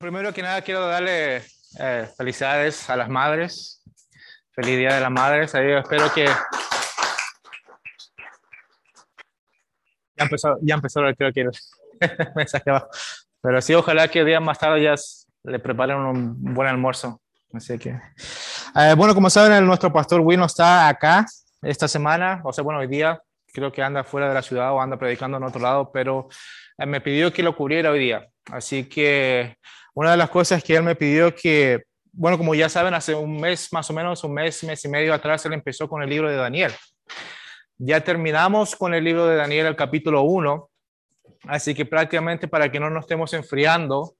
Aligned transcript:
Primero 0.00 0.32
que 0.32 0.40
nada 0.40 0.62
quiero 0.62 0.86
darle 0.86 1.42
eh, 1.78 2.08
felicidades 2.16 2.88
a 2.88 2.96
las 2.96 3.10
madres. 3.10 3.82
Feliz 4.50 4.78
Día 4.78 4.94
de 4.94 5.00
las 5.02 5.10
Madres. 5.10 5.54
Ahí 5.54 5.72
espero 5.72 6.10
que... 6.14 6.24
Ya 10.16 10.24
empezó, 10.24 10.56
ya 10.62 10.74
empezó 10.76 11.02
creo 11.18 11.32
que 11.34 11.40
el 11.42 11.50
mensaje 12.34 12.70
abajo. 12.70 12.88
Pero 13.42 13.60
sí, 13.60 13.74
ojalá 13.74 14.08
que 14.08 14.24
día 14.24 14.40
más 14.40 14.58
tarde 14.58 14.82
ya 14.82 14.94
le 15.42 15.58
preparen 15.58 15.98
un 15.98 16.54
buen 16.54 16.66
almuerzo. 16.66 17.20
Así 17.52 17.78
que... 17.78 17.90
Eh, 17.90 18.94
bueno, 18.96 19.14
como 19.14 19.28
saben, 19.28 19.66
nuestro 19.66 19.92
pastor 19.92 20.20
Will 20.22 20.40
no 20.40 20.46
está 20.46 20.88
acá 20.88 21.26
esta 21.60 21.86
semana. 21.86 22.40
O 22.44 22.54
sea, 22.54 22.64
bueno, 22.64 22.80
hoy 22.80 22.86
día 22.86 23.20
creo 23.52 23.70
que 23.70 23.82
anda 23.82 24.02
fuera 24.02 24.28
de 24.28 24.34
la 24.34 24.40
ciudad 24.40 24.72
o 24.72 24.80
anda 24.80 24.98
predicando 24.98 25.36
en 25.36 25.42
otro 25.42 25.60
lado, 25.60 25.92
pero 25.92 26.30
eh, 26.78 26.86
me 26.86 27.02
pidió 27.02 27.30
que 27.30 27.42
lo 27.42 27.54
cubriera 27.54 27.90
hoy 27.90 27.98
día. 27.98 28.26
Así 28.50 28.88
que 28.88 29.58
una 29.94 30.12
de 30.12 30.16
las 30.16 30.30
cosas 30.30 30.62
que 30.62 30.76
él 30.76 30.82
me 30.82 30.94
pidió 30.94 31.34
que, 31.34 31.82
bueno, 32.12 32.38
como 32.38 32.54
ya 32.54 32.68
saben, 32.68 32.94
hace 32.94 33.14
un 33.14 33.40
mes 33.40 33.72
más 33.72 33.88
o 33.90 33.92
menos, 33.92 34.22
un 34.24 34.34
mes, 34.34 34.62
mes 34.64 34.84
y 34.84 34.88
medio 34.88 35.14
atrás, 35.14 35.44
él 35.46 35.52
empezó 35.52 35.88
con 35.88 36.02
el 36.02 36.10
libro 36.10 36.28
de 36.28 36.36
Daniel. 36.36 36.72
Ya 37.78 38.00
terminamos 38.02 38.76
con 38.76 38.94
el 38.94 39.04
libro 39.04 39.26
de 39.26 39.36
Daniel, 39.36 39.66
el 39.66 39.76
capítulo 39.76 40.22
1, 40.22 40.70
así 41.44 41.74
que 41.74 41.86
prácticamente 41.86 42.46
para 42.48 42.70
que 42.70 42.80
no 42.80 42.90
nos 42.90 43.04
estemos 43.04 43.32
enfriando, 43.32 44.14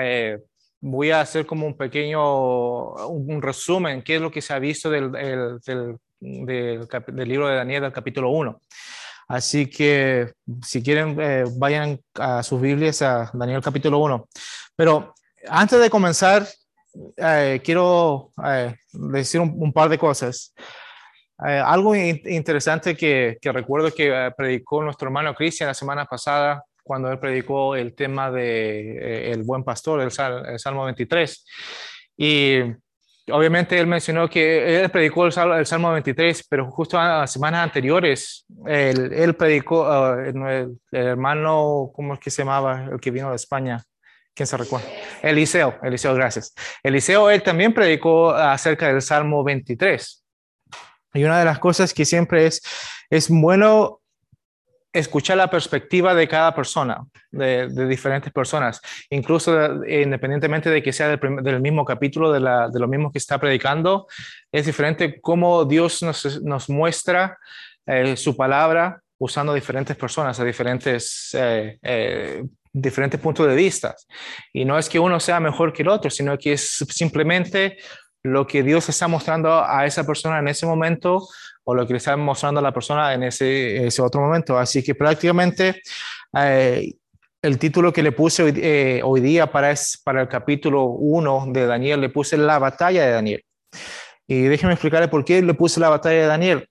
eh, 0.00 0.38
voy 0.80 1.10
a 1.10 1.20
hacer 1.20 1.46
como 1.46 1.66
un 1.66 1.76
pequeño 1.76 3.06
un, 3.08 3.40
resumen, 3.40 4.02
qué 4.02 4.16
es 4.16 4.20
lo 4.20 4.30
que 4.30 4.42
se 4.42 4.52
ha 4.52 4.58
visto 4.58 4.90
del, 4.90 5.12
del, 5.12 5.60
del, 6.20 6.88
del 6.88 7.28
libro 7.28 7.48
de 7.48 7.56
Daniel, 7.56 7.84
el 7.84 7.92
capítulo 7.92 8.30
1. 8.30 8.60
Así 9.28 9.68
que 9.68 10.32
si 10.62 10.82
quieren, 10.82 11.16
eh, 11.20 11.44
vayan 11.56 11.98
a 12.14 12.42
sus 12.42 12.60
Biblias 12.60 13.00
a 13.02 13.30
Daniel 13.32 13.62
capítulo 13.62 13.98
1. 13.98 14.28
Pero 14.76 15.14
antes 15.48 15.80
de 15.80 15.90
comenzar, 15.90 16.46
eh, 17.16 17.60
quiero 17.64 18.30
eh, 18.44 18.74
decir 18.92 19.40
un, 19.40 19.72
par 19.72 19.88
de 19.88 19.98
cosas. 19.98 20.54
algo 21.38 21.94
interesante 21.94 22.96
que, 22.96 23.38
recuerdo 23.42 23.92
que 23.92 24.32
predicó 24.36 24.82
nuestro 24.82 25.08
hermano 25.08 25.34
Cristian 25.34 25.68
la 25.68 25.74
semana 25.74 26.04
pasada 26.04 26.62
cuando 26.82 27.10
él 27.10 27.18
predicó 27.18 27.74
el 27.76 27.94
tema 27.94 28.30
de 28.30 29.32
el 29.32 29.42
buen 29.42 29.64
pastor, 29.64 30.00
el, 30.00 30.12
el 30.46 30.58
Salmo 30.58 30.84
23. 30.84 31.46
Y 32.16 32.60
obviamente 33.30 33.78
él 33.78 33.86
mencionó 33.86 34.28
que 34.28 34.82
él 34.82 34.90
predicó 34.90 35.26
el 35.26 35.32
Salmo, 35.32 35.92
23, 35.92 36.46
pero 36.48 36.70
justo 36.70 36.98
a 36.98 37.20
las 37.20 37.32
semanas 37.32 37.62
anteriores, 37.62 38.46
él, 38.66 39.34
predicó, 39.34 39.82
uh, 39.82 40.18
el, 40.20 40.78
hermano, 40.92 41.90
¿cómo 41.94 42.14
es 42.14 42.20
que 42.20 42.30
se 42.30 42.42
llamaba? 42.42 42.88
El 42.92 43.00
que 43.00 43.10
vino 43.10 43.30
de 43.30 43.36
España. 43.36 43.82
¿Quién 44.34 44.46
se 44.46 44.56
recuerda? 44.56 44.88
Eliseo, 45.22 45.78
Eliseo, 45.82 46.14
gracias. 46.14 46.54
Eliseo, 46.82 47.30
él 47.30 47.42
también 47.42 47.72
predicó 47.72 48.30
acerca 48.30 48.88
del 48.88 49.00
Salmo 49.00 49.44
23. 49.44 50.24
Y 51.14 51.24
una 51.24 51.38
de 51.38 51.44
las 51.44 51.60
cosas 51.60 51.94
que 51.94 52.04
siempre 52.04 52.46
es, 52.46 52.60
es 53.08 53.28
bueno 53.28 54.00
escuchar 54.92 55.36
la 55.36 55.50
perspectiva 55.50 56.14
de 56.14 56.28
cada 56.28 56.54
persona, 56.54 57.04
de, 57.30 57.68
diferentes 57.86 58.32
personas, 58.32 58.80
incluso 59.10 59.84
independientemente 59.86 60.70
de 60.70 60.82
que 60.82 60.92
sea 60.92 61.16
del, 61.16 61.60
mismo 61.60 61.84
capítulo, 61.84 62.32
de, 62.32 62.40
lo 62.40 62.88
mismo 62.88 63.10
que 63.10 63.18
está 63.18 63.38
predicando, 63.38 64.06
es 64.52 64.66
diferente 64.66 65.20
cómo 65.20 65.64
Dios 65.64 66.02
nos, 66.02 66.42
nos 66.42 66.70
muestra 66.70 67.38
eh, 67.86 68.16
su 68.16 68.36
palabra 68.36 69.00
usando 69.18 69.52
diferentes 69.52 69.96
personas 69.96 70.38
a 70.38 70.44
diferentes, 70.44 71.30
eh, 71.34 71.76
eh, 71.82 72.44
diferentes 72.74 73.20
puntos 73.20 73.46
de 73.46 73.54
vista. 73.54 73.94
Y 74.52 74.64
no 74.64 74.78
es 74.78 74.88
que 74.88 74.98
uno 74.98 75.18
sea 75.20 75.40
mejor 75.40 75.72
que 75.72 75.82
el 75.82 75.88
otro, 75.88 76.10
sino 76.10 76.36
que 76.36 76.54
es 76.54 76.84
simplemente 76.90 77.78
lo 78.22 78.46
que 78.46 78.62
Dios 78.62 78.88
está 78.88 79.06
mostrando 79.06 79.64
a 79.64 79.86
esa 79.86 80.04
persona 80.04 80.40
en 80.40 80.48
ese 80.48 80.66
momento 80.66 81.26
o 81.62 81.74
lo 81.74 81.86
que 81.86 81.94
le 81.94 81.98
está 81.98 82.16
mostrando 82.16 82.60
a 82.60 82.62
la 82.62 82.72
persona 82.72 83.14
en 83.14 83.22
ese, 83.22 83.86
ese 83.86 84.02
otro 84.02 84.20
momento. 84.20 84.58
Así 84.58 84.82
que 84.82 84.94
prácticamente 84.94 85.80
eh, 86.36 86.92
el 87.42 87.58
título 87.58 87.92
que 87.92 88.02
le 88.02 88.12
puse 88.12 88.42
hoy, 88.42 88.52
eh, 88.56 89.00
hoy, 89.04 89.20
día 89.20 89.50
para, 89.52 89.70
es, 89.70 90.00
para 90.02 90.22
el 90.22 90.28
capítulo 90.28 90.84
1 90.84 91.46
de 91.48 91.66
Daniel, 91.66 92.00
le 92.00 92.08
puse 92.08 92.36
la 92.36 92.58
batalla 92.58 93.04
de 93.04 93.12
Daniel. 93.12 93.44
Y 94.26 94.42
déjenme 94.42 94.72
explicarle 94.72 95.08
por 95.08 95.24
qué 95.24 95.42
le 95.42 95.54
puse 95.54 95.78
la 95.78 95.90
batalla 95.90 96.22
de 96.22 96.26
Daniel. 96.26 96.68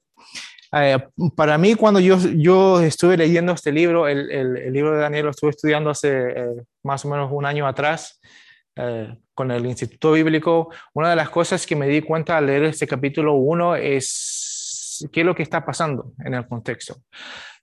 Eh, 0.75 0.97
para 1.35 1.57
mí, 1.57 1.75
cuando 1.75 2.00
yo, 2.00 2.17
yo 2.35 2.81
estuve 2.81 3.17
leyendo 3.17 3.53
este 3.53 3.72
libro, 3.72 4.07
el, 4.07 4.31
el, 4.31 4.73
libro 4.73 4.94
de 4.94 5.01
Daniel 5.01 5.25
lo 5.25 5.31
estuve 5.31 5.51
estudiando 5.51 5.89
hace 5.89 6.34
más 6.84 7.06
o 7.06 7.09
menos 7.09 7.29
un 7.31 7.45
año 7.45 7.67
atrás, 7.67 8.19
con 9.34 9.51
el 9.51 9.66
Instituto 9.66 10.13
Bíblico, 10.13 10.69
una 10.94 11.09
de 11.09 11.16
las 11.16 11.29
cosas 11.29 11.66
que 11.66 11.75
me 11.75 11.88
di 11.88 12.01
cuenta 12.01 12.38
al 12.38 12.47
leer 12.47 12.63
este 12.63 12.88
capítulo 12.88 13.34
1 13.35 13.75
es 13.75 15.07
qué 15.11 15.22
es 15.22 15.25
lo 15.25 15.35
que 15.35 15.44
está 15.44 15.66
pasando 15.66 16.13
en 16.23 16.34
el 16.34 16.47
contexto. 16.47 16.97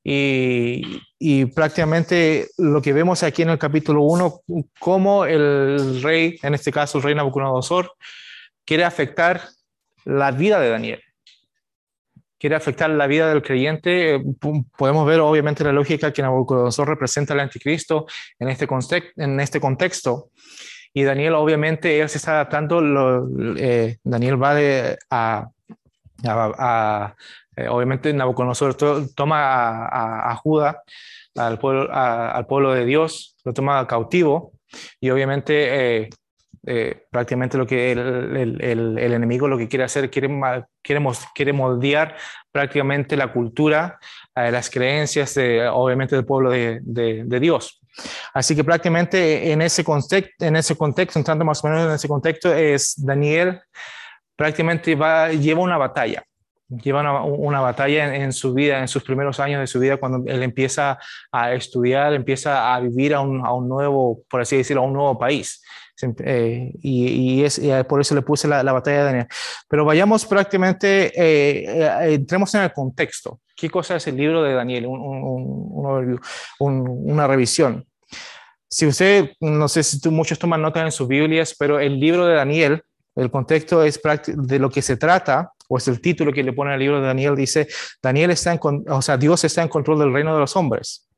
Y, 0.02 1.02
y, 1.18 1.44
prácticamente 1.44 2.48
lo 2.56 2.80
que 2.80 2.94
vemos 2.94 3.22
aquí 3.22 3.42
en 3.42 3.50
el 3.50 3.58
capítulo 3.58 4.02
1, 4.02 4.40
cómo 4.78 5.26
el 5.26 6.02
rey, 6.02 6.38
en 6.42 6.54
este 6.54 6.72
caso 6.72 6.98
el 6.98 7.04
rey 7.04 7.14
Nabucodonosor, 7.14 7.92
quiere 8.64 8.84
afectar 8.84 9.42
la 10.04 10.30
vida 10.30 10.58
de 10.58 10.70
Daniel. 10.70 11.02
Quiere 12.40 12.56
afectar 12.56 12.90
la 12.90 13.06
vida 13.06 13.28
del 13.28 13.42
creyente. 13.42 14.20
Podemos 14.76 15.06
ver 15.06 15.20
obviamente 15.20 15.62
la 15.62 15.72
lógica 15.72 16.12
que 16.12 16.22
Nabucodonosor 16.22 16.88
representa 16.88 17.34
al 17.34 17.40
anticristo 17.40 18.06
en 18.38 18.48
este, 18.48 18.66
en 19.16 19.38
este 19.38 19.60
contexto. 19.60 20.30
Y 20.92 21.04
Daniel 21.04 21.34
obviamente 21.34 22.00
él 22.00 22.08
se 22.08 22.18
está 22.18 22.32
adaptando, 22.32 22.80
lo, 22.80 23.28
eh, 23.56 23.98
Daniel 24.02 24.42
va 24.42 24.54
de, 24.54 24.98
a 25.10 25.50
a, 26.28 27.14
eh, 27.56 27.68
obviamente 27.68 28.12
Nabucodonosor 28.12 28.76
toma 29.14 29.86
a, 29.86 30.30
a, 30.30 30.36
Judá, 30.36 30.82
al 31.36 31.58
pueblo, 31.58 31.88
al 31.92 32.46
pueblo 32.46 32.72
de 32.72 32.84
Dios, 32.84 33.36
lo 33.44 33.52
toma 33.52 33.86
cautivo 33.86 34.52
y 35.00 35.10
obviamente 35.10 36.02
eh, 36.02 36.10
eh, 36.66 37.06
prácticamente 37.10 37.56
lo 37.56 37.66
que 37.66 37.92
el, 37.92 38.58
el, 38.60 38.98
enemigo 38.98 39.48
lo 39.48 39.56
que 39.56 39.68
quiere 39.68 39.84
hacer, 39.84 40.10
quiere, 40.10 40.28
quiere, 40.82 41.04
quiere 41.34 41.52
moldear 41.52 42.16
prácticamente 42.52 43.16
la 43.16 43.32
cultura, 43.32 43.98
las 44.34 44.68
creencias, 44.70 45.34
de, 45.34 45.68
obviamente, 45.68 46.16
del 46.16 46.24
pueblo 46.24 46.50
de, 46.50 46.80
de, 46.82 47.40
Dios. 47.40 47.80
Así 48.34 48.54
que 48.54 48.64
prácticamente 48.64 49.52
en 49.52 49.62
ese, 49.62 49.84
contexto, 49.84 50.44
en 50.44 50.56
ese 50.56 50.76
contexto, 50.76 51.18
entrando 51.18 51.44
más 51.44 51.62
o 51.64 51.68
menos 51.68 51.86
en 51.86 51.92
ese 51.92 52.08
contexto, 52.08 52.52
es 52.54 52.94
Daniel 52.96 53.60
prácticamente 54.40 54.94
va, 54.94 55.28
lleva 55.28 55.60
una 55.60 55.76
batalla, 55.76 56.24
lleva 56.70 57.22
una, 57.22 57.60
batalla 57.60 58.14
en, 58.14 58.32
su 58.32 58.54
vida, 58.54 58.80
en 58.80 58.88
sus 58.88 59.02
primeros 59.02 59.38
años 59.38 59.60
de 59.60 59.66
su 59.66 59.78
vida, 59.78 59.98
cuando 59.98 60.22
él 60.32 60.42
empieza 60.42 60.98
a 61.30 61.52
estudiar, 61.52 62.14
empieza 62.14 62.74
a 62.74 62.80
vivir 62.80 63.12
a 63.12 63.20
un, 63.20 63.44
a 63.44 63.52
un 63.52 63.68
nuevo, 63.68 64.22
por 64.30 64.40
así 64.40 64.56
decirlo, 64.56 64.80
a 64.80 64.86
un 64.86 64.94
nuevo 64.94 65.18
país. 65.18 65.62
Eh, 66.24 66.72
y, 66.82 67.42
es, 67.42 67.60
por 67.88 68.00
eso 68.00 68.14
le 68.14 68.22
puse 68.22 68.48
la, 68.48 68.62
batalla 68.72 68.98
de 68.98 69.04
Daniel. 69.04 69.26
Pero 69.68 69.84
vayamos 69.84 70.24
prácticamente, 70.26 71.06
eh, 71.06 71.64
eh, 71.66 72.14
entremos 72.14 72.54
en 72.54 72.62
el 72.62 72.72
contexto. 72.72 73.40
¿Qué 73.56 73.68
cosa 73.68 73.96
es 73.96 74.06
el 74.06 74.16
libro 74.16 74.42
de 74.42 74.54
Daniel? 74.54 74.86
Un, 74.86 76.20
una 76.58 77.26
revisión. 77.26 77.86
Si 78.68 78.86
usted, 78.86 79.32
no 79.40 79.68
sé 79.68 79.82
si 79.82 80.08
muchos 80.08 80.38
toman 80.38 80.62
nota 80.62 80.80
en 80.82 80.92
sus 80.92 81.08
Biblias, 81.08 81.54
pero 81.58 81.80
el 81.80 81.98
libro 81.98 82.26
de 82.26 82.34
Daniel 82.34 82.84
el 83.16 83.30
contexto 83.30 83.82
es 83.82 84.00
de 84.26 84.58
lo 84.58 84.70
que 84.70 84.82
se 84.82 84.96
trata, 84.96 85.52
o 85.68 85.76
es 85.78 85.88
el 85.88 86.00
título 86.00 86.32
que 86.32 86.42
le 86.42 86.52
pone 86.52 86.72
al 86.72 86.80
libro 86.80 87.00
de 87.00 87.06
Daniel, 87.06 87.36
dice, 87.36 87.68
Daniel 88.02 88.30
está 88.30 88.52
en, 88.52 88.60
o 88.88 89.02
sea, 89.02 89.16
Dios 89.16 89.44
está 89.44 89.62
en 89.62 89.68
control 89.68 89.98
del 89.98 90.12
reino 90.12 90.32
de 90.32 90.40
los 90.40 90.56
hombres. 90.56 91.08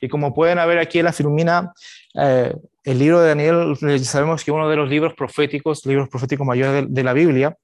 Y 0.00 0.08
como 0.08 0.34
pueden 0.34 0.58
ver 0.58 0.78
aquí 0.78 1.02
la 1.02 1.12
filmina, 1.12 1.72
eh, 2.14 2.54
el 2.84 2.98
libro 2.98 3.20
de 3.20 3.28
Daniel, 3.28 3.76
sabemos 4.02 4.42
que 4.42 4.50
uno 4.50 4.68
de 4.68 4.76
los 4.76 4.88
libros 4.88 5.12
proféticos, 5.14 5.84
libros 5.84 6.08
proféticos 6.08 6.46
mayores 6.46 6.86
de, 6.88 7.04
la 7.04 7.12
Biblia, 7.12 7.54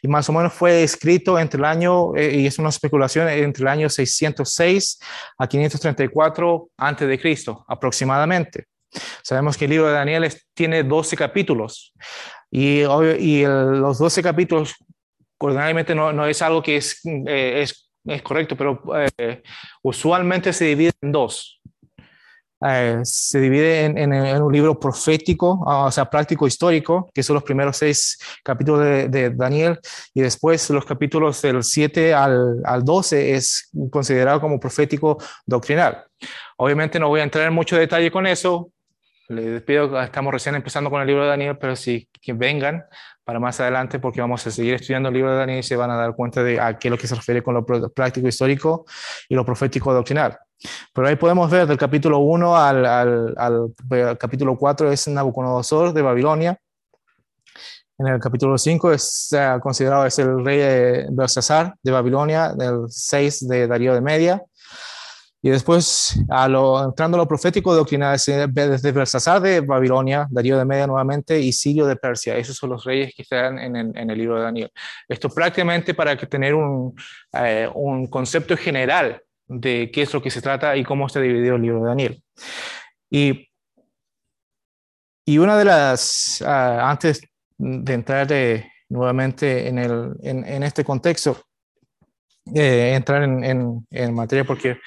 y 0.00 0.08
más 0.08 0.28
o 0.30 0.32
menos 0.32 0.54
fue 0.54 0.82
escrito 0.82 1.38
entre 1.38 1.58
el 1.58 1.66
año, 1.66 2.16
eh, 2.16 2.40
y 2.40 2.46
es 2.46 2.58
una 2.58 2.70
especulación, 2.70 3.28
entre 3.28 3.62
el 3.62 3.68
año 3.68 3.90
606 3.90 5.00
a 5.38 5.46
534 5.46 6.70
antes 6.78 7.08
de 7.08 7.18
Cristo, 7.20 7.64
aproximadamente. 7.68 8.64
Sabemos 9.22 9.56
que 9.56 9.66
el 9.66 9.72
libro 9.72 9.88
de 9.88 9.92
Daniel 9.92 10.32
tiene 10.54 10.82
12 10.82 11.16
capítulos. 11.16 11.92
Y, 12.50 12.80
y 12.80 13.44
los 13.44 13.98
12 13.98 14.22
capítulos, 14.22 14.74
ordinariamente 15.38 15.94
no, 15.94 16.12
no 16.12 16.26
es 16.26 16.42
algo 16.42 16.62
que 16.62 16.76
es, 16.76 17.00
eh, 17.04 17.62
es, 17.62 17.90
es, 18.04 18.22
correcto, 18.22 18.56
pero 18.56 18.82
eh, 19.18 19.42
usualmente 19.82 20.52
se 20.52 20.64
divide 20.64 20.92
en 21.00 21.12
dos. 21.12 21.59
Eh, 22.66 23.00
se 23.04 23.40
divide 23.40 23.84
en, 23.84 23.96
en, 23.98 24.42
un 24.42 24.52
libro 24.52 24.78
profético, 24.78 25.64
ah, 25.66 25.86
o 25.86 25.90
sea, 25.90 26.10
práctico 26.10 26.46
histórico, 26.46 27.10
que 27.14 27.22
son 27.22 27.34
los 27.34 27.42
primeros 27.42 27.76
seis 27.76 28.18
capítulos 28.44 28.84
de, 28.84 29.08
de 29.08 29.30
Daniel, 29.30 29.78
y 30.12 30.20
después 30.20 30.68
los 30.70 30.84
capítulos 30.84 31.40
del 31.40 31.62
7 31.62 32.12
al, 32.12 32.60
al 32.64 32.84
12 32.84 33.34
es 33.34 33.70
considerado 33.90 34.40
como 34.40 34.60
profético 34.60 35.16
doctrinal. 35.46 36.04
Obviamente 36.56 36.98
no 36.98 37.08
voy 37.08 37.20
a 37.20 37.24
entrar 37.24 37.46
en 37.46 37.54
mucho 37.54 37.76
detalle 37.76 38.10
con 38.10 38.26
eso, 38.26 38.70
les 39.30 39.62
pido, 39.62 40.00
estamos 40.02 40.32
recién 40.32 40.56
empezando 40.56 40.90
con 40.90 41.00
el 41.00 41.06
libro 41.06 41.22
de 41.22 41.28
Daniel, 41.28 41.56
pero 41.56 41.74
que 42.20 42.32
vengan 42.32 42.84
para 43.22 43.38
más 43.38 43.60
adelante 43.60 44.00
porque 44.00 44.20
vamos 44.20 44.44
a 44.44 44.50
seguir 44.50 44.74
estudiando 44.74 45.08
el 45.08 45.14
libro 45.14 45.30
de 45.30 45.38
Daniel 45.38 45.60
y 45.60 45.62
se 45.62 45.76
van 45.76 45.90
a 45.90 45.94
dar 45.94 46.16
cuenta 46.16 46.42
de 46.42 46.60
a 46.60 46.76
qué 46.78 46.88
es 46.88 46.90
lo 46.90 46.98
que 46.98 47.06
se 47.06 47.14
refiere 47.14 47.40
con 47.40 47.54
lo 47.54 47.64
práctico 47.64 48.26
histórico 48.26 48.84
y 49.28 49.36
lo 49.36 49.44
profético 49.44 49.94
doctrinal. 49.94 50.36
Pero 50.92 51.08
ahí 51.08 51.16
podemos 51.16 51.50
ver 51.50 51.66
del 51.66 51.78
capítulo 51.78 52.18
1 52.18 52.56
al, 52.56 52.86
al, 52.86 53.34
al 53.36 54.18
capítulo 54.18 54.56
4 54.56 54.92
es 54.92 55.08
Nabucodonosor 55.08 55.92
de 55.92 56.02
Babilonia. 56.02 56.58
En 58.00 58.06
el 58.06 58.18
capítulo 58.18 58.56
5 58.56 58.92
es 58.92 59.30
considerado 59.60 60.06
es 60.06 60.18
el 60.18 60.42
rey 60.42 60.58
de 60.58 61.06
Belsasar 61.10 61.74
de 61.82 61.90
Babilonia, 61.90 62.54
del 62.54 62.84
6 62.88 63.46
de 63.46 63.66
Darío 63.66 63.92
de 63.92 64.00
Media. 64.00 64.42
Y 65.42 65.50
después, 65.50 66.18
a 66.30 66.48
lo, 66.48 66.82
entrando 66.82 67.16
a 67.16 67.20
lo 67.20 67.28
profético 67.28 67.74
doctrinal, 67.74 68.18
desde 68.18 68.92
Belsasar 68.92 69.40
de 69.40 69.60
Babilonia, 69.60 70.26
Darío 70.30 70.58
de 70.58 70.64
Media 70.64 70.86
nuevamente 70.86 71.38
y 71.40 71.52
Sirio 71.52 71.86
de 71.86 71.96
Persia. 71.96 72.36
Esos 72.36 72.56
son 72.56 72.70
los 72.70 72.84
reyes 72.84 73.12
que 73.14 73.22
están 73.22 73.58
en, 73.58 73.76
en, 73.76 74.10
el 74.10 74.18
libro 74.18 74.36
de 74.36 74.42
Daniel. 74.42 74.72
Esto 75.06 75.28
prácticamente 75.28 75.92
para 75.92 76.16
que 76.16 76.26
tener 76.26 76.54
un, 76.54 76.94
eh, 77.34 77.68
un 77.74 78.06
concepto 78.08 78.56
general 78.56 79.22
de 79.50 79.90
qué 79.92 80.02
es 80.02 80.14
lo 80.14 80.22
que 80.22 80.30
se 80.30 80.40
trata 80.40 80.76
y 80.76 80.84
cómo 80.84 81.06
está 81.06 81.20
dividido 81.20 81.56
el 81.56 81.62
libro 81.62 81.80
de 81.80 81.88
Daniel. 81.88 82.22
Y, 83.10 83.48
y 85.26 85.38
una 85.38 85.58
de 85.58 85.64
las, 85.64 86.42
ah, 86.46 86.90
antes 86.90 87.20
de 87.58 87.92
entrar 87.92 88.28
nuevamente 88.88 89.68
en, 89.68 89.78
el, 89.78 90.14
en 90.22 90.62
este 90.62 90.84
contexto, 90.84 91.44
eh, 92.54 92.94
entrar 92.94 93.22
en, 93.22 93.86
en, 93.90 94.14
materia 94.14 94.44
porque 94.44 94.78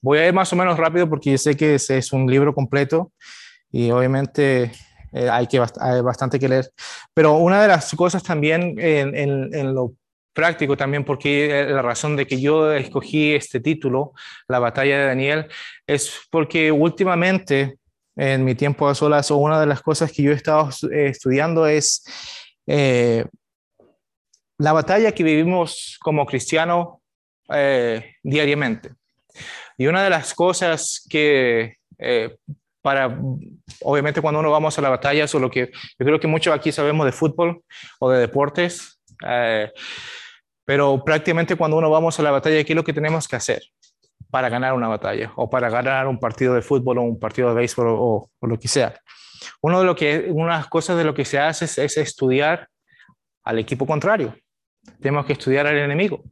voy 0.00 0.18
a 0.18 0.28
ir 0.28 0.32
más 0.32 0.50
o 0.52 0.56
menos 0.56 0.78
rápido 0.78 1.08
porque 1.10 1.36
sé 1.36 1.56
que 1.56 1.74
es, 1.74 1.90
es 1.90 2.12
un 2.12 2.30
libro 2.30 2.54
completo 2.54 3.12
y 3.70 3.90
obviamente 3.90 4.72
eh, 5.12 5.28
hay, 5.28 5.46
que 5.46 5.62
hay 5.80 6.00
bastante 6.00 6.38
que 6.38 6.48
leer. 6.48 6.70
Pero 7.12 7.34
una 7.34 7.60
de 7.60 7.68
las 7.68 7.94
cosas 7.94 8.22
también 8.22 8.76
en, 8.78 9.14
en, 9.52 9.74
lo 9.74 9.94
práctico 10.32 10.76
también 10.76 11.04
porque 11.04 11.66
la 11.68 11.82
razón 11.82 12.16
de 12.16 12.26
que 12.26 12.40
yo 12.40 12.72
escogí 12.72 13.34
este 13.34 13.60
título, 13.60 14.12
La 14.48 14.58
batalla 14.58 14.98
de 14.98 15.06
Daniel, 15.06 15.46
es 15.86 16.20
porque 16.30 16.72
últimamente 16.72 17.78
en 18.16 18.44
mi 18.44 18.54
tiempo 18.54 18.88
a 18.88 18.94
solas 18.94 19.30
o 19.30 19.36
una 19.36 19.60
de 19.60 19.66
las 19.66 19.82
cosas 19.82 20.12
que 20.12 20.22
yo 20.22 20.32
he 20.32 20.34
estado 20.34 20.68
estudiando 20.90 21.66
es 21.66 22.04
eh, 22.66 23.24
la 24.58 24.72
batalla 24.72 25.12
que 25.12 25.24
vivimos 25.24 25.98
como 26.00 26.26
cristianos 26.26 26.98
eh, 27.52 28.16
diariamente. 28.22 28.92
Y 29.78 29.86
una 29.86 30.04
de 30.04 30.10
las 30.10 30.34
cosas 30.34 31.04
que 31.08 31.76
eh, 31.98 32.36
para, 32.82 33.16
obviamente 33.82 34.20
cuando 34.20 34.40
uno 34.40 34.50
vamos 34.50 34.76
a 34.78 34.82
la 34.82 34.90
batalla, 34.90 35.24
o 35.32 35.38
lo 35.38 35.50
que 35.50 35.70
yo 35.98 36.06
creo 36.06 36.20
que 36.20 36.26
muchos 36.26 36.54
aquí 36.54 36.72
sabemos 36.72 37.06
de 37.06 37.12
fútbol 37.12 37.62
o 38.00 38.10
de 38.10 38.20
deportes, 38.20 39.00
eh, 39.26 39.72
pero 40.72 41.04
prácticamente 41.04 41.54
cuando 41.54 41.76
uno 41.76 41.90
vamos 41.90 42.18
a 42.18 42.22
la 42.22 42.30
batalla, 42.30 42.64
¿qué 42.64 42.72
es 42.72 42.74
lo 42.74 42.82
que 42.82 42.94
tenemos 42.94 43.28
que 43.28 43.36
hacer 43.36 43.62
para 44.30 44.48
ganar 44.48 44.72
una 44.72 44.88
batalla 44.88 45.30
o 45.36 45.50
para 45.50 45.68
ganar 45.68 46.08
un 46.08 46.18
partido 46.18 46.54
de 46.54 46.62
fútbol 46.62 46.96
o 46.96 47.02
un 47.02 47.20
partido 47.20 47.50
de 47.50 47.54
béisbol 47.56 47.88
o, 47.90 48.30
lo 48.40 48.58
que 48.58 48.68
sea? 48.68 48.98
Uno 49.60 49.80
de 49.80 49.84
lo 49.84 49.94
que, 49.94 50.28
unas 50.30 50.68
cosas 50.68 50.96
de 50.96 51.04
lo 51.04 51.12
que 51.12 51.26
se 51.26 51.38
hace 51.38 51.66
es, 51.66 51.76
es 51.76 51.98
estudiar 51.98 52.68
al 53.44 53.58
equipo 53.58 53.86
contrario. 53.86 54.34
Tenemos 54.98 55.26
que 55.26 55.34
estudiar 55.34 55.66
al 55.66 55.76
enemigo. 55.76 56.22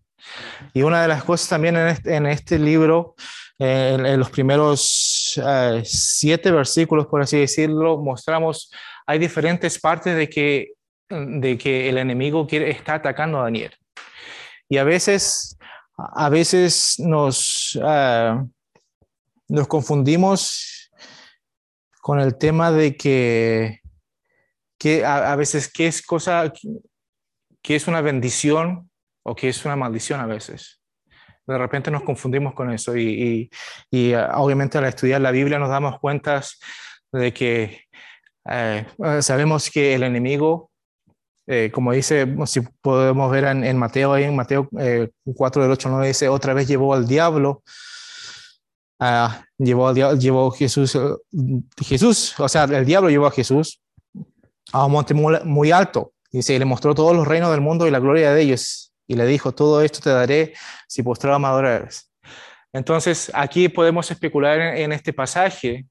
Y 0.73 0.85
una 0.85 1.03
de 1.03 1.09
las 1.09 1.23
cosas 1.23 1.47
también 1.51 1.77
en 1.77 1.89
este, 1.89 2.17
en 2.17 2.25
este 2.25 2.59
libro, 2.59 3.17
eh, 3.59 3.99
en, 3.99 4.19
los 4.19 4.31
primeros 4.31 5.39
eh, 5.47 5.83
siete 5.85 6.51
versículos, 6.51 7.09
por 7.09 7.21
así 7.21 7.39
decirlo, 7.39 7.99
mostramos, 7.99 8.73
hay 9.07 9.19
diferentes 9.19 9.79
partes 9.79 10.17
de 10.17 10.31
que, 10.31 10.69
de 11.11 11.59
que 11.59 11.91
el 11.91 11.99
enemigo 11.99 12.47
quiere, 12.47 12.71
está 12.71 12.95
atacando 12.95 13.39
a 13.39 13.43
Daniel. 13.43 13.75
Y 14.71 14.79
a 14.79 14.85
veces, 14.85 15.59
a 15.97 16.29
veces 16.29 16.95
nos, 17.01 17.79
eh, 17.85 18.39
nos 19.49 19.67
confundimos 19.67 20.91
con 22.01 22.21
el 22.21 22.39
tema 22.39 22.71
de 22.71 22.97
que, 22.97 23.81
que 24.79 25.05
a, 25.05 25.35
veces 25.35 25.71
qué 25.73 25.89
es 25.89 26.01
cosa, 26.01 26.53
que 27.61 27.77
es 27.77 27.89
una 27.89 28.01
bendición 28.01 28.89
o 29.25 29.35
que 29.35 29.49
es 29.49 29.65
una 29.65 29.75
maldición 29.75 30.21
a 30.21 30.27
veces. 30.27 30.81
De 31.49 31.59
repente 31.59 31.91
nos 31.91 32.05
confundimos 32.05 32.55
con 32.55 32.71
eso 32.71 32.97
y, 32.97 33.51
y, 33.91 34.15
uh, 34.15 34.29
obviamente 34.35 34.79
al 34.79 34.85
estudiar 34.85 35.21
la 35.21 35.33
Biblia 35.33 35.59
nos 35.59 35.69
damos 35.69 35.99
cuenta 35.99 36.43
de 37.13 37.35
que 37.35 37.87
eh, 38.49 38.87
sabemos 39.21 39.69
que 39.69 39.97
el 39.97 40.05
enemigo, 40.05 40.70
eh, 41.47 41.71
como 41.73 41.93
dice, 41.93 42.27
si 42.47 42.61
podemos 42.61 43.31
ver 43.31 43.45
en, 43.45 43.77
Mateo, 43.79 44.13
ahí 44.13 44.25
en 44.25 44.37
Mateo 44.37 44.69
4 45.35 45.63
del 45.63 45.73
8 45.73 45.89
9 45.89 46.09
dice, 46.09 46.29
otra 46.29 46.55
vez 46.55 46.69
llevó 46.69 46.95
al 46.95 47.07
diablo, 47.07 47.63
uh, 49.01 49.29
llevó 49.59 49.89
al 49.89 49.95
diablo, 49.95 50.19
llevó 50.19 50.51
Jesús, 50.53 50.97
Jesús, 51.81 52.39
o 52.39 52.49
sea, 52.49 52.65
el 52.65 52.85
diablo 52.85 53.11
llevó 53.11 53.27
a 53.27 53.33
Jesús 53.33 53.81
a 54.73 54.87
un 54.87 54.93
monte 54.93 55.15
muy, 55.15 55.71
alto. 55.73 56.13
Dice, 56.31 56.55
y 56.55 56.59
le 56.59 56.65
mostró 56.65 56.95
todos 56.95 57.15
los 57.15 57.27
reinos 57.27 57.51
del 57.51 57.61
mundo 57.61 57.87
y 57.87 57.91
la 57.91 57.99
gloria 57.99 58.33
de 58.33 58.43
ellos. 58.43 58.93
Y 59.07 59.15
le 59.17 59.27
dijo, 59.27 59.53
todo 59.53 59.83
esto 59.83 60.01
te 60.01 60.11
daré 60.11 60.55
si 60.87 61.03
postrado 61.03 61.39
me 61.41 61.49
Entonces, 62.73 63.31
aquí 63.35 63.69
podemos 63.69 64.11
especular 64.11 64.61
en, 64.61 64.93
este 64.93 65.13
pasaje 65.13 65.87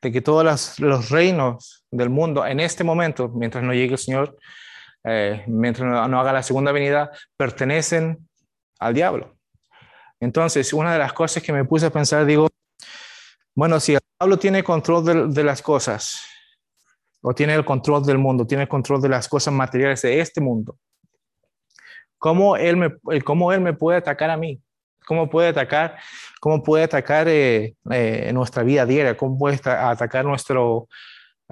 de 0.00 0.12
que 0.12 0.22
todos 0.22 0.78
los, 0.78 1.10
reinos 1.10 1.84
del 1.90 2.08
mundo 2.08 2.46
en 2.46 2.60
este 2.60 2.84
momento, 2.84 3.28
mientras 3.28 3.62
no 3.62 3.74
llegue 3.74 3.92
el 3.92 3.98
Señor, 3.98 4.38
eh, 5.04 5.44
mientras 5.46 6.08
no, 6.08 6.20
haga 6.20 6.32
la 6.32 6.42
segunda 6.42 6.72
venida, 6.72 7.10
pertenecen 7.36 8.28
al 8.78 8.94
diablo. 8.94 9.36
Entonces, 10.20 10.72
una 10.72 10.92
de 10.92 10.98
las 10.98 11.12
cosas 11.12 11.42
que 11.42 11.52
me 11.52 11.64
puse 11.64 11.86
a 11.86 11.90
pensar, 11.90 12.24
digo, 12.24 12.48
bueno, 13.54 13.80
si 13.80 13.94
el 13.94 14.00
diablo 14.18 14.38
tiene 14.38 14.62
control 14.62 15.34
de, 15.34 15.44
las 15.44 15.60
cosas, 15.62 16.22
o 17.20 17.34
tiene 17.34 17.54
el 17.54 17.64
control 17.64 18.04
del 18.04 18.18
mundo, 18.18 18.46
tiene 18.46 18.62
el 18.62 18.68
control 18.68 19.00
de 19.00 19.08
las 19.08 19.28
cosas 19.28 19.52
materiales 19.52 20.02
de 20.02 20.20
este 20.20 20.40
mundo, 20.40 20.76
cómo 22.18 22.56
él 22.56 22.76
me, 22.76 23.20
cómo 23.22 23.52
él 23.52 23.60
me 23.60 23.72
puede 23.72 23.98
atacar 23.98 24.30
a 24.30 24.36
mí, 24.36 24.62
cómo 25.06 25.28
puede 25.28 25.48
atacar, 25.48 25.98
cómo 26.40 26.62
puede 26.62 26.84
atacar 26.84 27.26
eh, 27.28 27.74
eh, 27.90 28.30
nuestra 28.32 28.62
vida 28.62 28.86
diaria, 28.86 29.16
cómo 29.16 29.36
puede 29.36 29.58
atacar 29.64 30.24
nuestro, 30.24 30.88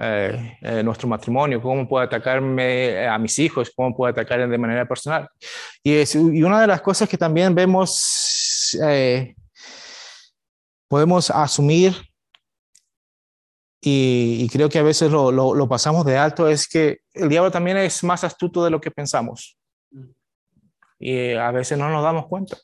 eh, 0.00 0.82
nuestro 0.82 1.08
matrimonio, 1.08 1.60
cómo 1.60 1.88
puede 1.88 2.06
atacarme 2.06 3.06
a 3.06 3.18
mis 3.18 3.38
hijos, 3.38 3.70
cómo 3.74 3.94
puede 3.94 4.12
atacar 4.12 4.48
de 4.48 4.58
manera 4.58 4.86
personal. 4.86 5.28
Y, 5.82 5.94
es, 5.94 6.14
y 6.14 6.42
una 6.42 6.60
de 6.60 6.66
las 6.66 6.80
cosas 6.80 7.08
que 7.08 7.18
también 7.18 7.54
vemos, 7.54 8.76
podemos 10.88 11.30
asumir, 11.30 11.94
y, 13.82 14.44
y, 14.44 14.48
creo 14.50 14.68
que 14.68 14.78
a 14.78 14.82
veces 14.82 15.10
lo, 15.10 15.32
lo, 15.32 15.54
lo 15.54 15.66
pasamos 15.66 16.04
de 16.04 16.18
alto, 16.18 16.46
es 16.46 16.68
que 16.68 16.98
el 17.14 17.30
diablo 17.30 17.50
también 17.50 17.78
es 17.78 18.04
más 18.04 18.24
astuto 18.24 18.62
de 18.62 18.70
lo 18.70 18.78
que 18.78 18.90
pensamos 18.90 19.58
y 21.00 21.32
a 21.32 21.50
veces 21.50 21.78
no 21.78 21.88
nos 21.88 22.04
damos 22.04 22.26
cuenta. 22.26 22.56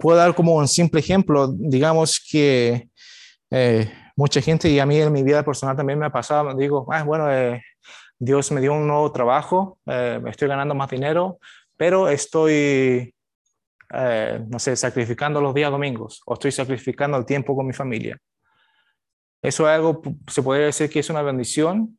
Puedo 0.00 0.18
dar 0.18 0.34
como 0.34 0.56
un 0.56 0.66
simple 0.66 1.00
ejemplo, 1.00 1.48
digamos 1.56 2.20
que 2.28 2.88
eh, 3.50 3.92
mucha 4.16 4.40
gente, 4.40 4.68
y 4.68 4.78
a 4.78 4.86
mí 4.86 5.00
en 5.00 5.12
mi 5.12 5.22
vida 5.22 5.44
personal 5.44 5.76
también 5.76 5.98
me 5.98 6.06
ha 6.06 6.12
pasado, 6.12 6.54
digo, 6.54 6.86
ah, 6.90 7.02
bueno, 7.02 7.30
eh, 7.32 7.62
Dios 8.18 8.50
me 8.52 8.60
dio 8.60 8.72
un 8.72 8.86
nuevo 8.86 9.10
trabajo, 9.12 9.78
eh, 9.86 10.20
estoy 10.26 10.48
ganando 10.48 10.74
más 10.74 10.90
dinero, 10.90 11.38
pero 11.76 12.08
estoy, 12.08 13.14
no 13.90 14.58
sé, 14.58 14.76
sacrificando 14.76 15.40
los 15.40 15.54
días 15.54 15.70
domingos 15.70 16.22
o 16.26 16.34
estoy 16.34 16.52
sacrificando 16.52 17.18
el 17.18 17.24
tiempo 17.24 17.56
con 17.56 17.66
mi 17.66 17.72
familia. 17.72 18.18
Eso 19.42 19.68
es 19.68 19.74
algo, 19.74 20.00
se 20.26 20.42
podría 20.42 20.66
decir 20.66 20.88
que 20.88 21.00
es 21.00 21.10
una 21.10 21.20
bendición. 21.20 21.98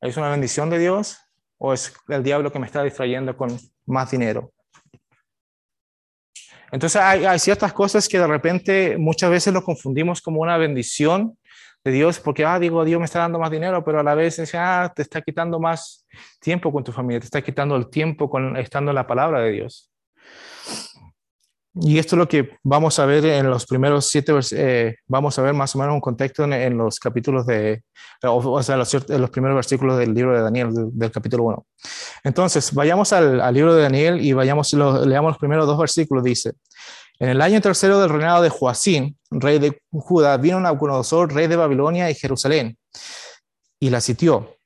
¿Es 0.00 0.16
una 0.16 0.30
bendición 0.30 0.70
de 0.70 0.78
Dios? 0.78 1.18
¿O 1.58 1.74
es 1.74 1.94
el 2.08 2.22
diablo 2.22 2.50
que 2.50 2.58
me 2.58 2.66
está 2.66 2.82
distrayendo 2.82 3.36
con 3.36 3.58
más 3.86 4.10
dinero. 4.10 4.52
Entonces 6.72 7.00
hay, 7.00 7.38
ciertas 7.38 7.72
cosas 7.72 8.08
que 8.08 8.18
de 8.18 8.26
repente 8.26 8.98
muchas 8.98 9.30
veces 9.30 9.52
lo 9.52 9.62
confundimos 9.62 10.20
como 10.20 10.40
una 10.40 10.56
bendición 10.56 11.38
de 11.84 11.92
Dios, 11.92 12.18
porque, 12.18 12.44
ah, 12.44 12.58
digo, 12.58 12.84
Dios 12.84 12.98
me 12.98 13.04
está 13.04 13.20
dando 13.20 13.38
más 13.38 13.50
dinero, 13.50 13.84
pero 13.84 14.00
a 14.00 14.02
la 14.02 14.14
vez 14.14 14.40
ah, 14.54 14.92
te 14.94 15.02
está 15.02 15.22
quitando 15.22 15.60
más 15.60 16.06
tiempo 16.40 16.72
con 16.72 16.82
tu 16.82 16.90
familia, 16.90 17.20
te 17.20 17.26
está 17.26 17.42
quitando 17.42 17.76
el 17.76 17.88
tiempo 17.88 18.28
con, 18.28 18.56
estando 18.56 18.90
en 18.90 18.96
la 18.96 19.06
palabra 19.06 19.40
de 19.40 19.52
Dios. 19.52 19.90
Y 21.78 21.98
esto 21.98 22.16
es 22.16 22.18
lo 22.18 22.28
que 22.28 22.56
vamos 22.62 22.98
a 22.98 23.04
ver 23.04 23.26
en 23.26 23.50
los 23.50 23.66
primeros 23.66 24.06
siete, 24.06 24.32
eh, 24.52 24.96
vamos 25.06 25.38
a 25.38 25.42
ver 25.42 25.52
más 25.52 25.74
o 25.74 25.78
menos 25.78 25.94
un 25.94 26.00
contexto 26.00 26.44
en, 26.44 26.78
los 26.78 26.98
capítulos 26.98 27.44
de, 27.44 27.82
o, 28.22 28.62
sea, 28.62 28.78
los, 28.78 28.94
los, 29.10 29.30
primeros 29.30 29.56
versículos 29.56 29.98
del 29.98 30.14
libro 30.14 30.34
de 30.34 30.42
Daniel, 30.42 30.70
del, 30.72 31.10
capítulo 31.10 31.44
1. 31.44 31.66
Entonces, 32.24 32.72
vayamos 32.72 33.12
al, 33.12 33.52
libro 33.52 33.74
de 33.74 33.82
Daniel 33.82 34.24
y 34.24 34.32
vayamos, 34.32 34.72
leamos 34.72 35.32
los 35.32 35.38
primeros 35.38 35.66
dos 35.66 35.78
versículos. 35.78 36.24
Dice, 36.24 36.54
En 37.18 37.28
el 37.28 37.42
año 37.42 37.60
tercero 37.60 38.00
del 38.00 38.08
reinado 38.08 38.42
de 38.42 38.48
Joacín, 38.48 39.18
rey 39.30 39.58
de 39.58 39.78
Judá, 39.90 40.38
vino 40.38 40.58
Nabucodonosor, 40.58 41.34
rey 41.34 41.46
de 41.46 41.56
Babilonia 41.56 42.10
y 42.10 42.14
Jerusalén, 42.14 42.78
y 43.78 43.90
la 43.90 44.00
sitió. 44.00 44.56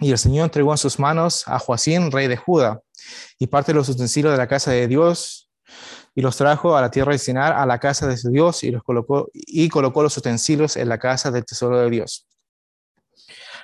Y 0.00 0.10
el 0.10 0.18
Señor 0.18 0.44
entregó 0.44 0.72
en 0.72 0.78
sus 0.78 0.98
manos 0.98 1.44
a 1.46 1.58
Joacín, 1.58 2.10
rey 2.10 2.28
de 2.28 2.36
Judá, 2.36 2.80
y 3.38 3.46
parte 3.46 3.72
de 3.72 3.76
los 3.76 3.88
utensilios 3.88 4.32
de 4.32 4.38
la 4.38 4.48
casa 4.48 4.70
de 4.70 4.86
Dios, 4.86 5.48
y 6.14 6.20
los 6.20 6.36
trajo 6.36 6.76
a 6.76 6.80
la 6.80 6.90
tierra 6.90 7.12
de 7.12 7.18
Sinar, 7.18 7.52
a 7.52 7.64
la 7.64 7.78
casa 7.78 8.06
de 8.06 8.16
su 8.16 8.30
Dios, 8.30 8.62
y 8.64 8.70
los 8.70 8.82
colocó, 8.82 9.30
y 9.32 9.68
colocó 9.68 10.02
los 10.02 10.16
utensilios 10.16 10.76
en 10.76 10.88
la 10.88 10.98
casa 10.98 11.30
del 11.30 11.44
tesoro 11.44 11.78
de 11.78 11.90
Dios. 11.90 12.26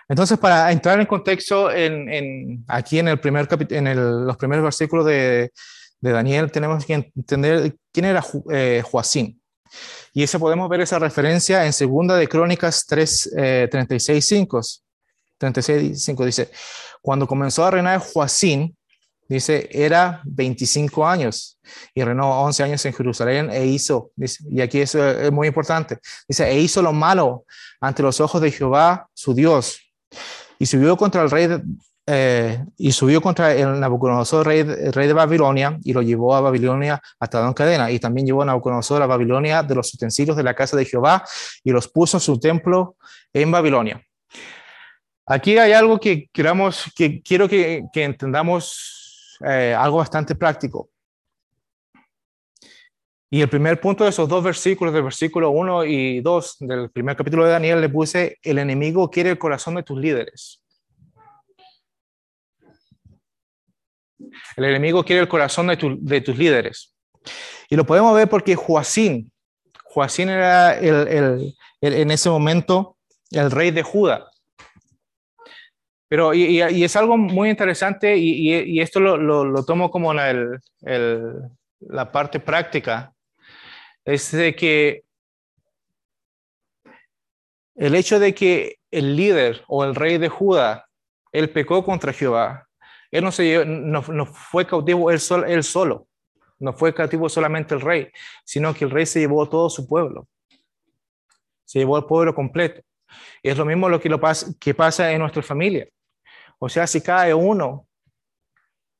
Entonces, 0.08 0.38
para 0.38 0.72
entrar 0.72 0.98
en 0.98 1.06
contexto, 1.06 1.70
en, 1.70 2.64
aquí 2.66 2.98
en, 2.98 3.08
el 3.08 3.20
primer 3.20 3.46
en 3.70 4.26
los 4.26 4.36
primeros 4.38 4.64
versículos 4.64 5.04
de, 5.04 5.52
de, 6.00 6.10
Daniel, 6.10 6.50
tenemos 6.50 6.86
que 6.86 6.94
entender 6.94 7.76
quién 7.92 8.06
era 8.06 8.24
eh, 8.50 8.82
Joacín. 8.90 9.38
Y 10.14 10.22
eso 10.22 10.40
podemos 10.40 10.66
ver 10.70 10.80
esa 10.80 10.98
referencia 10.98 11.66
en 11.66 11.74
Segunda 11.74 12.16
de 12.16 12.26
Crónicas 12.26 12.86
3, 12.86 13.34
eh, 13.36 13.68
36, 13.70 14.26
5. 14.26 14.60
36, 15.36 16.02
5 16.02 16.24
dice, 16.24 16.50
cuando 17.02 17.26
comenzó 17.26 17.66
a 17.66 17.70
reinar 17.70 18.00
Joacín, 18.00 18.77
dice, 19.28 19.68
era 19.70 20.20
25 20.24 21.06
años 21.06 21.58
y 21.94 22.02
reinó 22.02 22.42
11 22.42 22.62
años 22.62 22.84
en 22.86 22.94
Jerusalén 22.94 23.50
e 23.50 23.66
hizo, 23.66 24.10
y 24.50 24.60
aquí 24.60 24.80
eso 24.80 25.06
es 25.06 25.30
muy 25.30 25.48
importante, 25.48 25.98
dice, 26.26 26.48
e 26.48 26.58
hizo 26.58 26.82
lo 26.82 26.92
malo 26.92 27.44
ante 27.80 28.02
los 28.02 28.20
ojos 28.20 28.40
de 28.40 28.50
Jehová, 28.50 29.08
su 29.14 29.34
Dios, 29.34 29.80
y 30.58 30.66
subió 30.66 30.96
contra 30.96 31.22
el 31.22 31.30
rey 31.30 31.48
eh, 32.10 32.64
y 32.78 32.90
subió 32.90 33.20
contra 33.20 33.52
el 33.52 33.78
Nabucodonosor, 33.78 34.46
rey, 34.46 34.62
rey 34.62 35.06
de 35.06 35.12
Babilonia, 35.12 35.78
y 35.84 35.92
lo 35.92 36.00
llevó 36.00 36.34
a 36.34 36.40
Babilonia 36.40 36.98
hasta 37.20 37.46
en 37.46 37.52
cadena. 37.52 37.90
Y 37.90 37.98
también 37.98 38.26
llevó 38.26 38.40
a 38.40 38.46
Nabucodonosor 38.46 39.02
a 39.02 39.06
Babilonia 39.06 39.62
de 39.62 39.74
los 39.74 39.92
utensilios 39.92 40.34
de 40.34 40.42
la 40.42 40.54
casa 40.54 40.74
de 40.74 40.86
Jehová 40.86 41.22
y 41.62 41.70
los 41.70 41.86
puso 41.86 42.16
en 42.16 42.22
su 42.22 42.40
templo 42.40 42.96
en 43.30 43.50
Babilonia. 43.50 44.02
Aquí 45.26 45.58
hay 45.58 45.72
algo 45.72 46.00
que, 46.00 46.30
queramos, 46.32 46.84
que 46.96 47.20
quiero 47.20 47.46
que, 47.46 47.84
que 47.92 48.04
entendamos, 48.04 48.97
eh, 49.40 49.74
algo 49.76 49.98
bastante 49.98 50.34
práctico. 50.34 50.90
Y 53.30 53.42
el 53.42 53.48
primer 53.48 53.78
punto 53.78 54.04
de 54.04 54.10
esos 54.10 54.28
dos 54.28 54.42
versículos, 54.42 54.94
del 54.94 55.02
versículo 55.02 55.50
1 55.50 55.84
y 55.84 56.20
2 56.20 56.56
del 56.60 56.90
primer 56.90 57.14
capítulo 57.14 57.44
de 57.44 57.50
Daniel, 57.50 57.80
le 57.80 57.88
puse, 57.90 58.38
el 58.42 58.58
enemigo 58.58 59.10
quiere 59.10 59.30
el 59.30 59.38
corazón 59.38 59.74
de 59.74 59.82
tus 59.82 59.98
líderes. 59.98 60.62
El 64.56 64.64
enemigo 64.64 65.04
quiere 65.04 65.20
el 65.20 65.28
corazón 65.28 65.66
de, 65.66 65.98
de 66.00 66.20
tus 66.22 66.38
líderes. 66.38 66.94
Y 67.68 67.76
lo 67.76 67.84
podemos 67.84 68.14
ver 68.14 68.28
porque 68.28 68.56
Joacín, 68.56 69.30
Joacín 69.84 70.30
era 70.30 70.78
el, 70.78 71.54
el, 71.80 71.94
en 71.94 72.10
ese 72.10 72.30
momento 72.30 72.96
el 73.30 73.50
rey 73.50 73.70
de 73.70 73.82
Judá. 73.82 74.30
Pero, 76.08 76.32
y, 76.32 76.60
es 76.60 76.96
algo 76.96 77.18
muy 77.18 77.50
interesante, 77.50 78.16
y, 78.16 78.80
esto 78.80 78.98
lo, 78.98 79.18
lo, 79.18 79.64
tomo 79.64 79.90
como 79.90 80.14
la, 80.14 80.58
parte 82.10 82.40
práctica 82.40 83.12
es 84.04 84.32
de 84.32 84.56
que 84.56 85.04
el 87.74 87.94
hecho 87.94 88.18
de 88.18 88.34
que 88.34 88.76
el 88.90 89.16
líder 89.16 89.62
o 89.68 89.84
el 89.84 89.94
rey 89.94 90.16
de 90.16 90.30
Judá, 90.30 90.88
él 91.30 91.50
pecó 91.50 91.84
contra 91.84 92.14
Jehová, 92.14 92.66
él 93.10 93.22
no, 93.22 93.30
se, 93.30 93.64
no, 93.66 94.02
fue 94.02 94.66
cautivo 94.66 95.10
él, 95.10 95.20
él 95.46 95.62
solo, 95.62 96.08
no 96.58 96.72
fue 96.72 96.94
cautivo 96.94 97.28
solamente 97.28 97.74
el 97.74 97.82
rey, 97.82 98.10
sino 98.44 98.72
que 98.72 98.86
el 98.86 98.90
rey 98.90 99.04
se 99.04 99.20
llevó 99.20 99.46
todo 99.46 99.68
su 99.68 99.86
pueblo, 99.86 100.26
se 101.66 101.80
llevó 101.80 101.96
al 101.96 102.06
pueblo 102.06 102.34
completo. 102.34 102.80
Es 103.42 103.56
lo 103.56 103.64
mismo 103.64 103.88
lo 103.88 104.00
que, 104.00 104.08
lo 104.08 104.20
que 104.58 104.74
pasa 104.74 105.12
en 105.12 105.20
nuestra 105.20 105.42
familia. 105.42 105.86
O 106.60 106.68
sea, 106.68 106.86
si 106.86 107.00
cae 107.00 107.32
uno, 107.34 107.86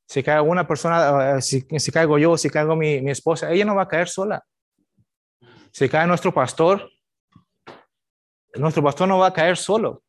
si 0.07 0.23
cae 0.23 0.39
una 0.41 0.67
persona, 0.67 1.37
eh, 1.37 1.41
si, 1.41 1.65
si 1.77 1.91
caigo 1.91 2.17
yo, 2.17 2.37
si 2.37 2.49
caigo 2.49 2.75
mi, 2.75 3.01
mi 3.01 3.11
esposa, 3.11 3.51
ella 3.51 3.65
no 3.65 3.75
va 3.75 3.83
a 3.83 3.87
caer 3.87 4.07
sola 4.07 4.43
se 5.71 5.89
cae 5.89 6.07
nuestro 6.07 6.33
pastor, 6.33 6.89
nuestro 8.55 8.83
pastor 8.83 9.07
no 9.07 9.19
va 9.19 9.27
a 9.27 9.33
caer 9.33 9.57
solo. 9.57 10.03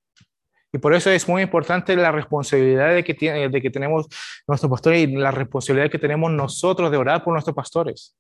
Y 0.73 0.79
por 0.79 0.95
eso 0.95 1.11
es 1.11 1.29
muy 1.29 1.43
importante 1.43 1.97
la 1.97 2.13
responsabilidad 2.13 2.95
de 2.95 3.03
que, 3.03 3.15
tiene, 3.15 3.49
de 3.49 3.61
que 3.61 3.71
tenemos 3.71 4.07
nuestro 4.47 4.71
pastor 4.71 4.95
y 4.95 5.07
la 5.09 5.33
responsabilidad 5.33 5.91
que 5.91 5.99
tenemos 5.99 6.31
nosotros 6.31 6.91
de 6.91 6.97
orar 6.97 7.25
por 7.25 7.33
nuestros 7.33 7.57
pastores 7.57 8.17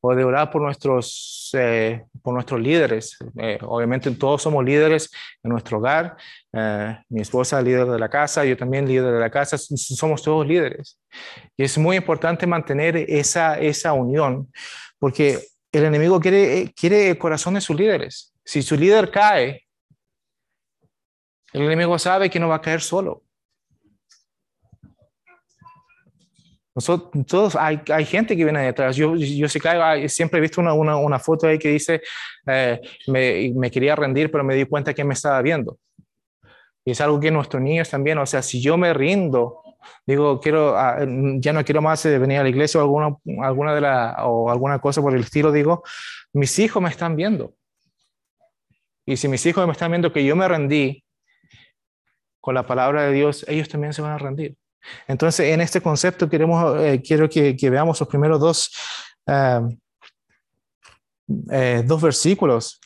o 0.00 0.14
de 0.14 0.24
orar 0.24 0.50
por 0.50 0.62
nuestros, 0.62 1.50
eh, 1.52 2.04
por 2.22 2.34
nuestros 2.34 2.60
líderes. 2.60 3.18
Eh, 3.38 3.58
obviamente 3.62 4.10
todos 4.12 4.42
somos 4.42 4.64
líderes 4.64 5.10
en 5.42 5.50
nuestro 5.50 5.78
hogar. 5.78 6.16
Eh, 6.52 6.98
mi 7.10 7.20
esposa 7.20 7.60
líder 7.60 7.86
de 7.86 7.98
la 7.98 8.08
casa, 8.08 8.44
yo 8.44 8.56
también 8.56 8.88
líder 8.88 9.12
de 9.12 9.20
la 9.20 9.30
casa, 9.30 9.58
somos 9.58 10.22
todos 10.22 10.46
líderes. 10.46 10.98
Y 11.56 11.64
es 11.64 11.76
muy 11.76 11.96
importante 11.96 12.46
mantener 12.46 12.96
esa, 12.96 13.58
esa 13.58 13.92
unión, 13.92 14.50
porque 14.98 15.38
el 15.72 15.84
enemigo 15.84 16.18
quiere, 16.18 16.72
quiere 16.74 17.10
el 17.10 17.18
corazón 17.18 17.54
de 17.54 17.60
sus 17.60 17.76
líderes. 17.76 18.32
Si 18.44 18.62
su 18.62 18.76
líder 18.76 19.10
cae, 19.10 19.66
el 21.52 21.62
enemigo 21.62 21.98
sabe 21.98 22.30
que 22.30 22.40
no 22.40 22.48
va 22.48 22.56
a 22.56 22.60
caer 22.60 22.80
solo. 22.80 23.22
Nosotros, 26.80 27.26
todos, 27.26 27.56
hay, 27.56 27.78
hay 27.92 28.06
gente 28.06 28.34
que 28.34 28.42
viene 28.42 28.62
detrás. 28.62 28.96
Yo, 28.96 29.14
yo 29.14 29.48
sí 29.50 29.60
caigo, 29.60 30.08
siempre 30.08 30.38
he 30.38 30.40
visto 30.40 30.62
una, 30.62 30.72
una, 30.72 30.96
una 30.96 31.18
foto 31.18 31.46
ahí 31.46 31.58
que 31.58 31.68
dice, 31.68 32.00
eh, 32.46 32.80
me, 33.06 33.52
me, 33.54 33.70
quería 33.70 33.94
rendir, 33.94 34.30
pero 34.30 34.42
me 34.42 34.54
di 34.54 34.64
cuenta 34.64 34.94
que 34.94 35.04
me 35.04 35.12
estaba 35.12 35.42
viendo. 35.42 35.78
Y 36.82 36.92
es 36.92 37.00
algo 37.02 37.20
que 37.20 37.30
nuestros 37.30 37.62
niños 37.62 37.90
también, 37.90 38.16
o 38.16 38.24
sea, 38.24 38.40
si 38.40 38.62
yo 38.62 38.78
me 38.78 38.94
rindo, 38.94 39.60
digo, 40.06 40.40
quiero, 40.40 40.74
ah, 40.74 41.00
ya 41.36 41.52
no 41.52 41.62
quiero 41.66 41.82
más 41.82 42.06
eh, 42.06 42.18
venir 42.18 42.38
a 42.38 42.44
la 42.44 42.48
iglesia 42.48 42.80
o 42.80 42.82
alguna, 42.82 43.14
alguna, 43.46 43.74
de 43.74 43.82
la, 43.82 44.16
o 44.24 44.50
alguna 44.50 44.78
cosa 44.78 45.02
por 45.02 45.14
el 45.14 45.20
estilo, 45.20 45.52
digo, 45.52 45.82
mis 46.32 46.58
hijos 46.58 46.82
me 46.82 46.88
están 46.88 47.14
viendo. 47.14 47.52
Y 49.04 49.18
si 49.18 49.28
mis 49.28 49.44
hijos 49.44 49.66
me 49.66 49.72
están 49.72 49.90
viendo 49.90 50.14
que 50.14 50.24
yo 50.24 50.34
me 50.34 50.48
rendí 50.48 51.04
con 52.40 52.54
la 52.54 52.66
palabra 52.66 53.02
de 53.02 53.12
Dios, 53.12 53.44
ellos 53.48 53.68
también 53.68 53.92
se 53.92 54.00
van 54.00 54.12
a 54.12 54.18
rendir. 54.18 54.56
Entonces, 55.06 55.52
en 55.52 55.60
este 55.60 55.80
concepto 55.80 56.28
queremos, 56.28 56.80
eh, 56.80 57.02
quiero 57.04 57.28
que, 57.28 57.56
que, 57.56 57.70
veamos 57.70 58.00
los 58.00 58.08
primeros 58.08 58.40
dos, 58.40 58.70
uh, 59.26 59.68
eh, 61.50 61.82
dos 61.84 62.02
versículos. 62.02 62.80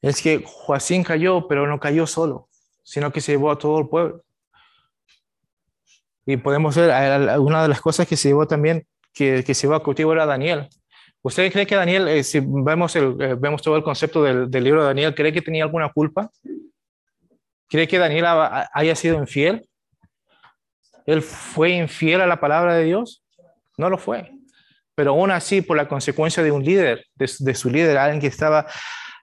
Es 0.00 0.20
que 0.20 0.42
Joacín 0.44 1.04
cayó, 1.04 1.46
pero 1.48 1.66
no 1.66 1.78
cayó 1.78 2.06
solo, 2.06 2.48
sino 2.82 3.12
que 3.12 3.20
se 3.20 3.32
llevó 3.32 3.50
a 3.50 3.58
todo 3.58 3.78
el 3.78 3.88
pueblo. 3.88 4.22
Y 6.26 6.36
podemos 6.36 6.76
ver, 6.76 7.38
una 7.40 7.62
de 7.62 7.68
las 7.68 7.80
cosas 7.80 8.06
que 8.06 8.16
se 8.16 8.28
llevó 8.28 8.46
también, 8.46 8.86
que, 9.12 9.42
que 9.44 9.54
se 9.54 9.62
llevó 9.66 9.74
a 9.74 9.82
cultivo 9.82 10.12
era 10.12 10.26
Daniel. 10.26 10.68
¿Usted 11.22 11.52
cree 11.52 11.66
que 11.66 11.76
Daniel, 11.76 12.08
eh, 12.08 12.24
si 12.24 12.40
vemos, 12.40 12.96
el, 12.96 13.16
eh, 13.20 13.36
vemos 13.38 13.62
todo 13.62 13.76
el 13.76 13.84
concepto 13.84 14.24
del, 14.24 14.50
del, 14.50 14.64
libro 14.64 14.80
de 14.80 14.88
Daniel, 14.88 15.14
cree 15.14 15.32
que 15.32 15.42
tenía 15.42 15.62
alguna 15.62 15.90
culpa? 15.92 16.30
¿Cree 17.68 17.86
que 17.86 17.98
Daniel 17.98 18.26
haya 18.72 18.96
sido 18.96 19.18
infiel? 19.18 19.68
¿Él 21.06 21.22
fue 21.22 21.70
infiel 21.70 22.20
a 22.20 22.26
la 22.26 22.40
palabra 22.40 22.74
de 22.74 22.84
Dios? 22.84 23.24
No 23.76 23.90
lo 23.90 23.98
fue. 23.98 24.30
Pero 24.94 25.10
aún 25.12 25.30
así, 25.30 25.62
por 25.62 25.76
la 25.76 25.88
consecuencia 25.88 26.42
de 26.42 26.52
un 26.52 26.64
líder, 26.64 27.06
de, 27.14 27.54
su 27.54 27.70
líder, 27.70 27.96
alguien 27.96 28.20
que 28.20 28.26
estaba 28.26 28.66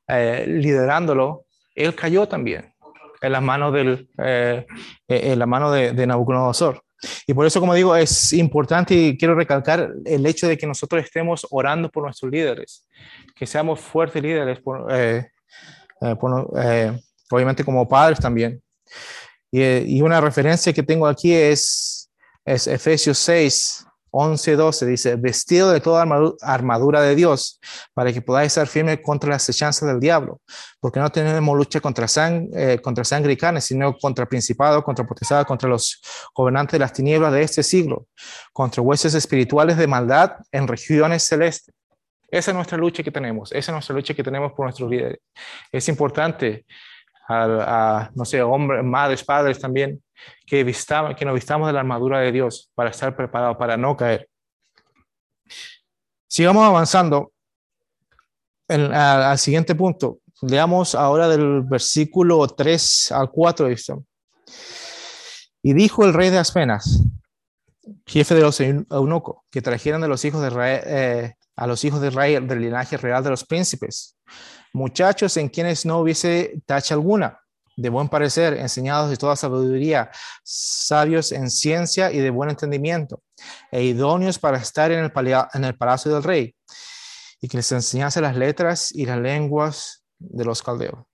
eh, 0.07 0.45
liderándolo, 0.47 1.45
él 1.75 1.95
cayó 1.95 2.27
también 2.27 2.73
en 3.21 3.31
las 3.31 3.41
manos, 3.41 3.73
eh, 4.17 4.65
en 5.07 5.39
la 5.39 5.45
mano 5.45 5.71
de, 5.71 6.07
Nabucodonosor. 6.07 6.81
Y 7.27 7.33
por 7.33 7.45
eso, 7.45 7.59
como 7.59 7.73
digo, 7.73 7.95
es 7.95 8.33
importante 8.33 8.93
y 8.93 9.17
quiero 9.17 9.35
recalcar 9.35 9.91
el 10.05 10.25
hecho 10.25 10.47
de 10.47 10.57
que 10.57 10.67
nosotros 10.67 11.03
estemos 11.03 11.47
orando 11.49 11.89
por 11.89 12.03
nuestros 12.03 12.31
líderes, 12.31 12.85
que 13.35 13.45
seamos 13.45 13.79
fuertes 13.79 14.21
líderes, 14.21 14.59
eh, 14.89 15.25
eh, 16.01 16.15
por, 16.19 16.49
eh, 16.61 16.99
obviamente 17.31 17.63
como 17.63 17.87
padres 17.87 18.19
también. 18.19 18.61
Y, 19.51 19.63
y, 19.97 20.01
una 20.01 20.21
referencia 20.21 20.73
que 20.73 20.83
tengo 20.83 21.07
aquí 21.07 21.33
es, 21.33 22.09
es 22.45 22.67
Efesios 22.67 23.17
6, 23.19 23.87
11, 24.11 24.55
12 24.55 24.85
dice, 24.85 25.15
vestido 25.15 25.71
de 25.71 25.81
toda 25.81 26.05
armadura 26.41 27.01
de 27.01 27.15
Dios, 27.15 27.59
para 27.93 28.11
que 28.11 28.21
podáis 28.21 28.53
ser 28.53 28.67
firmes 28.67 28.99
contra 29.03 29.29
las 29.29 29.47
hechanzas 29.47 29.87
del 29.87 29.99
diablo, 29.99 30.41
porque 30.79 30.99
no 30.99 31.09
tenemos 31.11 31.55
lucha 31.55 31.79
contra, 31.79 32.07
sang 32.07 32.49
eh, 32.53 32.79
contra 32.81 33.03
sangre 33.03 33.33
y 33.33 33.37
carne, 33.37 33.61
sino 33.61 33.95
contra 33.97 34.25
principados, 34.25 34.83
contra 34.83 35.05
potestades, 35.05 35.45
contra 35.45 35.69
los 35.69 36.01
gobernantes 36.33 36.73
de 36.73 36.79
las 36.79 36.93
tinieblas 36.93 37.33
de 37.33 37.41
este 37.43 37.63
siglo, 37.63 38.07
contra 38.51 38.81
huesos 38.81 39.13
espirituales 39.13 39.77
de 39.77 39.87
maldad 39.87 40.31
en 40.51 40.67
regiones 40.67 41.23
celestes. 41.23 41.73
Esa 42.31 42.51
es 42.51 42.55
nuestra 42.55 42.77
lucha 42.77 43.01
que 43.03 43.11
tenemos, 43.11 43.51
esa 43.51 43.71
es 43.71 43.73
nuestra 43.73 43.95
lucha 43.95 44.13
que 44.13 44.23
tenemos 44.23 44.53
por 44.53 44.65
nuestros 44.65 44.89
líderes. 44.89 45.19
Es 45.71 45.87
importante 45.87 46.65
a, 47.29 48.01
a 48.01 48.11
no 48.15 48.25
sé, 48.25 48.41
hombres, 48.41 48.83
madres, 48.83 49.23
padres 49.23 49.59
también, 49.59 50.01
que, 50.45 50.63
vistamos, 50.63 51.15
que 51.15 51.25
nos 51.25 51.33
vistamos 51.33 51.67
de 51.67 51.73
la 51.73 51.79
armadura 51.79 52.19
de 52.19 52.31
Dios 52.31 52.71
para 52.75 52.89
estar 52.89 53.15
preparados, 53.15 53.57
para 53.57 53.77
no 53.77 53.95
caer. 53.95 54.29
Sigamos 56.27 56.63
avanzando 56.63 57.31
al, 58.67 59.37
siguiente 59.37 59.75
punto. 59.75 60.19
Leamos 60.41 60.95
ahora 60.95 61.27
del 61.27 61.63
versículo 61.63 62.47
3 62.47 63.11
al 63.11 63.29
4. 63.31 63.67
Dice, 63.67 63.95
y 65.61 65.73
dijo 65.73 66.05
el 66.05 66.13
rey 66.13 66.29
de 66.29 66.37
Aspenas, 66.37 67.03
jefe 68.05 68.35
de 68.35 68.41
los 68.41 68.59
eunucos, 68.59 69.37
que 69.49 69.61
trajeran 69.61 70.01
de 70.01 70.07
los 70.07 70.23
hijos 70.23 70.41
de 70.41 70.47
Israel, 70.47 70.81
eh, 70.85 71.33
a 71.55 71.67
los 71.67 71.83
hijos 71.83 71.99
de 71.99 72.07
Israel 72.07 72.47
del 72.47 72.61
linaje 72.61 72.95
real 72.95 73.23
de 73.23 73.31
los 73.31 73.43
príncipes, 73.43 74.15
muchachos 74.73 75.37
en 75.37 75.49
quienes 75.49 75.85
no 75.85 75.99
hubiese 75.99 76.61
tacha 76.65 76.93
alguna, 76.95 77.39
de 77.75 77.89
buen 77.89 78.09
parecer, 78.09 78.53
enseñados 78.55 79.09
de 79.09 79.15
toda 79.15 79.35
sabiduría, 79.37 80.11
sabios 80.43 81.31
en 81.31 81.49
ciencia 81.49 82.11
y 82.11 82.19
de 82.19 82.29
buen 82.29 82.49
entendimiento, 82.49 83.23
e 83.71 83.83
idóneos 83.83 84.37
para 84.37 84.57
estar 84.57 84.91
en 84.91 84.99
el, 84.99 85.11
palacio 85.77 86.13
del 86.13 86.23
rey, 86.23 86.55
y 87.39 87.47
que 87.47 87.57
les 87.57 87.71
enseñase 87.71 88.19
las 88.19 88.35
letras 88.35 88.91
y 88.93 89.05
las 89.05 89.17
lenguas 89.19 90.03
de 90.17 90.43
los 90.43 90.61
caldeos. 90.61 91.05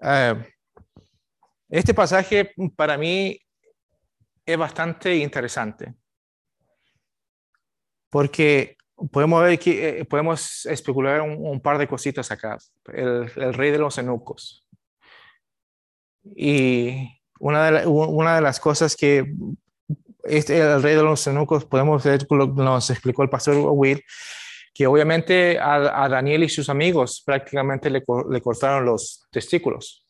Eh, 0.00 0.54
este 1.68 1.92
pasaje 1.92 2.54
para 2.76 2.96
mí 2.96 3.38
es 4.46 4.56
bastante 4.56 5.16
interesante, 5.16 5.94
porque 8.08 8.78
podemos 9.12 9.42
ver 9.42 9.58
que 9.58 10.00
eh, 10.00 10.04
podemos 10.04 10.66
especular 10.66 11.20
un, 11.22 11.60
par 11.60 11.78
de 11.78 11.88
cositas 11.88 12.30
acá. 12.30 12.58
El, 12.92 13.28
rey 13.54 13.70
de 13.70 13.78
los 13.78 13.98
enucos. 13.98 14.66
Y 16.36 17.20
una 17.38 17.70
de, 17.70 17.86
una 17.86 18.36
de 18.36 18.42
las 18.42 18.60
cosas 18.60 18.94
que 18.94 19.32
este, 20.24 20.58
el 20.58 20.82
rey 20.82 20.94
de 20.94 21.02
los 21.02 21.26
enucos 21.26 21.64
podemos 21.64 22.04
ver, 22.04 22.26
nos 22.30 22.90
explicó 22.90 23.22
el 23.22 23.30
pastor 23.30 23.56
Will, 23.56 24.02
que 24.74 24.86
obviamente 24.86 25.58
a, 25.58 26.08
Daniel 26.08 26.44
y 26.44 26.48
sus 26.48 26.68
amigos 26.68 27.22
prácticamente 27.24 27.90
le, 27.90 28.04
le 28.30 28.40
cortaron 28.40 28.84
los 28.84 29.26
testículos 29.30 30.06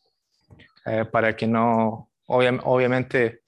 eh, 0.85 1.05
para 1.05 1.35
que 1.35 1.47
no, 1.47 2.09
obviamente, 2.27 3.41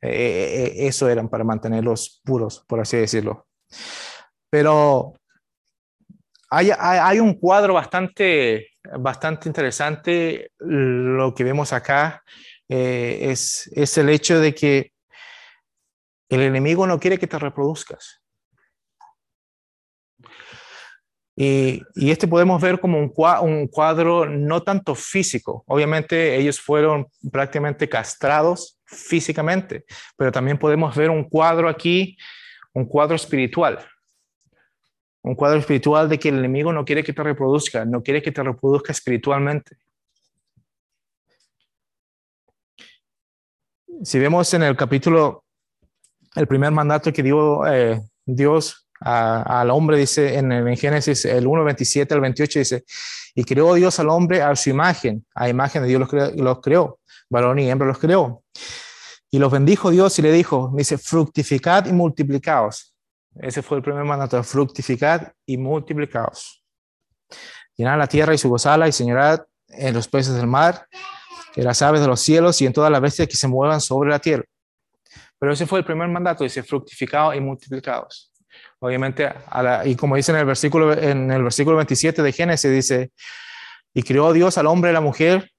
eh, 0.00 0.74
eso 0.76 1.08
eran 1.08 1.28
para 1.28 1.44
mantenerlos 1.44 2.20
puros, 2.24 2.64
por 2.66 2.80
así 2.80 2.96
decirlo. 2.96 3.46
Pero 4.50 5.14
hay, 6.50 7.20
un 7.20 7.34
cuadro 7.34 7.74
bastante, 7.74 8.70
bastante 8.98 9.48
interesante. 9.48 10.52
Lo 10.58 11.34
que 11.34 11.44
vemos 11.44 11.72
acá 11.72 12.22
eh, 12.68 13.18
es, 13.22 13.70
es 13.74 13.98
el 13.98 14.08
hecho 14.08 14.40
de 14.40 14.54
que 14.54 14.92
el 16.30 16.42
enemigo 16.42 16.86
no 16.86 16.98
quiere 16.98 17.18
que 17.18 17.26
te 17.26 17.38
reproduzcas. 17.38 18.20
Y, 21.40 21.84
este 21.94 22.26
podemos 22.26 22.60
ver 22.60 22.80
como 22.80 22.98
un 22.98 23.12
un 23.42 23.68
cuadro, 23.68 24.26
no 24.26 24.62
tanto 24.64 24.94
físico. 24.96 25.62
Obviamente 25.68 26.34
ellos 26.34 26.60
fueron 26.60 27.06
prácticamente 27.30 27.88
castrados 27.88 28.80
físicamente, 28.84 29.84
pero 30.16 30.32
también 30.32 30.58
podemos 30.58 30.96
ver 30.96 31.10
un 31.10 31.28
cuadro 31.28 31.68
aquí, 31.68 32.16
un 32.72 32.86
cuadro 32.86 33.14
espiritual 33.14 33.78
un 35.22 35.34
cuadro 35.34 35.58
espiritual 35.58 36.08
de 36.08 36.18
que 36.18 36.28
el 36.28 36.38
enemigo 36.38 36.72
no 36.72 36.84
quiere 36.84 37.02
que 37.02 37.12
te 37.12 37.22
reproduzca, 37.22 37.84
no 37.84 38.02
quiere 38.02 38.22
que 38.22 38.32
te 38.32 38.42
reproduzca 38.42 38.92
espiritualmente. 38.92 39.76
Si 44.02 44.18
vemos 44.18 44.52
en 44.54 44.62
el 44.62 44.76
capítulo, 44.76 45.44
el 46.36 46.46
primer 46.46 46.70
mandato 46.70 47.12
que 47.12 47.22
dio 47.22 47.66
eh, 47.66 48.00
Dios 48.24 48.86
al 49.00 49.70
hombre, 49.70 49.96
dice 49.96 50.36
en, 50.36 50.50
en 50.50 50.76
Génesis 50.76 51.24
el 51.24 51.46
1, 51.46 51.64
27 51.64 52.14
al 52.14 52.20
28, 52.20 52.58
dice, 52.58 52.84
y 53.34 53.44
creó 53.44 53.74
Dios 53.74 53.98
al 54.00 54.08
hombre 54.08 54.42
a 54.42 54.54
su 54.56 54.70
imagen, 54.70 55.24
a 55.34 55.48
imagen 55.48 55.82
de 55.82 55.88
Dios 55.88 56.00
los 56.00 56.08
creó, 56.08 56.30
los 56.34 56.60
creó 56.60 56.98
varón 57.30 57.58
y 57.58 57.70
hembra 57.70 57.86
los 57.86 57.98
creó. 57.98 58.42
Y 59.30 59.38
los 59.38 59.52
bendijo 59.52 59.90
Dios 59.90 60.18
y 60.18 60.22
le 60.22 60.32
dijo, 60.32 60.72
dice, 60.74 60.96
fructificad 60.96 61.86
y 61.86 61.92
multiplicaos 61.92 62.94
ese 63.40 63.62
fue 63.62 63.78
el 63.78 63.82
primer 63.82 64.04
mandato, 64.04 64.42
fructificad 64.42 65.32
y 65.46 65.56
multiplicaos. 65.56 66.62
Llenad 67.76 67.98
la 67.98 68.06
tierra 68.06 68.34
y 68.34 68.38
su 68.38 68.48
gozala 68.48 68.88
y 68.88 68.92
señorad 68.92 69.40
en 69.68 69.94
los 69.94 70.08
peces 70.08 70.34
del 70.34 70.46
mar, 70.46 70.86
en 71.54 71.64
las 71.64 71.80
aves 71.82 72.00
de 72.00 72.06
los 72.06 72.20
cielos 72.20 72.60
y 72.60 72.66
en 72.66 72.72
todas 72.72 72.90
las 72.90 73.00
bestias 73.00 73.28
que 73.28 73.36
se 73.36 73.48
muevan 73.48 73.80
sobre 73.80 74.10
la 74.10 74.18
tierra. 74.18 74.44
Pero 75.38 75.52
ese 75.52 75.66
fue 75.66 75.78
el 75.78 75.84
primer 75.84 76.08
mandato, 76.08 76.44
dice 76.44 76.62
fructificados 76.62 77.36
y 77.36 77.40
multiplicados. 77.40 78.32
Obviamente, 78.80 79.32
y 79.84 79.94
como 79.94 80.16
dice 80.16 80.32
en 80.32 80.38
el, 80.38 80.44
versículo, 80.44 80.92
en 80.92 81.30
el 81.30 81.42
versículo 81.42 81.76
27 81.76 82.22
de 82.22 82.32
Génesis, 82.32 82.70
dice, 82.70 83.12
y 83.94 84.02
creó 84.02 84.32
Dios 84.32 84.58
al 84.58 84.66
hombre 84.66 84.90
y 84.90 84.92
a 84.92 84.94
la 84.94 85.00
mujer, 85.00 85.50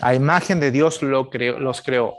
a 0.00 0.14
imagen 0.14 0.60
de 0.60 0.70
Dios 0.70 1.02
lo 1.02 1.30
creó, 1.30 1.58
los 1.58 1.82
creó. 1.82 2.16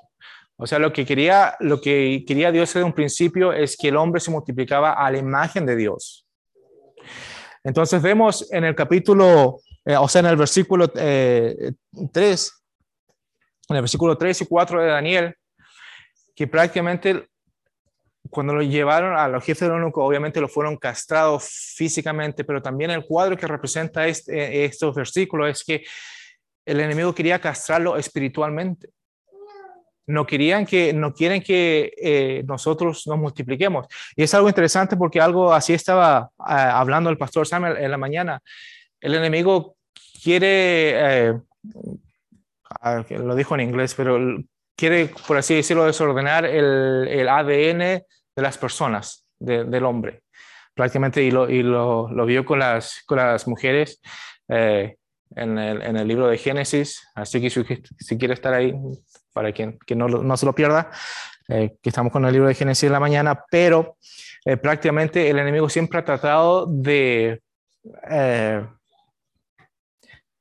O 0.58 0.66
sea, 0.66 0.80
lo 0.80 0.94
que 0.94 1.06
quería, 1.06 1.56
lo 1.60 1.82
que 1.82 2.24
quería 2.26 2.52
Dios 2.52 2.74
desde 2.74 2.86
un 2.86 2.94
principio 2.94 3.52
es 3.52 3.76
que 3.76 3.90
el 3.90 3.98
hombre 3.98 4.22
se 4.22 4.32
multiplicaba 4.32 4.94
a 4.94 5.12
la 5.12 5.18
imagen 5.18 5.66
de 5.66 5.76
Dios. 5.76 6.26
Entonces 7.64 8.02
vemos 8.02 8.48
en 8.52 8.64
el 8.64 8.76
capítulo, 8.76 9.60
eh, 9.84 9.98
o 9.98 10.08
sea, 10.08 10.20
en 10.20 10.28
el 10.28 10.38
versículo 10.38 10.88
3, 10.88 11.04
eh, 11.04 11.74
en 13.70 13.76
el 13.76 13.82
versículo 13.82 14.18
3 14.18 14.42
y 14.42 14.46
4 14.46 14.82
de 14.82 14.88
Daniel, 14.88 15.36
que 16.34 16.48
prácticamente 16.48 17.28
cuando 18.30 18.54
lo 18.54 18.62
llevaron 18.62 19.18
a 19.18 19.28
los 19.28 19.44
jefes 19.44 19.68
del 19.68 19.72
ONU, 19.72 19.92
obviamente 19.96 20.42
lo 20.42 20.48
fueron 20.48 20.78
castrados 20.78 21.48
físicamente, 21.76 22.44
pero 22.44 22.62
también 22.62 22.92
el 22.92 23.06
cuadro 23.06 23.38
que 23.38 23.48
representa 23.48 24.08
este, 24.08 24.66
estos 24.66 24.96
versículos 24.96 25.50
es 25.50 25.64
que 25.64 25.84
el 26.66 26.80
enemigo 26.80 27.14
quería 27.14 27.40
castrarlo 27.40 27.98
espiritualmente 27.98 28.90
no 30.08 30.26
querían 30.26 30.66
que, 30.66 30.94
no 30.94 31.14
quieren 31.14 31.42
que 31.42 31.94
eh, 31.98 32.44
nosotros 32.46 33.06
nos 33.08 33.18
multipliquemos. 33.18 33.88
Y 34.16 34.24
es 34.24 34.34
algo 34.34 34.48
interesante 34.48 34.98
porque 34.98 35.20
algo 35.20 35.54
así 35.54 35.74
estaba 35.74 36.30
ah, 36.40 36.80
hablando 36.80 37.10
el 37.10 37.18
pastor 37.18 37.48
Samuel 37.48 37.78
en 37.78 37.92
la 37.92 37.98
mañana. 37.98 38.42
El 39.02 39.16
enemigo 39.16 39.76
quiere, 40.24 41.30
eh, 41.30 41.34
ah, 42.82 43.04
lo 43.10 43.36
dijo 43.36 43.56
en 43.56 43.62
inglés, 43.62 43.94
pero 43.96 44.20
quiere, 44.76 45.10
por 45.28 45.38
así 45.38 45.56
decirlo, 45.56 45.86
desordenar 45.86 46.46
el, 46.46 47.08
el 47.08 47.30
ADN 47.30 47.80
de 48.36 48.42
las 48.42 48.58
personas, 48.58 49.26
del 49.40 49.86
hombre, 49.86 50.22
prácticamente, 50.74 51.24
y 51.24 51.32
lo, 51.32 51.50
y 51.50 51.64
lo, 51.64 52.10
lo 52.12 52.26
vio 52.26 52.46
con 52.46 52.60
las, 52.60 53.02
con 53.06 53.18
las 53.18 53.48
mujeres. 53.48 54.02
Eh, 54.50 54.96
en 55.36 55.58
el, 55.58 55.82
en 55.82 55.98
el, 55.98 56.08
libro 56.08 56.28
de 56.28 56.38
Génesis, 56.38 57.04
así 57.16 57.42
que 57.42 57.50
si, 57.50 57.62
si 58.00 58.18
quiere 58.18 58.36
estar 58.36 58.54
ahí, 58.54 58.74
para 59.36 59.52
quien 59.52 59.78
que 59.86 59.96
no, 59.96 60.08
no, 60.08 60.38
se 60.38 60.46
lo 60.46 60.56
pierda, 60.56 60.90
eh, 61.50 61.76
que 61.82 61.90
estamos 61.90 62.12
con 62.14 62.26
el 62.26 62.32
libro 62.32 62.48
de 62.48 62.56
Génesis 62.56 62.86
en 62.86 62.94
la 62.94 63.02
mañana, 63.02 63.44
pero 63.52 63.98
eh, 64.46 64.56
prácticamente 64.56 65.30
el 65.30 65.38
enemigo 65.38 65.68
siempre 65.68 66.00
ha 66.00 66.06
tratado 66.06 66.66
de, 66.66 67.42
eh, 68.10 68.66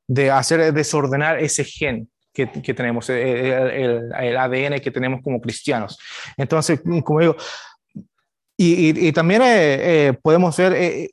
de 0.06 0.30
hacer 0.30 0.72
desordenar 0.72 1.40
ese 1.40 1.64
gen 1.64 2.08
que, 2.32 2.46
que 2.46 2.72
tenemos, 2.72 3.10
el, 3.10 3.18
el, 3.18 4.12
el, 4.16 4.36
ADN 4.36 4.80
que 4.80 4.92
tenemos 4.92 5.22
como 5.22 5.40
cristianos. 5.40 5.98
Entonces, 6.36 6.80
como 7.04 7.18
digo, 7.18 7.36
y, 8.56 9.08
y, 9.08 9.12
también 9.12 9.42
podemos 10.22 10.56
ver 10.56 11.10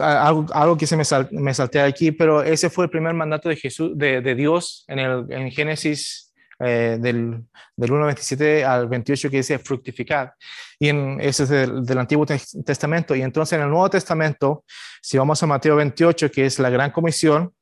algo, 0.00 0.46
algo, 0.52 0.76
que 0.76 0.88
se 0.88 0.96
me, 0.96 1.04
sal, 1.04 1.28
me 1.30 1.54
salté 1.54 1.80
aquí, 1.80 2.10
pero 2.10 2.42
ese 2.42 2.68
fue 2.68 2.86
el 2.86 2.90
primer 2.90 3.14
mandato 3.14 3.48
de 3.48 3.54
Jesús, 3.54 3.92
de, 3.94 4.20
de 4.20 4.34
Dios 4.34 4.84
en, 4.88 4.98
el, 4.98 5.26
en 5.30 5.52
Génesis 5.52 6.31
eh, 6.62 6.96
del, 7.00 7.44
del 7.76 7.90
1.27 7.90 8.64
al 8.64 8.88
28 8.88 9.30
que 9.30 9.38
dice 9.38 9.58
fructificar. 9.58 10.34
Y 10.78 10.88
en, 10.88 11.18
ese 11.20 11.44
es 11.44 11.48
del, 11.48 11.84
del, 11.84 11.98
Antiguo 11.98 12.24
Testamento. 12.26 13.14
Y 13.14 13.22
entonces 13.22 13.56
en 13.56 13.64
el 13.64 13.70
Nuevo 13.70 13.90
Testamento, 13.90 14.64
si 15.00 15.18
vamos 15.18 15.42
a 15.42 15.46
Mateo 15.46 15.76
28, 15.76 16.30
que 16.30 16.46
es 16.46 16.58
la 16.58 16.70
gran 16.70 16.90
comisión, 16.90 17.52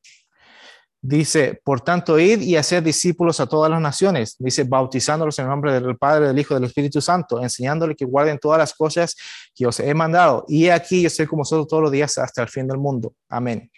dice, 1.03 1.61
por 1.65 1.81
tanto, 1.81 2.19
id 2.19 2.41
y 2.43 2.57
hacer 2.57 2.83
discípulos 2.83 3.41
a 3.41 3.47
todas 3.47 3.71
las 3.71 3.81
naciones. 3.81 4.37
Dice, 4.39 4.65
bautizándolos 4.65 5.39
en 5.39 5.47
el 5.47 5.51
nombre 5.51 5.73
del 5.81 5.97
Padre, 5.97 6.29
del 6.29 6.39
Hijo, 6.39 6.55
del 6.55 6.65
Espíritu 6.65 7.01
Santo, 7.01 7.43
enseñándoles 7.43 7.97
que 7.97 8.05
guarden 8.05 8.39
todas 8.39 8.59
las 8.59 8.75
cosas 8.75 9.17
que 9.55 9.67
os 9.67 9.81
he 9.81 9.95
mandado. 9.95 10.45
Y 10.49 10.69
aquí 10.69 11.03
yo 11.03 11.07
estoy 11.07 11.27
con 11.27 11.39
vosotros 11.39 11.69
todos 11.69 11.83
los 11.83 11.93
días 11.93 12.19
hasta 12.19 12.43
el 12.43 12.49
fin 12.49 12.67
del 12.67 12.79
mundo. 12.79 13.15
Amén. 13.29 13.71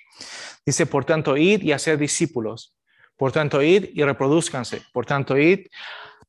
Dice, 0.66 0.86
por 0.86 1.04
tanto, 1.04 1.36
id 1.36 1.62
y 1.62 1.72
hacer 1.72 1.98
discípulos. 1.98 2.74
Por 3.22 3.30
tanto, 3.30 3.62
id 3.62 3.90
y 3.94 4.02
reproduzcanse. 4.02 4.82
Por 4.92 5.06
tanto, 5.06 5.38
id 5.38 5.68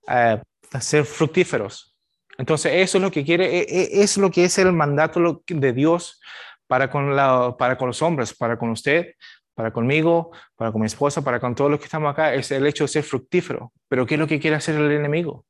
eh, 0.07 0.41
a 0.71 0.79
ser 0.79 1.05
fructíferos. 1.05 1.97
Entonces, 2.37 2.71
eso 2.75 2.99
es 2.99 3.01
lo 3.01 3.09
que 3.09 3.25
quiere, 3.25 3.45
e, 3.45 3.61
e, 3.61 4.03
es 4.03 4.15
lo 4.15 4.29
que 4.29 4.43
es 4.43 4.59
el 4.59 4.71
mandato 4.73 5.41
de 5.47 5.73
Dios 5.73 6.21
para 6.67 6.91
con, 6.91 7.15
la, 7.15 7.55
para 7.57 7.79
con 7.79 7.87
los 7.87 7.99
hombres, 8.03 8.35
para 8.35 8.59
con 8.59 8.69
usted, 8.69 9.15
para 9.55 9.73
conmigo, 9.73 10.29
para 10.55 10.71
con 10.71 10.81
mi 10.81 10.85
esposa, 10.85 11.23
para 11.23 11.39
con 11.39 11.55
todos 11.55 11.71
los 11.71 11.79
que 11.79 11.85
estamos 11.85 12.11
acá, 12.11 12.31
es 12.35 12.51
el 12.51 12.67
hecho 12.67 12.83
de 12.83 12.89
ser 12.89 13.01
fructífero. 13.01 13.73
Pero 13.87 14.05
¿qué 14.05 14.13
es 14.13 14.19
lo 14.19 14.27
que 14.27 14.39
quiere 14.39 14.57
hacer 14.57 14.75
el 14.75 14.91
enemigo? 14.91 15.47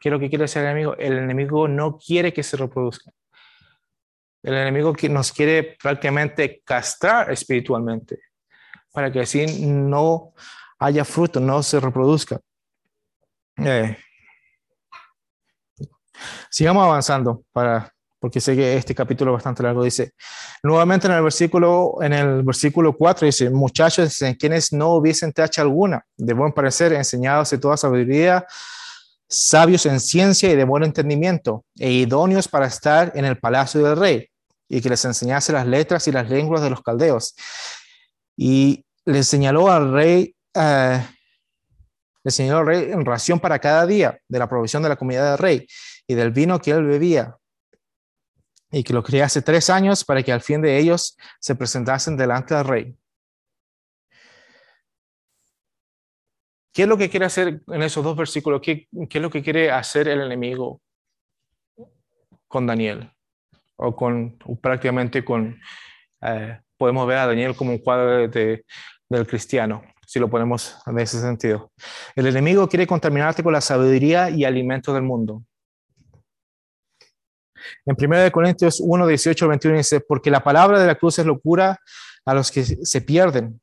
¿Qué 0.00 0.08
es 0.08 0.12
lo 0.12 0.18
que 0.18 0.28
quiere 0.28 0.46
hacer 0.46 0.64
el 0.64 0.70
enemigo? 0.70 0.96
El 0.96 1.18
enemigo 1.18 1.68
no 1.68 1.98
quiere 1.98 2.32
que 2.32 2.42
se 2.42 2.56
reproduzca. 2.56 3.12
el 4.42 4.54
enemigo 4.54 4.92
que 4.92 5.08
nos 5.08 5.30
quiere 5.30 5.76
prácticamente 5.80 6.62
castrar 6.64 7.30
espiritualmente 7.30 8.18
para 8.96 9.12
que 9.12 9.20
así 9.20 9.44
no 9.66 10.32
haya 10.78 11.04
fruto, 11.04 11.38
no 11.38 11.62
se 11.62 11.78
reproduzca. 11.78 12.40
Eh, 13.58 13.94
sigamos 16.48 16.82
avanzando 16.82 17.42
para 17.52 17.92
porque 18.18 18.40
sé 18.40 18.56
que 18.56 18.74
este 18.74 18.94
capítulo 18.94 19.32
es 19.32 19.34
bastante 19.34 19.62
largo, 19.62 19.84
dice, 19.84 20.12
nuevamente 20.62 21.06
en 21.08 21.12
el 21.12 21.22
versículo, 21.22 21.98
en 22.00 22.14
el 22.14 22.42
versículo 22.42 22.96
4 22.96 23.26
dice, 23.26 23.50
muchachos 23.50 24.22
en 24.22 24.34
quienes 24.34 24.72
no 24.72 24.94
hubiesen 24.94 25.30
tacha 25.30 25.60
alguna, 25.60 26.02
de 26.16 26.32
buen 26.32 26.52
parecer, 26.52 26.94
enseñados 26.94 27.50
de 27.50 27.58
toda 27.58 27.76
sabiduría, 27.76 28.46
sabios 29.28 29.84
en 29.84 30.00
ciencia 30.00 30.50
y 30.50 30.56
de 30.56 30.64
buen 30.64 30.84
entendimiento, 30.84 31.66
e 31.78 31.92
idóneos 31.92 32.48
para 32.48 32.66
estar 32.66 33.12
en 33.14 33.26
el 33.26 33.38
palacio 33.38 33.84
del 33.84 33.98
rey, 33.98 34.30
y 34.70 34.80
que 34.80 34.88
les 34.88 35.04
enseñase 35.04 35.52
las 35.52 35.66
letras 35.66 36.08
y 36.08 36.12
las 36.12 36.30
lenguas 36.30 36.62
de 36.62 36.70
los 36.70 36.80
caldeos. 36.80 37.36
Y 38.38 38.85
le 39.06 39.22
señaló 39.22 39.70
al 39.70 39.92
rey, 39.92 40.36
eh, 40.54 41.06
le 42.22 42.30
señaló 42.30 42.58
al 42.58 42.66
rey 42.66 42.92
en 42.92 43.04
ración 43.04 43.40
para 43.40 43.58
cada 43.58 43.86
día 43.86 44.18
de 44.28 44.38
la 44.38 44.48
provisión 44.48 44.82
de 44.82 44.88
la 44.88 44.96
comida 44.96 45.30
del 45.30 45.38
rey 45.38 45.66
y 46.06 46.14
del 46.14 46.32
vino 46.32 46.60
que 46.60 46.72
él 46.72 46.84
bebía, 46.84 47.36
y 48.70 48.82
que 48.82 48.92
lo 48.92 49.02
crié 49.02 49.22
hace 49.22 49.42
tres 49.42 49.70
años 49.70 50.04
para 50.04 50.22
que 50.22 50.32
al 50.32 50.40
fin 50.40 50.60
de 50.60 50.76
ellos 50.76 51.16
se 51.40 51.54
presentasen 51.54 52.16
delante 52.16 52.54
del 52.54 52.64
rey. 52.64 52.96
¿Qué 56.72 56.82
es 56.82 56.88
lo 56.88 56.98
que 56.98 57.08
quiere 57.08 57.24
hacer 57.24 57.62
en 57.68 57.82
esos 57.82 58.04
dos 58.04 58.16
versículos? 58.16 58.60
¿Qué, 58.60 58.86
qué 59.08 59.18
es 59.18 59.22
lo 59.22 59.30
que 59.30 59.42
quiere 59.42 59.70
hacer 59.70 60.08
el 60.08 60.20
enemigo 60.20 60.82
con 62.48 62.66
Daniel? 62.66 63.10
O 63.76 63.94
con 63.94 64.36
prácticamente 64.60 65.24
con, 65.24 65.58
eh, 66.20 66.60
podemos 66.76 67.06
ver 67.06 67.18
a 67.18 67.26
Daniel 67.26 67.56
como 67.56 67.70
un 67.70 67.78
cuadro 67.78 68.28
de, 68.28 68.64
del 69.08 69.26
cristiano, 69.26 69.82
si 70.06 70.18
lo 70.18 70.28
ponemos 70.28 70.76
en 70.86 70.98
ese 70.98 71.20
sentido. 71.20 71.72
El 72.14 72.26
enemigo 72.26 72.68
quiere 72.68 72.86
contaminarte 72.86 73.42
con 73.42 73.52
la 73.52 73.60
sabiduría 73.60 74.30
y 74.30 74.44
alimento 74.44 74.92
del 74.92 75.02
mundo. 75.02 75.42
En 77.84 77.96
1 77.98 78.32
Corintios 78.32 78.80
1, 78.80 79.06
18 79.06 79.48
21 79.48 79.78
dice, 79.78 80.00
porque 80.00 80.30
la 80.30 80.42
palabra 80.42 80.78
de 80.80 80.86
la 80.86 80.94
cruz 80.94 81.18
es 81.18 81.26
locura 81.26 81.80
a 82.24 82.34
los 82.34 82.50
que 82.50 82.64
se 82.64 83.00
pierden, 83.00 83.60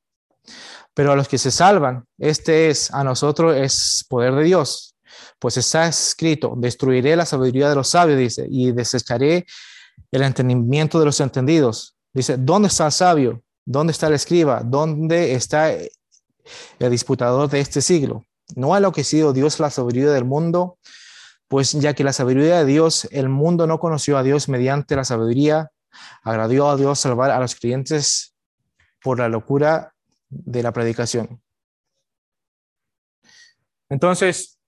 pero 0.93 1.11
a 1.11 1.15
los 1.15 1.27
que 1.27 1.37
se 1.37 1.51
salvan, 1.51 2.05
este 2.17 2.69
es, 2.69 2.93
a 2.93 3.03
nosotros 3.03 3.55
es 3.55 4.05
poder 4.09 4.35
de 4.35 4.43
Dios. 4.43 4.95
Pues 5.39 5.57
está 5.57 5.87
escrito, 5.87 6.53
destruiré 6.57 7.15
la 7.15 7.25
sabiduría 7.25 7.69
de 7.69 7.75
los 7.75 7.89
sabios, 7.89 8.17
dice, 8.17 8.45
y 8.49 8.71
desecharé 8.71 9.45
el 10.11 10.21
entendimiento 10.21 10.99
de 10.99 11.05
los 11.05 11.19
entendidos. 11.19 11.95
Dice, 12.13 12.37
¿dónde 12.37 12.67
está 12.67 12.85
el 12.85 12.91
sabio? 12.91 13.43
¿Dónde 13.65 13.91
está 13.91 14.07
el 14.07 14.13
escriba? 14.13 14.61
¿Dónde 14.63 15.33
está 15.33 15.71
el 15.71 16.91
disputador 16.91 17.49
de 17.49 17.59
este 17.59 17.81
siglo? 17.81 18.25
¿No 18.55 18.73
ha 18.73 18.77
enloquecido 18.77 19.33
Dios 19.33 19.59
la 19.59 19.69
sabiduría 19.69 20.11
del 20.11 20.25
mundo? 20.25 20.77
Pues 21.47 21.71
ya 21.71 21.93
que 21.93 22.03
la 22.03 22.13
sabiduría 22.13 22.59
de 22.59 22.65
Dios, 22.65 23.07
el 23.11 23.29
mundo 23.29 23.67
no 23.67 23.79
conoció 23.79 24.17
a 24.17 24.23
Dios 24.23 24.49
mediante 24.49 24.95
la 24.95 25.05
sabiduría, 25.05 25.71
agradó 26.23 26.69
a 26.69 26.75
Dios 26.75 26.99
salvar 26.99 27.31
a 27.31 27.39
los 27.39 27.55
creyentes 27.55 28.35
por 29.01 29.19
la 29.19 29.29
locura 29.29 29.93
de 30.29 30.63
la 30.63 30.71
predicación. 30.71 31.41
Entonces, 33.89 34.59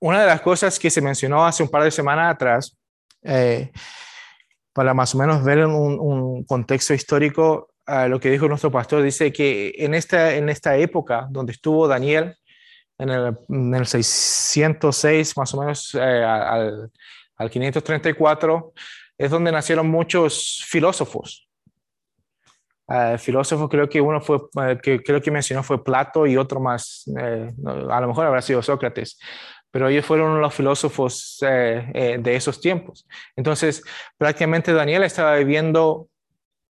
una 0.00 0.20
de 0.20 0.26
las 0.26 0.40
cosas 0.40 0.78
que 0.78 0.90
se 0.90 1.00
mencionó 1.00 1.44
hace 1.44 1.62
un 1.62 1.68
par 1.68 1.84
de 1.84 1.90
semanas 1.90 2.34
atrás, 2.34 2.76
eh, 3.22 3.70
para 4.72 4.94
más 4.94 5.14
o 5.14 5.18
menos 5.18 5.44
ver 5.44 5.66
un, 5.66 5.98
un 6.00 6.44
contexto 6.44 6.94
histórico, 6.94 7.72
lo 7.86 8.20
que 8.20 8.30
dijo 8.30 8.48
nuestro 8.48 8.70
pastor, 8.70 9.02
dice 9.02 9.32
que 9.32 9.74
en 9.78 9.94
esta, 9.94 10.34
en 10.34 10.48
esta 10.48 10.76
época 10.76 11.26
donde 11.30 11.52
estuvo 11.52 11.88
Daniel, 11.88 12.36
en 12.98 13.08
el, 13.10 13.36
en 13.48 13.74
el 13.74 13.86
606 13.86 15.36
más 15.36 15.54
o 15.54 15.60
menos 15.60 15.94
eh, 15.94 16.00
al, 16.00 16.90
al 17.36 17.50
534, 17.50 18.72
es 19.18 19.30
donde 19.30 19.52
nacieron 19.52 19.90
muchos 19.90 20.64
filósofos. 20.66 21.48
Uh, 22.86 23.16
filósofos, 23.16 23.70
creo 23.70 23.88
que 23.88 24.00
uno 24.00 24.20
fue, 24.20 24.36
uh, 24.36 24.78
que 24.82 25.02
creo 25.02 25.20
que 25.20 25.30
mencionó 25.30 25.62
fue 25.62 25.82
Plato 25.82 26.26
y 26.26 26.36
otro 26.36 26.60
más, 26.60 27.04
a 27.16 28.00
lo 28.00 28.08
mejor 28.08 28.26
habrá 28.26 28.42
sido 28.42 28.60
Sócrates, 28.60 29.18
pero 29.72 29.88
ellos 29.88 30.06
fueron 30.06 30.40
los 30.40 30.54
filósofos 30.54 31.38
de 31.40 32.36
esos 32.36 32.60
tiempos. 32.60 33.04
Entonces, 33.34 33.82
prácticamente 34.16 34.72
Daniel 34.72 35.02
estaba 35.02 35.34
viviendo 35.34 36.08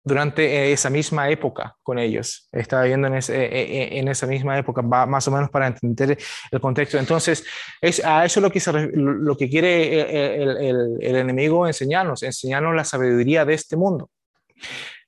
durante 0.03 0.71
esa 0.71 0.89
misma 0.89 1.29
época 1.29 1.77
con 1.81 1.97
ellos. 1.97 2.49
Estaba 2.51 2.83
viendo 2.83 3.07
en, 3.07 3.15
ese, 3.15 3.45
e, 3.45 3.95
e, 3.95 3.99
en 3.99 4.07
esa 4.09 4.27
misma 4.27 4.57
época, 4.57 4.81
más 4.81 5.27
o 5.27 5.31
menos 5.31 5.49
para 5.49 5.67
entender 5.67 6.17
el 6.51 6.59
contexto. 6.59 6.97
Entonces, 6.97 7.45
es 7.81 8.03
a 8.03 8.25
eso 8.25 8.41
lo 8.41 8.51
que, 8.51 8.61
lo 8.93 9.37
que 9.37 9.49
quiere 9.49 10.41
el, 10.41 10.57
el, 10.57 10.97
el, 10.99 11.15
enemigo 11.15 11.65
enseñarnos, 11.65 12.21
enseñarnos 12.23 12.75
la 12.75 12.83
sabiduría 12.83 13.45
de 13.45 13.53
este 13.53 13.77
mundo. 13.77 14.09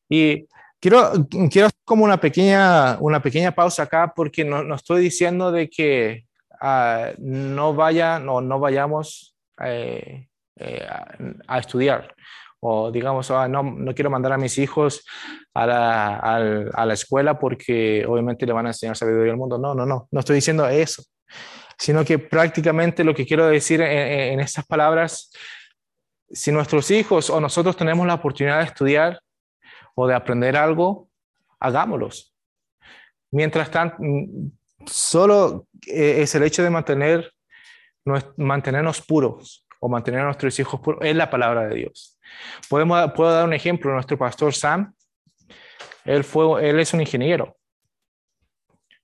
Y 0.08 0.48
quiero, 0.80 1.28
quiero 1.52 1.70
como 1.84 2.06
una 2.06 2.20
pequeña, 2.20 2.98
una 3.00 3.22
pequeña 3.22 3.52
pausa 3.52 3.84
acá 3.84 4.14
porque 4.16 4.46
no, 4.46 4.64
no 4.64 4.76
estoy 4.76 5.02
diciendo 5.02 5.52
de 5.52 5.70
que 5.70 6.26
uh, 6.66 7.14
no, 7.20 7.74
vaya, 7.74 8.20
no, 8.20 8.42
no 8.42 8.60
vayamos 8.60 9.38
eh, 9.64 10.28
eh, 10.58 10.88
a, 10.90 11.16
a 11.48 11.60
estudiar 11.60 12.16
o 12.68 12.92
digamos, 12.92 13.30
ah, 13.30 13.48
no, 13.48 13.62
no 13.62 13.94
quiero 13.94 14.10
mandar 14.10 14.34
a 14.34 14.38
mis 14.40 14.58
hijos 14.58 15.06
a 15.54 15.68
la, 15.68 16.16
a, 16.74 16.86
la, 16.86 16.94
escuela 16.94 17.38
porque 17.38 18.04
obviamente 18.08 18.46
le 18.46 18.54
van 18.54 18.66
a 18.66 18.70
enseñar 18.70 18.98
sabiduría 18.98 19.34
al 19.34 19.38
mundo. 19.38 19.60
No, 19.60 19.76
no, 19.76 19.86
no, 19.86 20.08
no 20.10 20.20
estoy 20.20 20.36
diciendo 20.38 20.68
eso, 20.68 21.04
sino 21.78 22.04
que 22.04 22.18
prácticamente 22.18 23.04
lo 23.04 23.14
que 23.14 23.26
quiero 23.26 23.46
decir 23.46 23.82
en, 23.82 24.34
en 24.34 24.40
estas 24.40 24.66
palabras, 24.66 25.32
si 26.32 26.52
nuestros 26.52 26.90
hijos 26.90 27.30
o 27.30 27.40
nosotros 27.40 27.78
tenemos 27.78 28.08
la 28.08 28.16
oportunidad 28.16 28.60
de 28.60 28.66
estudiar 28.66 29.20
o 29.94 30.08
de 30.08 30.16
aprender 30.16 30.58
algo, 30.58 31.08
hagámoslos. 31.60 32.34
Mientras 33.32 33.70
tanto, 33.70 33.98
solo 34.88 35.68
eh, 35.88 36.22
es 36.22 36.36
el 36.36 36.44
hecho 36.44 36.64
de 36.64 36.70
mantener, 36.70 37.32
mantenernos 38.38 39.02
puros 39.02 39.66
o 39.80 39.90
mantener 39.90 40.22
a 40.22 40.26
nuestros 40.26 40.58
hijos 40.60 40.80
puros, 40.80 41.00
es 41.04 41.16
la 41.16 41.30
palabra 41.30 41.68
de 41.68 41.76
Dios. 41.76 42.20
Podemos, 42.70 43.12
puedo 43.14 43.32
dar 43.32 43.46
un 43.46 43.54
ejemplo. 43.54 43.94
Nuestro 43.94 44.18
pastor 44.18 44.54
Sam, 44.54 44.94
él, 46.04 46.24
fue, 46.24 46.68
él 46.68 46.80
es 46.80 46.94
un 46.94 47.02
ingeniero. 47.02 47.58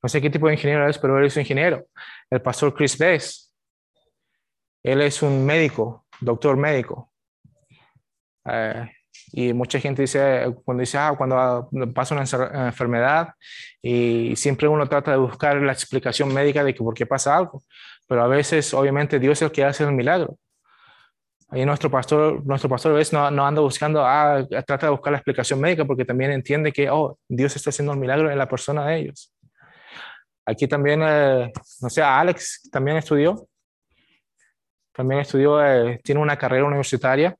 No 0.02 0.10
sé 0.10 0.22
qué 0.22 0.30
tipo 0.30 0.48
de 0.48 0.54
ingeniero 0.54 0.90
es, 0.90 0.98
pero 0.98 1.20
él 1.20 1.26
es 1.26 1.36
un 1.36 1.42
ingeniero. 1.42 1.86
El 2.30 2.42
pastor 2.42 2.74
Chris 2.74 2.98
Bess, 2.98 3.54
él 4.84 5.02
es 5.02 5.22
un 5.22 5.46
médico, 5.46 6.06
doctor 6.20 6.58
médico. 6.58 7.12
Eh, 8.46 8.92
y 9.34 9.54
mucha 9.54 9.80
gente 9.80 10.02
dice, 10.02 10.54
cuando 10.66 10.82
dice, 10.82 10.98
ah, 10.98 11.14
cuando 11.18 11.70
pasa 11.94 12.16
una 12.16 12.24
enfermedad, 12.68 13.30
y 13.82 14.36
siempre 14.36 14.68
uno 14.68 14.88
trata 14.88 15.12
de 15.12 15.18
buscar 15.18 15.56
la 15.62 15.72
explicación 15.72 16.34
médica 16.34 16.64
de 16.64 16.74
que 16.74 16.84
por 16.84 16.94
qué 16.94 17.06
pasa 17.06 17.36
algo. 17.36 17.64
Pero 18.08 18.24
a 18.24 18.28
veces, 18.28 18.74
obviamente, 18.74 19.20
Dios 19.20 19.38
es 19.38 19.44
el 19.44 19.52
que 19.52 19.64
hace 19.64 19.84
el 19.84 19.94
milagro. 19.94 20.38
Ahí 21.50 21.66
nuestro 21.66 21.92
pastor, 21.92 22.46
nuestro 22.46 22.70
pastor 22.70 22.94
a 22.94 22.96
veces 22.96 23.14
no, 23.14 23.30
no, 23.30 23.46
anda 23.46 23.62
buscando, 23.62 24.06
ah, 24.06 24.46
trata 24.66 24.86
de 24.88 24.92
buscar 24.92 25.12
la 25.12 25.18
explicación 25.18 25.60
médica 25.60 25.84
porque 25.86 26.06
también 26.06 26.32
entiende 26.32 26.72
que, 26.72 26.90
oh, 26.90 27.18
Dios 27.28 27.56
está 27.56 27.72
haciendo 27.72 27.92
un 27.94 28.00
milagro 28.00 28.32
en 28.32 28.38
la 28.38 28.48
persona 28.48 28.86
de 28.88 29.00
ellos. 29.00 29.34
Aquí 30.46 30.68
también, 30.68 31.02
eh, 31.04 31.52
no 31.82 31.90
sé, 31.90 32.02
Alex 32.02 32.70
también 32.72 32.98
estudió. 32.98 33.48
También 34.94 35.22
estudió, 35.22 35.66
eh, 35.66 36.00
tiene 36.04 36.22
una 36.22 36.38
carrera 36.38 36.66
universitaria, 36.66 37.36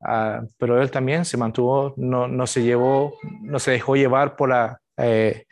uh, 0.00 0.46
pero 0.58 0.80
él 0.80 0.90
también 0.90 1.24
se 1.24 1.36
mantuvo, 1.36 1.94
no, 1.96 2.28
no, 2.28 2.46
se 2.46 2.62
llevó, 2.62 3.14
no 3.42 3.58
se 3.58 3.72
dejó 3.72 3.96
llevar 3.96 4.36
por, 4.36 4.48
la, 4.48 4.80
eh, 4.96 5.46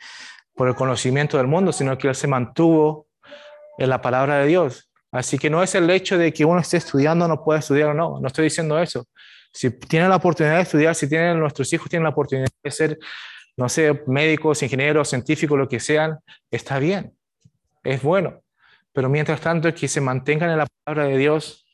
por 0.55 0.67
el 0.67 0.75
conocimiento 0.75 1.37
del 1.37 1.47
mundo, 1.47 1.71
sino 1.71 1.97
que 1.97 2.07
él 2.07 2.15
se 2.15 2.27
mantuvo 2.27 3.07
en 3.77 3.89
la 3.89 4.01
palabra 4.01 4.39
de 4.39 4.47
Dios 4.47 4.89
Así 5.11 5.39
que 5.39 5.49
no 5.49 5.63
es 5.63 5.73
el 5.75 5.89
hecho 5.89 6.17
de 6.17 6.31
que 6.31 6.45
uno 6.45 6.59
esté 6.59 6.77
estudiando, 6.77 7.27
no 7.27 7.43
pueda 7.43 7.59
estudiar 7.59 7.89
o 7.89 7.93
no, 7.93 8.19
no 8.19 8.27
estoy 8.27 8.45
diciendo 8.45 8.79
eso. 8.79 9.07
Si 9.51 9.71
tienen 9.71 10.09
la 10.09 10.17
oportunidad 10.17 10.57
de 10.57 10.61
estudiar, 10.61 10.93
si 10.93 11.09
tienen 11.09 11.39
nuestros 11.39 11.71
hijos 11.73 11.89
tienen 11.89 12.03
la 12.03 12.11
oportunidad 12.11 12.47
de 12.63 12.71
ser, 12.71 12.99
no 13.57 13.67
sé, 13.67 14.03
médicos, 14.05 14.61
ingenieros, 14.61 15.09
científicos, 15.09 15.57
lo 15.57 15.67
que 15.67 15.79
sean, 15.79 16.19
está 16.51 16.77
bien, 16.77 17.13
es 17.83 18.03
bueno. 18.03 18.41
Pero 18.93 19.09
mientras 19.09 19.41
tanto, 19.41 19.73
que 19.73 19.87
se 19.87 20.01
mantengan 20.01 20.51
en 20.51 20.59
la 20.59 20.67
palabra 20.83 21.09
de 21.09 21.17
Dios, 21.17 21.65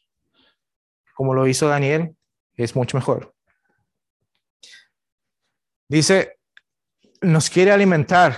como 1.13 1.33
lo 1.33 1.45
hizo 1.47 1.67
Daniel, 1.67 2.14
es 2.57 2.75
mucho 2.75 2.97
mejor. 2.97 3.33
Dice, 5.87 6.37
nos 7.21 7.49
quiere 7.49 7.71
alimentar. 7.71 8.35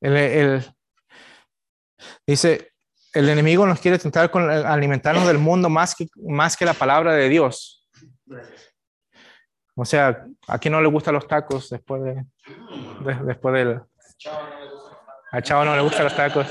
El, 0.00 0.16
el, 0.16 0.74
dice, 2.26 2.72
el 3.12 3.28
enemigo 3.28 3.66
nos 3.66 3.80
quiere 3.80 3.98
tentar 3.98 4.30
con 4.30 4.50
alimentarnos 4.50 5.26
del 5.26 5.38
mundo 5.38 5.68
más 5.68 5.94
que, 5.94 6.08
más 6.16 6.56
que 6.56 6.64
la 6.64 6.74
palabra 6.74 7.12
de 7.14 7.28
Dios. 7.28 7.86
O 9.74 9.84
sea, 9.84 10.26
¿a 10.48 10.58
quién 10.58 10.72
no 10.72 10.80
le 10.80 10.88
gustan 10.88 11.14
los 11.14 11.26
tacos 11.26 11.70
después 11.70 12.02
de, 12.02 12.24
después 13.24 13.54
del... 13.54 13.80
A 15.30 15.40
Chavo 15.40 15.64
no 15.64 15.74
le 15.74 15.82
gustan 15.82 16.04
los 16.04 16.14
tacos. 16.14 16.46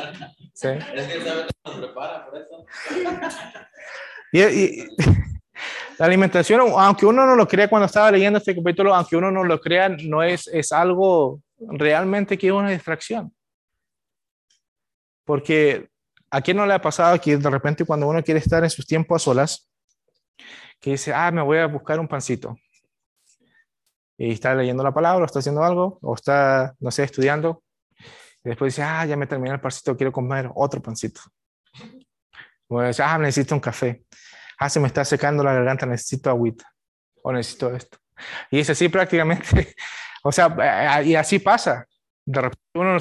¿Sí? 0.54 0.70
Eso. 0.94 1.46
y, 4.34 4.88
la 5.97 6.06
alimentación, 6.06 6.62
aunque 6.76 7.06
uno 7.06 7.26
no 7.26 7.36
lo 7.36 7.47
crea 7.47 7.69
cuando 7.69 7.86
estaba 7.86 8.12
leyendo 8.12 8.39
este 8.39 8.56
capítulo, 8.56 8.93
aunque 8.93 9.15
uno 9.15 9.32
no 9.32 9.43
lo 9.43 9.60
crea, 9.60 9.89
no 9.89 10.24
es, 10.24 10.47
es 10.47 10.71
algo 10.71 11.41
realmente 11.60 12.38
que 12.38 12.47
es 12.47 12.54
una 12.54 12.69
distracción. 12.69 13.34
Porque 15.26 15.89
a 16.30 16.41
quién 16.41 16.58
no 16.58 16.65
le 16.65 16.74
ha 16.74 16.82
pasado 16.82 17.19
que 17.19 17.38
de 17.38 17.50
repente 17.50 17.86
cuando 17.86 18.08
uno 18.08 18.24
quiere 18.24 18.39
estar 18.39 18.63
en 18.63 18.69
sus 18.69 18.88
tiempos 18.88 19.21
a 19.21 19.26
solas, 19.26 19.69
que 20.80 20.91
dice, 20.91 21.13
ah, 21.13 21.30
me 21.32 21.41
voy 21.41 21.60
a 21.60 21.67
buscar 21.67 22.00
un 22.00 22.08
pancito. 22.08 22.58
Y 24.17 24.32
está 24.32 24.56
leyendo 24.56 24.84
la 24.84 24.93
palabra, 24.93 25.21
o 25.21 25.26
está 25.26 25.39
haciendo 25.39 25.63
algo, 25.63 26.00
o 26.02 26.15
está, 26.15 26.74
no 26.80 26.89
sé, 26.89 27.04
estudiando. 27.04 27.63
Y 28.43 28.50
después 28.50 28.74
dice, 28.74 28.84
ah, 28.84 29.06
ya 29.06 29.15
me 29.15 29.28
terminé 29.28 29.54
el 29.54 29.62
pancito, 29.62 29.95
quiero 29.95 30.12
comer 30.12 30.50
otro 30.56 30.82
pancito. 30.82 31.21
O 32.67 32.82
dice, 32.82 33.04
ah, 33.04 33.17
necesito 33.19 33.54
un 33.54 33.62
café. 33.62 34.04
Ah, 34.62 34.69
se 34.69 34.80
me 34.80 34.86
está 34.86 35.04
secando 35.04 35.43
la 35.43 35.54
garganta, 35.54 35.88
necesito 35.88 36.30
agüita. 36.30 36.71
O 37.24 37.32
necesito 37.34 37.74
esto. 37.74 37.97
Y 38.52 38.60
es 38.60 38.69
así 38.69 38.89
prácticamente. 38.89 39.76
O 40.24 40.32
sea, 40.32 41.02
y 41.02 41.15
así 41.15 41.39
pasa. 41.39 41.88
De 42.24 42.41
repente 42.41 42.62
uno, 42.76 42.97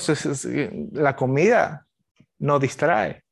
la 0.93 1.15
comida 1.15 1.87
no 2.39 2.59
distrae. 2.59 3.23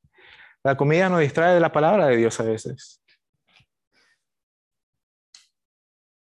La 0.62 0.76
comida 0.76 1.08
nos 1.08 1.20
distrae 1.20 1.54
de 1.54 1.60
la 1.60 1.72
palabra 1.72 2.08
de 2.08 2.18
Dios 2.18 2.38
a 2.38 2.42
veces. 2.42 3.00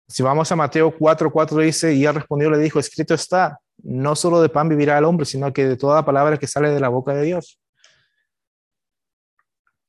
Si 0.09 0.23
vamos 0.23 0.51
a 0.51 0.57
Mateo 0.57 0.97
4, 0.97 1.31
4 1.31 1.59
dice, 1.59 1.93
y 1.93 2.07
él 2.07 2.15
respondió, 2.15 2.49
le 2.49 2.57
dijo, 2.57 2.79
escrito 2.79 3.13
está, 3.13 3.59
no 3.83 4.17
solo 4.17 4.41
de 4.41 4.49
pan 4.49 4.71
vivirá 4.71 4.97
el 4.97 5.05
hombre, 5.05 5.27
sino 5.27 5.53
que 5.53 5.67
de 5.67 5.77
toda 5.77 6.07
palabra 6.07 6.39
que 6.39 6.47
sale 6.47 6.71
de 6.71 6.81
la 6.81 6.89
boca 6.89 7.13
de 7.13 7.25
Dios. 7.25 7.61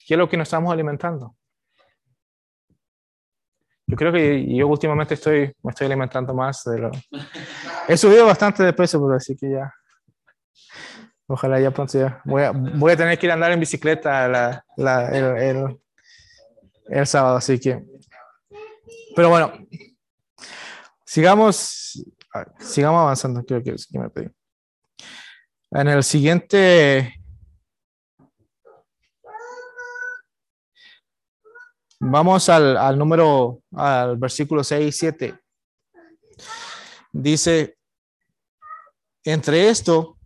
¿Qué 0.05 0.15
es 0.15 0.17
lo 0.17 0.27
que 0.27 0.35
nos 0.35 0.49
estamos 0.49 0.73
alimentando? 0.73 1.37
Yo 3.85 3.97
creo 3.97 4.11
que 4.11 4.55
yo 4.55 4.67
últimamente 4.67 5.15
estoy, 5.15 5.53
me 5.61 5.71
estoy 5.71 5.85
alimentando 5.85 6.33
más 6.33 6.63
de 6.63 6.79
lo... 6.79 6.91
He 7.87 7.97
subido 7.97 8.25
bastante 8.25 8.63
de 8.63 8.73
peso, 8.73 9.01
pero 9.01 9.15
así 9.15 9.35
que 9.35 9.51
ya 9.51 9.73
Ojalá 11.27 11.59
ya 11.59 11.71
pronto 11.71 11.97
ya. 11.97 12.21
Voy 12.25 12.43
a, 12.43 12.51
voy 12.51 12.91
a 12.91 12.97
tener 12.97 13.17
que 13.17 13.25
ir 13.25 13.31
a 13.31 13.35
andar 13.35 13.51
en 13.51 13.59
bicicleta 13.59 14.27
la, 14.27 14.65
la, 14.75 15.07
el, 15.09 15.37
el, 15.37 15.79
el, 16.87 17.07
sábado, 17.07 17.37
así 17.37 17.59
que. 17.59 17.81
Pero 19.15 19.29
bueno, 19.29 19.53
sigamos, 21.05 22.03
sigamos 22.59 23.01
avanzando. 23.01 23.43
Creo 23.45 23.63
que, 23.63 23.73
que 23.73 23.99
me 23.99 24.09
pedí. 24.09 24.29
En 25.71 25.87
el 25.87 26.03
siguiente. 26.03 27.15
Vamos 32.05 32.49
al, 32.49 32.97
número, 32.97 33.61
al 33.71 34.17
versículo 34.17 34.61
6 34.61 34.87
y 34.87 34.91
7. 34.91 35.39
Dice, 37.13 37.77
entre 39.23 39.69
esto, 39.69 40.17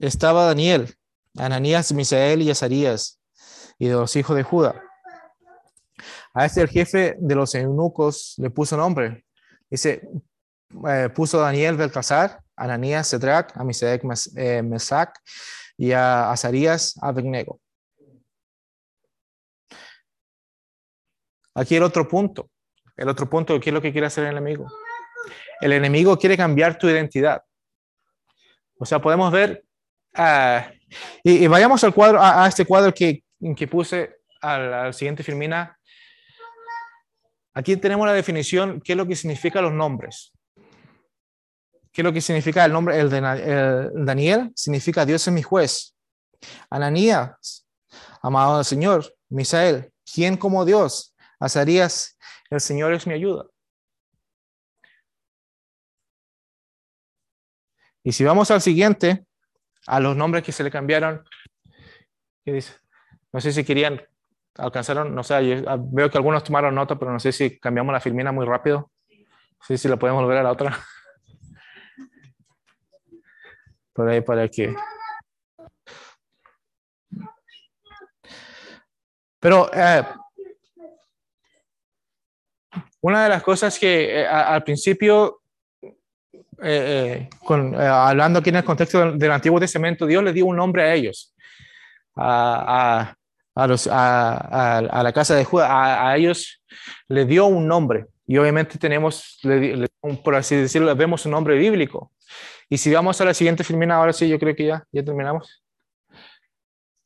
estaba 0.00 0.46
Daniel, 0.46 0.92
Ananías, 1.38 1.92
Misael 1.92 2.42
y 2.42 2.50
Azarías, 2.50 3.20
y 3.78 3.86
de 3.86 3.94
los 3.94 4.16
hijos 4.16 4.34
de 4.34 4.42
Judá. 4.42 4.82
A 6.34 6.44
este 6.44 6.60
el 6.60 6.68
jefe 6.68 7.16
de 7.20 7.34
los 7.36 7.54
eunucos 7.54 8.34
le 8.38 8.50
puso 8.50 8.76
nombre. 8.76 9.24
Dice, 9.70 10.08
eh, 10.88 11.08
puso 11.14 11.38
Daniel 11.38 11.76
Belcasar, 11.76 12.40
Ananías 12.56 13.08
Cedrac, 13.08 13.56
a 13.56 13.62
Misael 13.62 14.00
eh, 14.36 14.60
Mesac 14.60 15.20
y 15.78 15.92
a 15.92 16.32
Azarías 16.32 16.96
Abednego. 17.00 17.60
Aquí 21.54 21.76
el 21.76 21.82
otro 21.82 22.06
punto. 22.08 22.50
El 22.96 23.08
otro 23.08 23.28
punto, 23.28 23.58
¿qué 23.58 23.70
es 23.70 23.74
lo 23.74 23.82
que 23.82 23.92
quiere 23.92 24.06
hacer 24.06 24.24
el 24.24 24.32
enemigo? 24.32 24.66
El 25.60 25.72
enemigo 25.72 26.18
quiere 26.18 26.36
cambiar 26.36 26.78
tu 26.78 26.88
identidad. 26.88 27.42
O 28.78 28.84
sea, 28.84 29.00
podemos 29.00 29.32
ver 29.32 29.64
Ah, 30.14 30.70
y, 31.24 31.46
vayamos 31.48 31.82
al 31.82 31.92
cuadro, 31.92 32.22
a, 32.22 32.46
este 32.46 32.64
cuadro 32.64 32.94
que, 32.94 33.24
que 33.56 33.66
puse 33.66 34.16
al, 34.40 34.94
siguiente 34.94 35.24
Firmina. 35.24 35.76
Aquí 37.52 37.76
tenemos 37.76 38.06
la 38.06 38.12
definición, 38.12 38.80
qué 38.80 38.92
es 38.92 38.96
lo 38.96 39.06
que 39.06 39.16
significa 39.16 39.60
los 39.60 39.72
nombres. 39.72 40.32
¿Qué 41.92 42.00
es 42.00 42.04
lo 42.04 42.12
que 42.12 42.20
significa 42.20 42.64
el 42.64 42.72
nombre? 42.72 42.98
El 42.98 43.10
de 43.10 43.90
Daniel 43.94 44.52
significa 44.54 45.06
Dios 45.06 45.26
es 45.26 45.32
mi 45.32 45.42
juez. 45.42 45.96
Ananías, 46.70 47.66
amado 48.22 48.56
del 48.56 48.64
Señor. 48.64 49.14
Misael, 49.28 49.92
¿quién 50.12 50.36
como 50.36 50.64
Dios? 50.64 51.13
Azarías, 51.38 52.18
el 52.50 52.60
Señor 52.60 52.92
es 52.92 53.06
mi 53.06 53.14
ayuda. 53.14 53.46
Y 58.02 58.12
si 58.12 58.24
vamos 58.24 58.50
al 58.50 58.60
siguiente, 58.60 59.26
a 59.86 60.00
los 60.00 60.16
nombres 60.16 60.44
que 60.44 60.52
se 60.52 60.62
le 60.62 60.70
cambiaron. 60.70 61.24
¿Qué 62.44 62.52
dice? 62.52 62.74
No 63.32 63.40
sé 63.40 63.52
si 63.52 63.64
querían, 63.64 64.00
alcanzaron, 64.56 65.14
no 65.14 65.22
sé, 65.24 65.64
ah, 65.66 65.78
veo 65.80 66.10
que 66.10 66.18
algunos 66.18 66.44
tomaron 66.44 66.74
nota, 66.74 66.98
pero 66.98 67.12
no 67.12 67.18
sé 67.18 67.32
si 67.32 67.58
cambiamos 67.58 67.92
la 67.92 68.00
filmina 68.00 68.30
muy 68.32 68.44
rápido. 68.46 68.90
No 69.10 69.66
sé 69.66 69.78
si 69.78 69.88
la 69.88 69.96
podemos 69.96 70.22
volver 70.22 70.38
a 70.38 70.42
la 70.42 70.52
otra. 70.52 70.78
Por 73.92 74.08
ahí 74.08 74.20
para 74.20 74.48
que... 74.48 74.74
Pero 79.40 79.70
eh, 79.72 80.04
una 83.04 83.22
de 83.22 83.28
las 83.28 83.42
cosas 83.42 83.78
que 83.78 84.22
eh, 84.22 84.26
al 84.26 84.64
principio 84.64 85.42
eh, 86.62 87.26
eh, 87.26 87.30
con, 87.44 87.74
eh, 87.74 87.86
hablando 87.86 88.38
aquí 88.38 88.48
en 88.48 88.56
el 88.56 88.64
contexto 88.64 89.12
del, 89.12 89.30
Antiguo 89.30 89.60
Testamento, 89.60 90.06
Dios 90.06 90.24
le 90.24 90.32
dio 90.32 90.46
un 90.46 90.56
nombre 90.56 90.84
a 90.84 90.94
ellos, 90.94 91.34
a, 92.16 93.14
a, 93.54 93.66
los, 93.66 93.86
a, 93.90 95.02
la 95.02 95.12
casa 95.12 95.34
de 95.34 95.44
Judá, 95.44 96.08
a, 96.08 96.16
ellos 96.16 96.62
le 97.08 97.26
dio 97.26 97.44
un 97.44 97.68
nombre. 97.68 98.06
Y 98.26 98.38
obviamente 98.38 98.78
tenemos, 98.78 99.38
por 100.24 100.34
así 100.34 100.56
decirlo, 100.56 100.96
vemos 100.96 101.26
un 101.26 101.32
nombre 101.32 101.58
bíblico. 101.58 102.10
Y 102.70 102.78
si 102.78 102.90
vamos 102.94 103.20
a 103.20 103.26
la 103.26 103.34
siguiente 103.34 103.64
filmina, 103.64 103.96
ahora 103.96 104.14
sí, 104.14 104.26
yo 104.26 104.38
creo 104.38 104.56
que 104.56 104.64
ya, 104.64 104.82
ya 104.90 105.04
terminamos. 105.04 105.62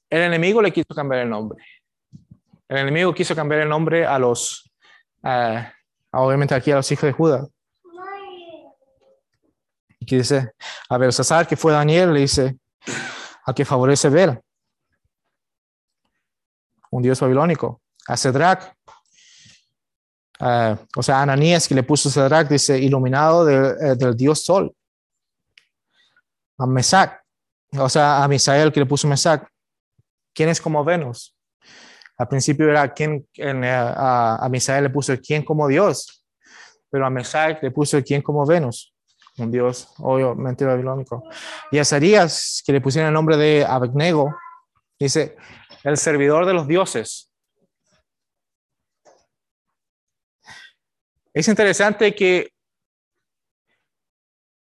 El 0.09 0.23
enemigo 0.23 0.63
le 0.63 0.71
quiso 0.71 0.95
cambiar 0.95 1.23
el 1.23 1.31
nombre. 1.31 1.65
El 2.69 2.79
enemigo 2.79 3.13
quiso 3.13 3.35
cambiar 3.35 3.63
el 3.63 3.69
nombre 3.69 4.07
a 4.07 4.17
los, 4.21 4.71
obviamente 6.13 6.55
aquí 6.55 6.71
a 6.71 6.77
los 6.77 6.91
hijos 6.91 7.05
de 7.05 7.13
Judá 7.13 7.49
que 10.09 10.17
dice, 10.17 10.53
a 10.89 10.99
Belsasar, 10.99 11.47
que 11.47 11.57
fue 11.57 11.73
Daniel, 11.73 12.13
le 12.13 12.21
dice, 12.21 12.59
a 13.45 13.55
que 13.55 13.65
favorece 13.65 14.09
ver, 14.09 14.43
un 16.91 17.03
dios 17.03 17.21
babilónico, 17.21 17.83
a 18.09 18.17
Cedrac, 18.17 18.75
o 20.41 21.03
sea, 21.03 21.23
Ananías 21.23 21.69
que 21.69 21.75
le 21.75 21.83
puso 21.83 22.11
Cedrac, 22.11 22.49
dice, 22.49 22.79
iluminado 22.79 23.49
eh, 23.49 23.95
del 23.97 24.17
dios 24.17 24.43
Sol, 24.43 24.75
a 26.59 26.67
Mesac, 26.67 27.23
o 27.77 27.89
sea, 27.89 28.25
a 28.25 28.29
Misael 28.29 28.73
que 28.73 28.81
le 28.81 28.87
puso 28.87 29.07
Mesac, 29.07 29.49
¿quién 30.35 30.49
es 30.49 30.61
como 30.61 30.83
Venus? 30.83 31.37
Al 32.19 32.29
principio 32.29 32.69
era 32.69 32.93
quien, 32.93 33.27
eh, 33.35 33.71
a, 33.71 34.37
a 34.45 34.49
Misael 34.49 34.85
le 34.85 34.91
puso 34.91 35.17
quién 35.19 35.45
como 35.45 35.69
Dios, 35.69 36.27
pero 36.91 37.07
a 37.07 37.11
Mesac 37.11 37.63
le 37.63 37.71
puso 37.71 38.03
quién 38.03 38.23
como 38.23 38.45
Venus 38.45 38.93
un 39.39 39.51
dios 39.51 39.95
obviamente 39.99 40.65
babilónico. 40.65 41.25
Y 41.71 41.79
a 41.79 41.83
Azarías, 41.83 42.63
que 42.65 42.73
le 42.73 42.81
pusieron 42.81 43.09
el 43.09 43.15
nombre 43.15 43.37
de 43.37 43.65
Abednego, 43.65 44.37
dice, 44.99 45.37
el 45.85 45.97
servidor 45.97 46.47
de 46.47 46.55
los 46.55 46.67
dioses. 46.67 47.31
Es 51.33 51.49
interesante 51.49 52.15
que 52.15 52.53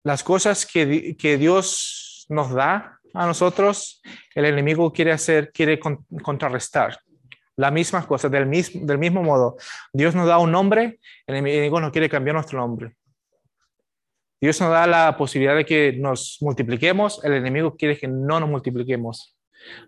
las 0.05 0.23
cosas 0.23 0.65
que, 0.65 1.17
que 1.17 1.37
Dios 1.37 2.27
nos 2.29 2.53
da 2.53 3.01
a 3.13 3.27
nosotros, 3.27 4.01
el 4.35 4.45
enemigo 4.45 4.93
quiere 4.93 5.13
hacer, 5.13 5.51
quiere 5.53 5.81
contrarrestar. 6.23 6.97
Las 7.61 7.73
mismas 7.73 8.07
cosas, 8.07 8.31
del 8.31 8.47
mismo, 8.47 8.87
del 8.87 8.97
mismo 8.97 9.23
modo. 9.23 9.57
Dios 9.93 10.15
nos 10.15 10.27
da 10.27 10.39
un 10.39 10.51
nombre, 10.51 10.99
el 11.27 11.37
enemigo 11.37 11.79
no 11.79 11.93
quiere 11.93 12.09
cambiar 12.09 12.35
nuestro 12.35 12.59
nombre. 12.59 12.97
Dios 14.41 14.59
nos 14.63 14.71
da 14.71 14.87
la 14.87 15.15
posibilidad 15.19 15.55
de 15.55 15.67
que 15.67 15.93
nos 15.93 16.39
multipliquemos, 16.41 17.23
el 17.23 17.35
enemigo 17.35 17.77
quiere 17.77 17.99
que 17.99 18.09
no 18.09 18.41
nos 18.41 18.49
multipliquemos. 18.49 19.37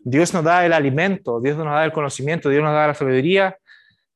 Dios 0.05 0.35
nos 0.35 0.45
da 0.45 0.67
el 0.67 0.75
alimento, 0.75 1.41
Dios 1.41 1.57
nos 1.57 1.69
da 1.69 1.87
el 1.87 1.93
conocimiento, 1.93 2.51
Dios 2.51 2.63
nos 2.63 2.75
da 2.75 2.89
la 2.89 2.95
sabiduría, 2.95 3.57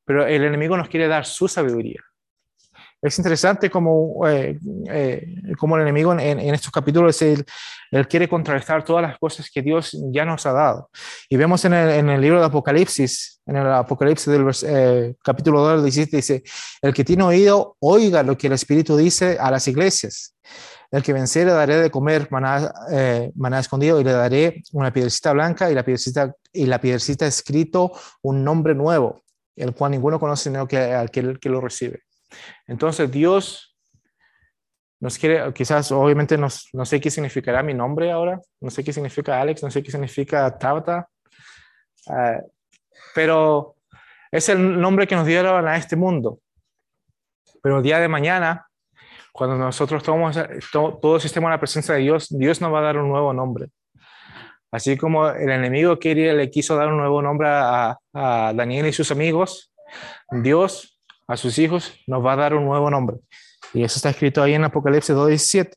pero 0.05 0.27
el 0.27 0.43
enemigo 0.43 0.77
nos 0.77 0.87
quiere 0.87 1.07
dar 1.07 1.25
su 1.25 1.47
sabiduría. 1.47 2.03
Es 3.01 3.17
interesante 3.19 3.69
como, 3.69 4.27
eh, 4.27 4.57
eh, 4.89 5.35
el 5.43 5.81
enemigo 5.81 6.13
en, 6.13 6.19
en 6.19 6.53
estos 6.53 6.71
capítulos, 6.71 7.21
él, 7.21 7.45
él, 7.91 8.07
quiere 8.07 8.27
contrarrestar 8.27 8.83
todas 8.83 9.03
las 9.03 9.17
cosas 9.19 9.49
que 9.53 9.61
Dios 9.61 9.95
ya 10.11 10.25
nos 10.25 10.45
ha 10.45 10.53
dado. 10.53 10.89
Y 11.29 11.37
vemos 11.37 11.63
en 11.65 11.73
el, 11.73 12.21
libro 12.21 12.39
de 12.39 12.45
Apocalipsis, 12.45 13.41
en 13.45 13.57
el 13.57 13.71
Apocalipsis 13.71 14.27
del 14.27 14.49
eh, 14.63 15.15
capítulo 15.23 15.61
2, 15.61 15.83
17, 15.83 16.15
dice, 16.17 16.43
el 16.81 16.93
que 16.93 17.03
tiene 17.03 17.23
oído, 17.23 17.75
oiga 17.79 18.23
lo 18.23 18.37
que 18.37 18.47
el 18.47 18.53
Espíritu 18.53 18.97
dice 18.97 19.37
a 19.39 19.51
las 19.51 19.67
iglesias. 19.67 20.33
El 20.89 21.03
que 21.03 21.13
le 21.13 21.43
daré 21.43 21.77
de 21.81 21.91
comer 21.91 22.29
maná, 22.31 22.73
eh, 22.91 23.31
maná, 23.35 23.59
escondido 23.59 23.99
y 23.99 24.05
le 24.05 24.13
daré 24.13 24.63
una 24.71 24.91
piedrecita 24.91 25.33
blanca 25.33 25.69
y 25.69 25.75
la 25.75 25.83
piedrecita, 25.83 26.33
y 26.53 26.65
la 26.65 26.79
piedrecita 26.79 27.27
escrito 27.27 27.91
un 28.21 28.43
nombre 28.43 28.73
nuevo, 28.73 29.21
el 29.57 29.73
cual 29.73 29.91
ninguno 29.91 30.17
conoce 30.17 30.45
sino 30.45 30.65
que 30.65 30.77
aquel 30.77 31.39
que 31.39 31.49
lo 31.49 31.59
recibe. 31.59 32.06
Entonces 32.67 33.09
Dios 33.11 33.77
nos 34.99 35.17
quiere, 35.17 35.53
quizás 35.53 35.91
obviamente 35.91 36.37
no 36.37 36.49
sé 36.85 36.99
qué 36.99 37.11
significará 37.11 37.61
mi 37.61 37.73
nombre 37.73 38.11
ahora, 38.11 38.39
no 38.59 38.69
sé 38.71 38.83
qué 38.83 38.91
significa 38.91 39.39
Alex, 39.39 39.61
no 39.61 39.69
sé 39.69 39.83
qué 39.83 39.91
significa 39.91 40.57
Tabata, 40.57 41.07
uh, 42.07 42.51
pero 43.13 43.75
es 44.31 44.49
el 44.49 44.79
nombre 44.79 45.05
que 45.05 45.15
nos 45.15 45.27
dieron 45.27 45.67
a 45.67 45.77
este 45.77 45.95
mundo. 45.95 46.39
Pero 47.61 47.77
el 47.77 47.83
día 47.83 47.99
de 47.99 48.07
mañana 48.07 48.67
cuando 49.31 49.55
nosotros 49.55 50.01
tomamos 50.01 50.35
todo, 50.71 50.97
todo 50.97 51.19
sistema 51.19 51.47
a 51.47 51.51
la 51.51 51.59
presencia 51.59 51.93
de 51.93 52.01
Dios, 52.01 52.27
Dios 52.29 52.59
nos 52.59 52.73
va 52.73 52.79
a 52.79 52.81
dar 52.81 52.97
un 52.97 53.07
nuevo 53.07 53.33
nombre. 53.33 53.67
Así 54.71 54.97
como 54.97 55.29
el 55.29 55.51
enemigo 55.51 55.99
quería, 55.99 56.33
le 56.33 56.49
quiso 56.49 56.75
dar 56.75 56.87
un 56.87 56.97
nuevo 56.97 57.21
nombre 57.21 57.47
a 57.47 57.97
Daniel 58.55 58.87
y 58.87 58.93
sus 58.93 59.11
amigos, 59.11 59.71
Dios 60.31 60.96
a 61.27 61.37
sus 61.37 61.57
hijos 61.59 61.93
nos 62.07 62.25
va 62.25 62.33
a 62.33 62.37
dar 62.37 62.55
un 62.55 62.65
nuevo 62.65 62.89
nombre. 62.89 63.17
Y 63.73 63.83
eso 63.83 63.97
está 63.97 64.09
escrito 64.09 64.41
ahí 64.41 64.53
en 64.53 64.63
Apocalipsis 64.63 65.15
2.17. 65.15 65.73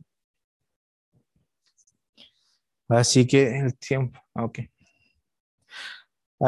Así 2.89 3.27
que 3.27 3.59
el 3.59 3.77
tiempo, 3.77 4.21
ok. 4.35 4.61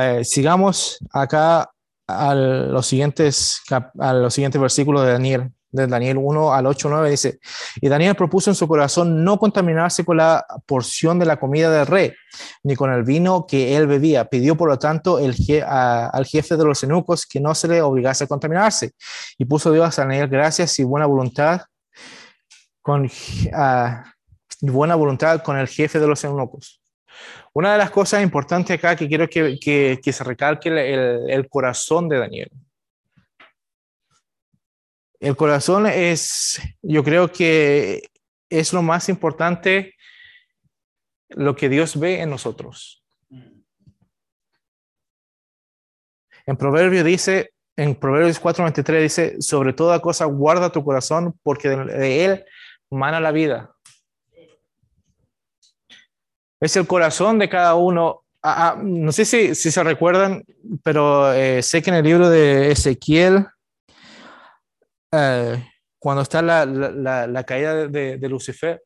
Eh, 0.00 0.24
sigamos 0.24 0.98
acá 1.12 1.70
a 2.06 2.34
los 2.34 2.86
siguientes, 2.86 3.62
a 3.98 4.12
los 4.12 4.34
siguientes 4.34 4.60
versículos 4.60 5.04
de 5.04 5.12
Daniel 5.12 5.52
de 5.72 5.86
Daniel 5.86 6.18
1 6.18 6.52
al 6.52 6.66
8, 6.66 6.88
9 6.88 7.10
dice, 7.10 7.40
y 7.80 7.88
Daniel 7.88 8.14
propuso 8.14 8.50
en 8.50 8.54
su 8.54 8.68
corazón 8.68 9.24
no 9.24 9.38
contaminarse 9.38 10.04
con 10.04 10.18
la 10.18 10.44
porción 10.66 11.18
de 11.18 11.26
la 11.26 11.38
comida 11.40 11.70
del 11.70 11.86
rey, 11.86 12.12
ni 12.62 12.76
con 12.76 12.92
el 12.92 13.02
vino 13.02 13.46
que 13.46 13.76
él 13.76 13.86
bebía. 13.86 14.26
Pidió, 14.26 14.56
por 14.56 14.68
lo 14.68 14.78
tanto, 14.78 15.18
el 15.18 15.34
al 15.66 16.26
jefe 16.26 16.56
de 16.56 16.64
los 16.64 16.82
eunucos 16.82 17.26
que 17.26 17.40
no 17.40 17.54
se 17.54 17.68
le 17.68 17.82
obligase 17.82 18.24
a 18.24 18.26
contaminarse. 18.26 18.92
Y 19.38 19.46
puso 19.46 19.72
Dios 19.72 19.98
a 19.98 20.02
Daniel 20.02 20.28
gracias 20.28 20.78
y 20.78 20.84
buena 20.84 21.06
voluntad 21.06 21.62
con 22.82 23.08
buena 24.60 24.94
voluntad 24.94 25.42
con 25.42 25.56
el 25.58 25.68
jefe 25.68 25.98
de 25.98 26.06
los 26.06 26.22
eunucos. 26.24 26.80
Una 27.54 27.72
de 27.72 27.78
las 27.78 27.90
cosas 27.90 28.22
importantes 28.22 28.76
acá 28.76 28.96
que 28.96 29.08
quiero 29.08 29.28
que, 29.28 29.58
que, 30.02 30.12
se 30.12 30.24
recalque 30.24 30.68
el, 30.68 31.30
el 31.30 31.48
corazón 31.48 32.08
de 32.08 32.18
Daniel. 32.18 32.50
El 35.22 35.36
corazón 35.36 35.86
es, 35.86 36.60
yo 36.82 37.04
creo 37.04 37.30
que 37.30 38.10
es 38.50 38.72
lo 38.72 38.82
más 38.82 39.08
importante, 39.08 39.94
lo 41.28 41.54
que 41.54 41.68
Dios 41.68 41.96
ve 41.96 42.20
en 42.20 42.28
nosotros. 42.30 43.04
En 46.44 46.56
Proverbios 46.56 47.04
dice, 47.04 47.52
en 47.76 47.94
Proverbios 47.94 48.42
4:23 48.42 49.00
dice, 49.00 49.40
sobre 49.40 49.72
toda 49.72 50.00
cosa 50.00 50.24
guarda 50.24 50.72
tu 50.72 50.84
corazón 50.84 51.38
porque 51.44 51.68
de 51.68 52.24
él 52.24 52.44
mana 52.90 53.20
la 53.20 53.30
vida. 53.30 53.76
Es 56.58 56.76
el 56.76 56.88
corazón 56.88 57.38
de 57.38 57.48
cada 57.48 57.76
uno. 57.76 58.24
Ah, 58.42 58.70
ah, 58.70 58.80
no 58.82 59.12
sé 59.12 59.24
si, 59.24 59.54
si, 59.54 59.70
se 59.70 59.84
recuerdan, 59.84 60.44
pero 60.82 61.32
eh, 61.32 61.62
sé 61.62 61.80
que 61.80 61.90
en 61.90 61.96
el 61.96 62.04
libro 62.04 62.28
de 62.28 62.72
Ezequiel 62.72 63.46
eh, 65.12 65.64
cuando 65.98 66.22
está 66.22 66.42
la, 66.42 66.64
la, 66.64 67.26
la 67.26 67.44
caída 67.44 67.86
de, 67.86 68.16
de, 68.16 68.28
Lucifer, 68.28 68.82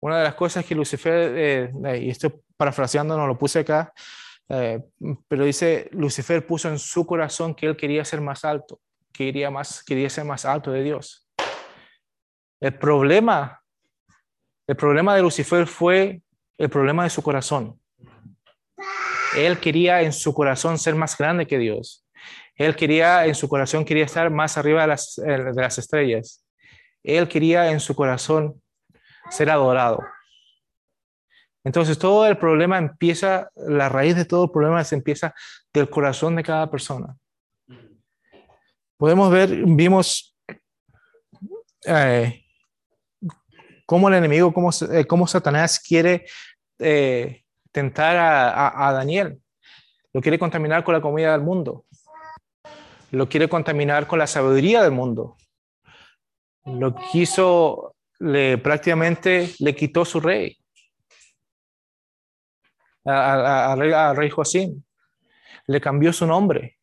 una 0.00 0.18
de 0.18 0.24
las 0.24 0.34
cosas 0.34 0.64
que 0.64 0.74
Lucifer, 0.74 1.36
eh, 1.36 1.72
eh, 1.86 1.98
y 1.98 2.10
estoy 2.10 2.32
parafraseando, 2.56 3.16
no 3.16 3.26
lo 3.26 3.36
puse 3.36 3.60
acá, 3.60 3.92
pero 4.46 5.44
dice, 5.44 5.88
Lucifer 5.92 6.46
puso 6.46 6.68
en 6.68 6.78
su 6.78 7.06
corazón 7.06 7.54
que 7.54 7.66
él 7.66 7.76
quería 7.76 8.04
ser 8.04 8.20
más 8.20 8.44
alto, 8.44 8.80
quería, 9.12 9.50
más, 9.50 9.82
quería 9.82 10.08
ser 10.08 10.24
más 10.24 10.44
alto 10.44 10.70
de 10.70 10.82
Dios. 10.82 11.28
El 12.60 12.78
problema, 12.78 13.62
el 14.66 14.76
problema 14.76 15.16
de 15.16 15.22
Lucifer 15.22 15.66
fue 15.66 16.22
el 16.58 16.70
problema 16.70 17.04
de 17.04 17.10
su 17.10 17.22
corazón. 17.22 17.80
Él 19.36 19.58
quería 19.58 20.02
en 20.02 20.12
su 20.12 20.32
corazón 20.32 20.78
ser 20.78 20.94
más 20.94 21.16
grande 21.18 21.46
que 21.46 21.58
Dios. 21.58 22.03
Él 22.56 22.76
quería, 22.76 23.26
en 23.26 23.34
su 23.34 23.48
corazón, 23.48 23.84
quería 23.84 24.04
estar 24.04 24.30
más 24.30 24.56
arriba 24.56 24.82
de 24.82 24.88
las, 24.88 25.18
eh, 25.18 25.22
de 25.24 25.60
las 25.60 25.78
estrellas. 25.78 26.44
Él 27.02 27.28
quería 27.28 27.70
en 27.70 27.80
su 27.80 27.94
corazón 27.94 28.62
ser 29.30 29.50
adorado. 29.50 30.00
Entonces 31.64 31.98
todo 31.98 32.26
el 32.26 32.36
problema 32.36 32.78
empieza, 32.78 33.50
la 33.56 33.88
raíz 33.88 34.14
de 34.14 34.24
todo 34.24 34.44
el 34.44 34.50
problema 34.50 34.84
se 34.84 34.94
empieza 34.94 35.34
del 35.72 35.88
corazón 35.88 36.36
de 36.36 36.42
cada 36.42 36.70
persona. 36.70 37.16
Podemos 38.96 39.30
ver, 39.32 39.50
vimos 39.66 40.36
eh, 41.86 42.44
cómo 43.86 44.08
el 44.08 44.14
enemigo, 44.14 44.52
cómo, 44.52 44.70
eh, 44.92 45.04
cómo 45.06 45.26
Satanás 45.26 45.80
quiere 45.80 46.26
tentar 47.72 48.16
a, 48.16 48.88
a 48.88 48.92
Daniel. 48.92 49.40
Lo 50.12 50.20
quiere 50.20 50.38
contaminar 50.38 50.84
con 50.84 50.94
la 50.94 51.00
comida 51.00 51.32
del 51.32 51.40
mundo 51.40 51.84
lo 53.14 53.28
quiere 53.28 53.48
contaminar 53.48 54.06
con 54.06 54.18
la 54.18 54.26
sabiduría 54.26 54.82
del 54.82 54.92
mundo. 54.92 55.36
Lo 56.64 56.94
quiso, 56.94 57.96
le, 58.18 58.58
prácticamente 58.58 59.54
le 59.58 59.74
quitó 59.74 60.04
su 60.04 60.20
rey, 60.20 60.56
al 63.04 64.16
rey 64.16 64.30
Josim, 64.30 64.82
le 65.66 65.80
cambió 65.80 66.12
su 66.12 66.26
nombre. 66.26 66.78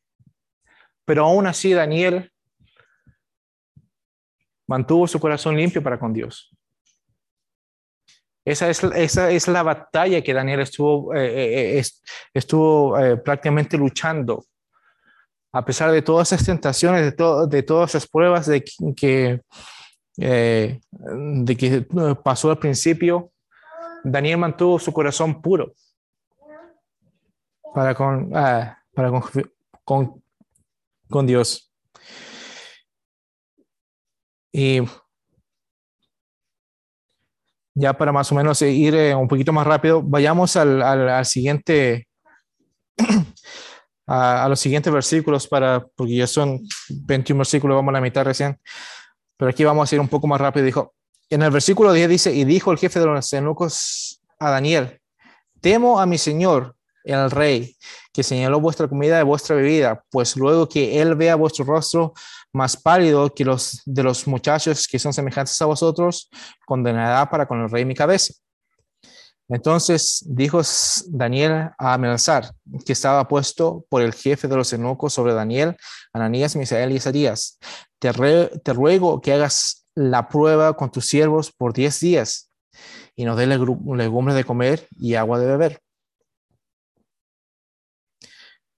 Pero 1.06 1.26
aún 1.26 1.48
así 1.48 1.74
Daniel 1.74 2.32
mantuvo 4.67 5.08
su 5.08 5.20
corazón 5.20 5.58
limpio 5.58 5.82
para 5.84 6.00
con 6.00 6.13
Dios. 6.13 6.56
Esa 8.46 8.70
es, 8.70 8.84
esa 8.84 9.30
es 9.30 9.48
la 9.48 9.62
batalla 9.62 10.22
que 10.22 10.34
Daniel 10.34 10.62
estuvo, 10.62 11.13
eh, 11.13 11.78
eh, 11.78 11.84
estuvo 12.34 12.98
eh, 12.98 13.17
prácticamente 13.17 13.78
luchando 13.78 14.46
a 15.54 15.66
pesar 15.66 15.92
de 15.92 16.02
todas 16.02 16.32
esas 16.32 16.46
tentaciones, 16.46 17.16
de, 17.16 17.48
de 17.48 17.64
todas 17.64 17.92
esas 17.92 18.08
pruebas 18.08 18.46
de 18.46 18.64
que, 18.96 19.42
eh, 20.18 20.80
de 20.92 21.58
que 21.58 21.86
pasó 22.24 22.50
al 22.50 22.60
principio, 22.60 23.32
Daniel 24.04 24.38
mantuvo 24.38 24.80
su 24.80 24.94
corazón 24.94 25.42
puro 25.42 25.74
para 27.74 27.96
con, 27.96 28.32
ah, 28.36 28.78
para 28.94 29.12
con, 29.84 30.24
con, 31.10 31.28
Dios. 31.28 31.72
Y 34.54 34.82
ya 37.74 37.94
para 37.94 38.12
más 38.12 38.32
o 38.32 38.36
menos 38.36 38.62
ir 38.62 38.96
eh, 38.96 39.16
un 39.16 39.28
poquito 39.28 39.54
más 39.54 39.66
rápido, 39.66 40.02
vayamos 40.02 40.56
al, 40.56 40.82
al 40.82 41.26
siguiente 41.26 42.08
a, 44.12 44.50
los 44.50 44.60
siguientes 44.60 44.91
versículos 44.91 45.47
para, 45.47 45.86
porque 45.95 46.15
ya 46.15 46.28
son 46.28 46.59
21 46.89 47.38
versículos, 47.39 47.76
vamos 47.76 47.91
a 47.91 47.93
la 47.93 48.01
mitad 48.01 48.26
recién, 48.26 48.59
pero 49.38 49.51
aquí 49.51 49.64
vamos 49.64 49.89
a 49.89 49.95
ir 49.95 50.01
un 50.01 50.09
poco 50.09 50.28
más 50.28 50.41
rápido. 50.41 50.66
Dijo, 50.66 50.93
en 51.30 51.41
el 51.41 51.51
versículo 51.51 51.93
10 51.93 52.09
dice, 52.09 52.34
y 52.34 52.43
dijo 52.43 52.72
el 52.72 52.78
jefe 52.78 52.99
de 52.99 53.05
los 53.05 53.32
eunucos 53.32 54.22
a 54.38 54.49
Daniel, 54.49 54.99
temo 55.62 55.99
a 55.99 56.05
mi 56.05 56.18
señor, 56.18 56.76
el 57.05 57.32
rey, 57.32 57.76
que 58.14 58.22
señaló 58.22 58.59
vuestra 58.59 58.88
comida 58.89 59.20
y 59.20 59.24
vuestra 59.24 59.55
bebida, 59.55 60.03
pues 60.12 60.36
luego 60.36 60.68
que 60.68 61.01
él 61.01 61.16
vea 61.16 61.36
vuestro 61.36 61.64
rostro 61.64 62.14
más 62.51 62.76
pálido 62.76 63.34
que 63.34 63.45
los 63.45 63.82
de 63.86 64.03
los 64.03 64.28
muchachos 64.28 64.88
que 64.88 64.99
son 64.99 65.14
semejantes 65.14 65.59
a 65.62 65.66
vosotros, 65.66 66.30
condenará 66.66 67.30
para 67.30 67.47
con 67.47 67.62
el 67.62 67.72
rey 67.72 67.86
mi 67.86 67.95
cabeza. 67.95 68.34
Entonces 69.52 70.24
dijo 70.28 70.62
Daniel 71.10 71.72
a 71.78 71.97
Melzar, 71.97 72.54
que 72.86 72.93
estaba 72.93 73.28
puesto 73.28 73.86
por 73.89 74.02
el 74.02 74.14
jefe 74.14 74.47
de 74.47 74.56
los 74.56 74.72
eunucos 74.72 75.12
sobre 75.12 75.34
Daniel, 75.34 75.76
Ananías, 76.14 76.56
Misael 76.56 76.93
y 76.93 76.95
Isaías, 76.95 77.60
te, 77.99 78.12
te 78.64 78.74
ruego 78.74 79.20
que 79.20 79.34
hagas 79.34 79.86
la 79.93 80.30
prueba 80.30 80.78
con 80.78 80.89
tus 80.89 81.06
siervos 81.06 81.52
por 81.52 81.74
diez 81.74 81.99
días 81.99 82.49
y 83.14 83.26
nos 83.26 83.36
dé 83.36 83.45
legumbres 83.45 84.36
de 84.38 84.43
comer 84.45 84.88
y 84.97 85.16
agua 85.16 85.38
de 85.38 85.47
beber. 85.47 85.82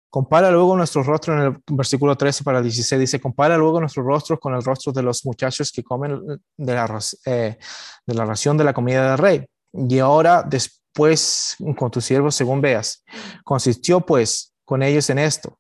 Compara 0.09 0.51
luego 0.51 0.75
nuestro 0.75 1.03
rostro 1.03 1.35
en 1.35 1.41
el 1.41 1.63
versículo 1.71 2.17
13 2.17 2.45
para 2.45 2.59
el 2.59 2.65
16, 2.65 2.99
dice, 2.99 3.21
compara 3.21 3.59
luego 3.59 3.79
nuestros 3.79 4.07
rostros 4.07 4.39
con 4.41 4.55
el 4.55 4.63
rostro 4.63 4.93
de 4.93 5.03
los 5.03 5.25
muchachos 5.27 5.71
que 5.71 5.83
comen 5.83 6.19
de 6.57 6.75
la, 6.75 7.01
eh, 7.27 7.59
de 8.07 8.15
la 8.15 8.25
ración 8.25 8.57
de 8.57 8.65
la 8.65 8.73
comida 8.73 9.11
del 9.11 9.19
rey. 9.19 9.47
Y 9.73 9.99
ahora 9.99 10.43
después 10.43 11.57
con 11.77 11.91
tus 11.91 12.05
siervos 12.05 12.35
según 12.35 12.61
veas. 12.61 13.05
Consistió 13.45 14.01
pues 14.01 14.53
con 14.65 14.83
ellos 14.83 15.09
en 15.11 15.19
esto 15.19 15.59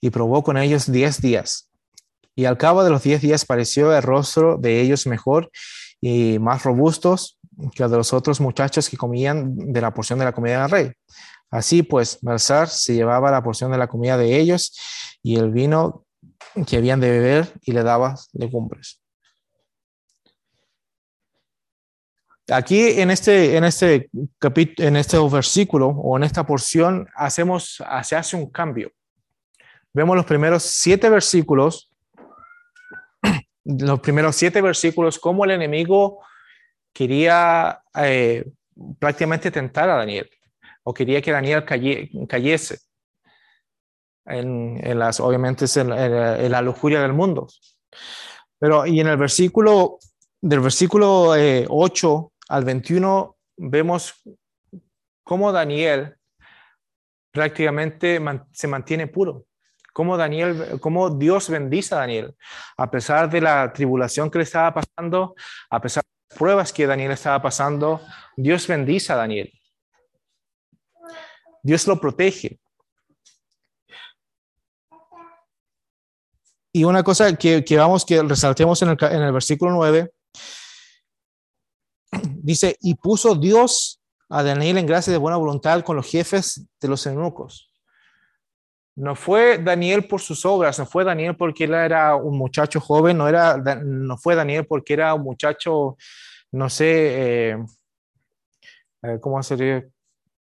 y 0.00 0.10
probó 0.10 0.42
con 0.42 0.56
ellos 0.56 0.90
diez 0.90 1.20
días. 1.20 1.70
Y 2.34 2.44
al 2.44 2.58
cabo 2.58 2.84
de 2.84 2.90
los 2.90 3.02
diez 3.02 3.22
días 3.22 3.44
pareció 3.44 3.96
el 3.96 4.02
rostro 4.02 4.58
de 4.58 4.80
ellos 4.80 5.06
mejor 5.06 5.50
y 6.00 6.38
más 6.38 6.64
robustos 6.64 7.38
que 7.74 7.82
el 7.82 7.90
de 7.90 7.96
los 7.96 8.12
otros 8.12 8.40
muchachos 8.40 8.88
que 8.88 8.96
comían 8.96 9.56
de 9.56 9.80
la 9.80 9.94
porción 9.94 10.18
de 10.18 10.26
la 10.26 10.32
comida 10.32 10.62
del 10.62 10.70
rey. 10.70 10.92
Así 11.50 11.82
pues, 11.82 12.18
Balsar 12.20 12.68
se 12.68 12.94
llevaba 12.94 13.30
la 13.30 13.42
porción 13.42 13.70
de 13.70 13.78
la 13.78 13.86
comida 13.86 14.18
de 14.18 14.38
ellos 14.38 14.76
y 15.22 15.36
el 15.36 15.50
vino 15.50 16.04
que 16.66 16.76
habían 16.76 17.00
de 17.00 17.10
beber 17.10 17.52
y 17.62 17.72
le 17.72 17.82
daba 17.82 18.14
legumbres. 18.32 19.00
Aquí 22.48 23.00
en 23.00 23.10
este, 23.10 23.56
en 23.56 23.64
este 23.64 24.08
capítulo, 24.38 24.86
en 24.88 24.96
este 24.96 25.18
versículo 25.18 25.88
o 25.88 26.16
en 26.16 26.22
esta 26.22 26.46
porción 26.46 27.08
hacemos, 27.16 27.82
se 28.04 28.14
hace 28.14 28.36
un 28.36 28.50
cambio. 28.50 28.92
Vemos 29.92 30.14
los 30.14 30.26
primeros 30.26 30.62
siete 30.62 31.10
versículos, 31.10 31.90
los 33.64 33.98
primeros 33.98 34.36
siete 34.36 34.60
versículos, 34.62 35.18
cómo 35.18 35.44
el 35.44 35.52
enemigo 35.52 36.20
quería 36.92 37.82
eh, 37.96 38.44
prácticamente 38.98 39.50
tentar 39.50 39.90
a 39.90 39.96
Daniel 39.96 40.30
o 40.84 40.94
quería 40.94 41.20
que 41.20 41.32
Daniel 41.32 41.64
cayese 42.28 42.78
en, 44.24 44.98
las, 44.98 45.18
obviamente 45.18 45.64
en, 45.74 46.52
la 46.52 46.62
lujuria 46.62 47.00
del 47.00 47.12
mundo. 47.12 47.48
Pero 48.58 48.86
y 48.86 49.00
en 49.00 49.08
el 49.08 49.16
versículo, 49.16 49.98
del 50.40 50.60
versículo 50.60 51.30
8 51.30 51.36
eh, 51.36 52.35
al 52.48 52.64
21 52.64 53.36
vemos 53.56 54.22
cómo 55.22 55.52
Daniel 55.52 56.16
prácticamente 57.32 58.20
se 58.52 58.68
mantiene 58.68 59.06
puro. 59.08 59.44
Cómo, 59.92 60.16
Daniel, 60.16 60.78
cómo 60.80 61.08
Dios 61.08 61.48
bendice 61.48 61.94
a 61.94 61.98
Daniel, 61.98 62.36
a 62.76 62.90
pesar 62.90 63.30
de 63.30 63.40
la 63.40 63.72
tribulación 63.72 64.30
que 64.30 64.38
le 64.38 64.44
estaba 64.44 64.74
pasando, 64.74 65.34
a 65.70 65.80
pesar 65.80 66.04
de 66.04 66.10
las 66.28 66.38
pruebas 66.38 66.72
que 66.72 66.86
Daniel 66.86 67.12
estaba 67.12 67.40
pasando, 67.40 68.02
Dios 68.36 68.66
bendice 68.66 69.14
a 69.14 69.16
Daniel. 69.16 69.50
Dios 71.62 71.86
lo 71.86 71.98
protege. 71.98 72.60
Y 76.72 76.84
una 76.84 77.02
cosa 77.02 77.34
que, 77.34 77.64
vamos 77.78 78.04
que 78.04 78.22
resaltemos 78.22 78.82
en 78.82 78.90
el, 78.90 78.98
en 79.00 79.22
el 79.22 79.32
versículo 79.32 79.72
9, 79.72 80.12
dice, 82.46 82.76
y 82.80 82.94
puso 82.94 83.34
Dios 83.34 84.00
a 84.28 84.42
Daniel 84.42 84.78
en 84.78 84.86
gracia 84.86 85.12
de 85.12 85.18
buena 85.18 85.36
voluntad 85.36 85.82
con 85.82 85.96
los 85.96 86.06
jefes 86.06 86.64
de 86.80 86.88
los 86.88 87.04
eunucos. 87.06 87.72
No 88.94 89.16
fue 89.16 89.58
Daniel 89.58 90.06
por 90.06 90.20
sus 90.20 90.46
obras, 90.46 90.78
no 90.78 90.86
fue 90.86 91.04
Daniel 91.04 91.36
porque 91.36 91.64
él 91.64 91.74
era 91.74 92.14
un 92.14 92.38
muchacho 92.38 92.80
joven, 92.80 93.18
no, 93.18 93.28
era, 93.28 93.56
no 93.56 94.16
fue 94.16 94.36
Daniel 94.36 94.64
porque 94.64 94.94
era 94.94 95.12
un 95.12 95.22
muchacho, 95.22 95.96
no 96.52 96.70
sé, 96.70 97.50
eh, 97.50 97.58
¿cómo 99.20 99.42
sería? 99.42 99.84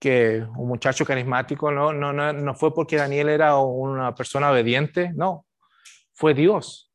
que 0.01 0.45
un 0.57 0.69
muchacho 0.69 1.07
carismático, 1.07 1.71
no, 1.71 1.93
no, 1.95 2.13
no, 2.13 2.31
no 2.33 2.55
fue 2.55 2.75
porque 2.75 2.97
Daniel 2.97 3.31
era 3.31 3.57
una 3.57 4.15
persona 4.15 4.51
obediente, 4.51 5.13
no, 5.15 5.47
fue 6.13 6.35
Dios. 6.35 6.93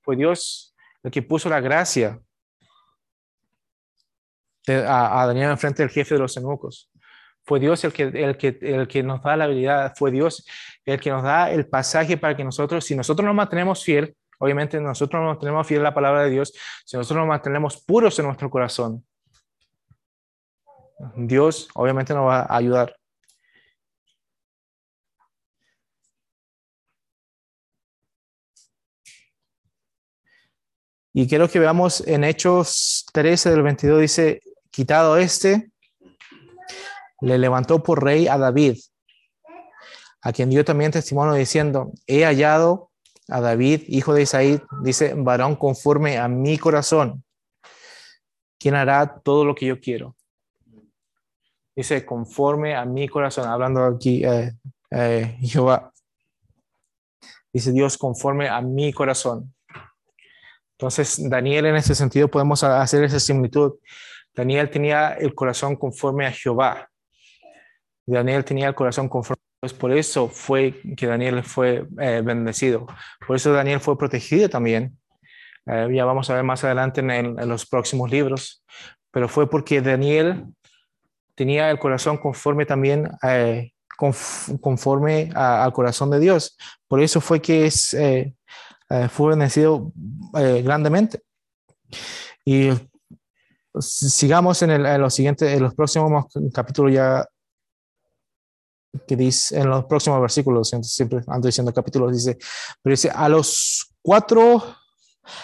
Fue 0.00 0.16
Dios 0.16 0.74
el 1.02 1.10
que 1.10 1.20
puso 1.20 1.50
la 1.50 1.60
gracia 1.60 2.22
a, 4.74 5.26
Daniel 5.26 5.50
enfrente 5.50 5.82
del 5.82 5.90
jefe 5.90 6.14
de 6.14 6.20
los 6.20 6.36
eunucos. 6.36 6.90
Fue 7.44 7.60
Dios 7.60 7.84
el 7.84 7.92
que, 7.92 8.02
el, 8.02 8.36
que, 8.36 8.58
el 8.60 8.88
que 8.88 9.02
nos 9.02 9.22
da 9.22 9.36
la 9.36 9.44
habilidad, 9.44 9.94
fue 9.96 10.10
Dios 10.10 10.44
el 10.84 11.00
que 11.00 11.10
nos 11.10 11.22
da 11.22 11.50
el 11.50 11.66
pasaje 11.66 12.16
para 12.16 12.36
que 12.36 12.44
nosotros, 12.44 12.84
si 12.84 12.96
nosotros 12.96 13.24
nos 13.24 13.34
mantenemos 13.34 13.84
fiel, 13.84 14.16
obviamente 14.38 14.80
nosotros 14.80 15.20
nos 15.22 15.34
mantenemos 15.34 15.66
fiel 15.66 15.80
a 15.80 15.84
la 15.84 15.94
palabra 15.94 16.22
de 16.24 16.30
Dios, 16.30 16.52
si 16.84 16.96
nosotros 16.96 17.18
nos 17.18 17.28
mantenemos 17.28 17.82
puros 17.84 18.18
en 18.18 18.26
nuestro 18.26 18.50
corazón, 18.50 19.04
Dios 21.16 21.68
obviamente 21.74 22.14
nos 22.14 22.26
va 22.26 22.40
a 22.42 22.56
ayudar. 22.56 22.96
Y 31.18 31.26
quiero 31.26 31.48
que 31.48 31.58
veamos 31.58 32.06
en 32.06 32.24
Hechos 32.24 33.06
13 33.14 33.50
del 33.50 33.62
22, 33.62 34.00
dice, 34.02 34.42
quitado 34.76 35.16
este, 35.16 35.70
le 37.22 37.38
levantó 37.38 37.82
por 37.82 38.04
rey 38.04 38.28
a 38.28 38.36
David, 38.36 38.76
a 40.20 40.34
quien 40.34 40.50
dio 40.50 40.66
también 40.66 40.92
testimonio 40.92 41.32
diciendo, 41.32 41.92
he 42.06 42.26
hallado 42.26 42.90
a 43.28 43.40
David, 43.40 43.84
hijo 43.88 44.12
de 44.12 44.22
Isaí, 44.22 44.60
dice, 44.82 45.14
varón 45.16 45.56
conforme 45.56 46.18
a 46.18 46.28
mi 46.28 46.58
corazón, 46.58 47.24
quien 48.60 48.74
hará 48.74 49.18
todo 49.24 49.46
lo 49.46 49.54
que 49.54 49.64
yo 49.64 49.80
quiero. 49.80 50.14
Dice, 51.74 52.04
conforme 52.04 52.76
a 52.76 52.84
mi 52.84 53.08
corazón, 53.08 53.48
hablando 53.48 53.82
aquí 53.82 54.26
eh, 54.26 54.52
eh, 54.90 55.38
Jehová. 55.40 55.90
Dice 57.50 57.72
Dios, 57.72 57.96
conforme 57.96 58.50
a 58.50 58.60
mi 58.60 58.92
corazón. 58.92 59.54
Entonces, 60.72 61.16
Daniel 61.30 61.64
en 61.64 61.76
ese 61.76 61.94
sentido 61.94 62.28
podemos 62.28 62.62
hacer 62.62 63.04
esa 63.04 63.18
similitud. 63.18 63.76
Daniel 64.36 64.70
tenía 64.70 65.14
el 65.14 65.34
corazón 65.34 65.76
conforme 65.76 66.26
a 66.26 66.32
Jehová. 66.32 66.90
Daniel 68.04 68.44
tenía 68.44 68.68
el 68.68 68.74
corazón 68.74 69.08
conforme 69.08 69.42
a 69.62 69.68
Por 69.68 69.92
eso 69.92 70.28
fue 70.28 70.80
que 70.96 71.06
Daniel 71.06 71.42
fue 71.42 71.86
eh, 71.98 72.22
bendecido. 72.22 72.86
Por 73.26 73.36
eso 73.36 73.52
Daniel 73.52 73.80
fue 73.80 73.96
protegido 73.96 74.48
también. 74.48 74.96
ya 75.66 76.04
vamos 76.04 76.30
a 76.30 76.34
ver 76.34 76.44
más 76.44 76.62
adelante 76.62 77.00
en, 77.00 77.10
en, 77.10 77.48
los 77.48 77.66
próximos 77.66 78.10
libros. 78.10 78.62
Pero 79.10 79.28
fue 79.28 79.48
porque 79.48 79.80
Daniel 79.80 80.44
tenía 81.34 81.70
el 81.70 81.78
corazón 81.78 82.18
conforme 82.18 82.66
también 82.66 83.08
eh, 83.22 83.72
conforme 83.96 85.30
al 85.34 85.72
corazón 85.72 86.10
de 86.10 86.20
Dios. 86.20 86.56
Por 86.86 87.00
eso 87.00 87.20
fue 87.20 87.40
que 87.40 87.66
es, 87.66 87.94
eh, 87.94 88.34
eh, 88.90 89.08
fue 89.08 89.30
bendecido 89.30 89.90
grandemente. 90.32 91.22
Y 92.44 92.68
sigamos 93.80 94.62
en, 94.62 94.70
el, 94.70 94.86
en 94.86 95.00
los 95.00 95.14
siguientes, 95.14 95.52
en 95.52 95.62
los 95.62 95.74
próximos 95.74 96.26
capítulos 96.52 96.92
ya 96.92 97.26
que 99.06 99.16
dice 99.16 99.58
en 99.58 99.68
los 99.68 99.84
próximos 99.84 100.20
versículos, 100.20 100.70
siempre 100.82 101.20
ando 101.26 101.46
diciendo 101.46 101.72
capítulos, 101.72 102.12
dice, 102.12 102.38
pero 102.82 102.92
dice, 102.92 103.10
a 103.10 103.28
los 103.28 103.94
cuatro, 104.00 104.62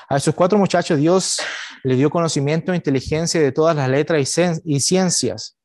a 0.09 0.16
esos 0.16 0.35
cuatro 0.35 0.59
muchachos 0.59 0.99
Dios 0.99 1.39
le 1.85 1.97
dio 1.97 2.09
conocimiento 2.09 2.72
e 2.72 2.76
inteligencia 2.76 3.41
de 3.41 3.53
todas 3.53 3.76
las 3.76 3.89
letras 3.89 4.39
y, 4.64 4.74
y 4.76 4.80
ciencias 4.80 5.59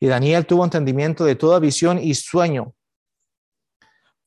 y 0.00 0.06
Daniel 0.06 0.46
tuvo 0.46 0.64
entendimiento 0.64 1.24
de 1.24 1.36
toda 1.36 1.58
visión 1.58 1.98
y 1.98 2.14
sueño. 2.14 2.74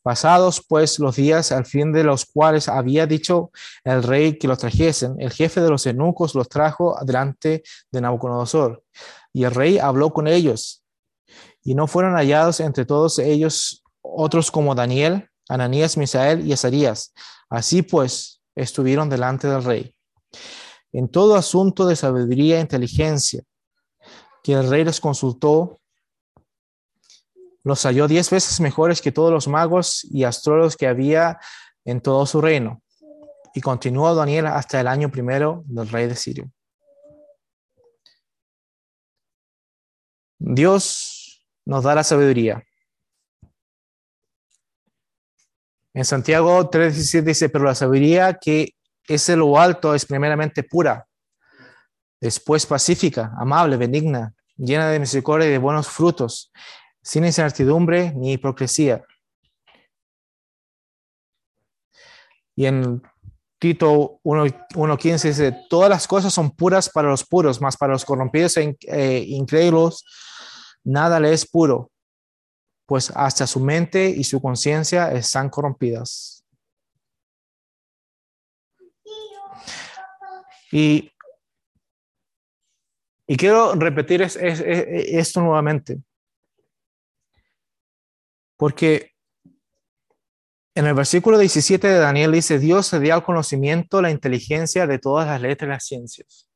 Pasados 0.03 0.65
pues 0.67 0.99
los 0.99 1.15
días 1.15 1.51
al 1.51 1.65
fin 1.65 1.91
de 1.91 2.03
los 2.03 2.25
cuales 2.25 2.67
había 2.67 3.05
dicho 3.05 3.51
el 3.83 4.01
rey 4.01 4.37
que 4.37 4.47
los 4.47 4.57
trajesen, 4.57 5.15
el 5.19 5.31
jefe 5.31 5.61
de 5.61 5.69
los 5.69 5.85
eunucos 5.85 6.33
los 6.33 6.49
trajo 6.49 6.97
delante 7.05 7.63
de 7.91 8.01
Nabucodonosor. 8.01 8.83
Y 9.33 9.43
el 9.43 9.51
rey 9.51 9.77
habló 9.77 10.11
con 10.11 10.27
ellos. 10.27 10.83
Y 11.63 11.75
no 11.75 11.87
fueron 11.87 12.15
hallados 12.15 12.59
entre 12.59 12.85
todos 12.85 13.19
ellos 13.19 13.83
otros 14.01 14.49
como 14.49 14.73
Daniel, 14.73 15.29
Ananías, 15.47 15.97
Misael 15.97 16.45
y 16.47 16.53
Azarías. 16.53 17.13
Así 17.49 17.81
pues 17.81 18.41
estuvieron 18.55 19.09
delante 19.09 19.47
del 19.47 19.63
rey. 19.63 19.95
En 20.91 21.09
todo 21.09 21.35
asunto 21.35 21.85
de 21.85 21.95
sabiduría 21.95 22.57
e 22.57 22.61
inteligencia, 22.61 23.43
que 24.43 24.53
el 24.53 24.69
rey 24.69 24.83
les 24.83 24.99
consultó, 24.99 25.80
los 27.63 27.83
halló 27.83 28.07
diez 28.07 28.29
veces 28.29 28.59
mejores 28.59 29.01
que 29.01 29.11
todos 29.11 29.31
los 29.31 29.47
magos 29.47 30.05
y 30.09 30.23
astrólogos 30.23 30.75
que 30.75 30.87
había 30.87 31.39
en 31.85 32.01
todo 32.01 32.25
su 32.25 32.41
reino. 32.41 32.81
Y 33.53 33.61
continuó 33.61 34.13
Daniel 34.15 34.47
hasta 34.47 34.79
el 34.79 34.87
año 34.87 35.09
primero 35.09 35.63
del 35.65 35.89
rey 35.89 36.07
de 36.07 36.15
Sirio. 36.15 36.51
Dios 40.39 41.45
nos 41.65 41.83
da 41.83 41.93
la 41.93 42.03
sabiduría. 42.03 42.63
En 45.93 46.05
Santiago 46.05 46.69
3:17 46.69 47.21
dice, 47.21 47.49
pero 47.49 47.65
la 47.65 47.75
sabiduría 47.75 48.35
que 48.35 48.75
es 49.07 49.27
de 49.27 49.35
lo 49.35 49.59
alto 49.59 49.93
es 49.93 50.05
primeramente 50.05 50.63
pura, 50.63 51.05
después 52.19 52.65
pacífica, 52.65 53.33
amable, 53.37 53.77
benigna, 53.77 54.33
llena 54.55 54.89
de 54.89 54.99
misericordia 54.99 55.47
y 55.47 55.51
de 55.51 55.57
buenos 55.57 55.87
frutos, 55.89 56.51
sin 57.01 57.25
incertidumbre 57.25 58.13
ni 58.13 58.33
hipocresía. 58.33 59.03
Y 62.55 62.65
en 62.65 63.01
Tito 63.59 64.19
1.15 64.23 65.23
dice, 65.23 65.65
todas 65.69 65.89
las 65.89 66.07
cosas 66.07 66.33
son 66.33 66.51
puras 66.51 66.89
para 66.89 67.09
los 67.09 67.25
puros, 67.25 67.61
mas 67.61 67.77
para 67.77 67.93
los 67.93 68.05
corrompidos 68.05 68.57
e, 68.57 68.75
e 68.87 69.17
incrédulos 69.29 70.03
nada 70.83 71.19
le 71.19 71.33
es 71.33 71.47
puro, 71.47 71.91
pues 72.85 73.11
hasta 73.15 73.45
su 73.47 73.59
mente 73.59 74.09
y 74.09 74.23
su 74.23 74.41
conciencia 74.41 75.11
están 75.11 75.49
corrompidas. 75.49 76.43
Y, 80.71 81.11
y 83.27 83.37
quiero 83.37 83.75
repetir 83.75 84.21
esto 84.21 85.41
nuevamente 85.41 86.01
porque 88.61 89.13
en 90.75 90.85
el 90.85 90.93
versículo 90.93 91.39
17 91.39 91.87
de 91.87 91.97
Daniel 91.97 92.31
dice, 92.31 92.59
Dios 92.59 92.93
le 92.93 92.99
dio 92.99 93.15
al 93.15 93.23
conocimiento 93.23 94.03
la 94.03 94.11
inteligencia 94.11 94.85
de 94.85 94.99
todas 94.99 95.25
las 95.25 95.41
letras 95.41 95.67
y 95.67 95.71
las 95.71 95.83
ciencias. 95.83 96.47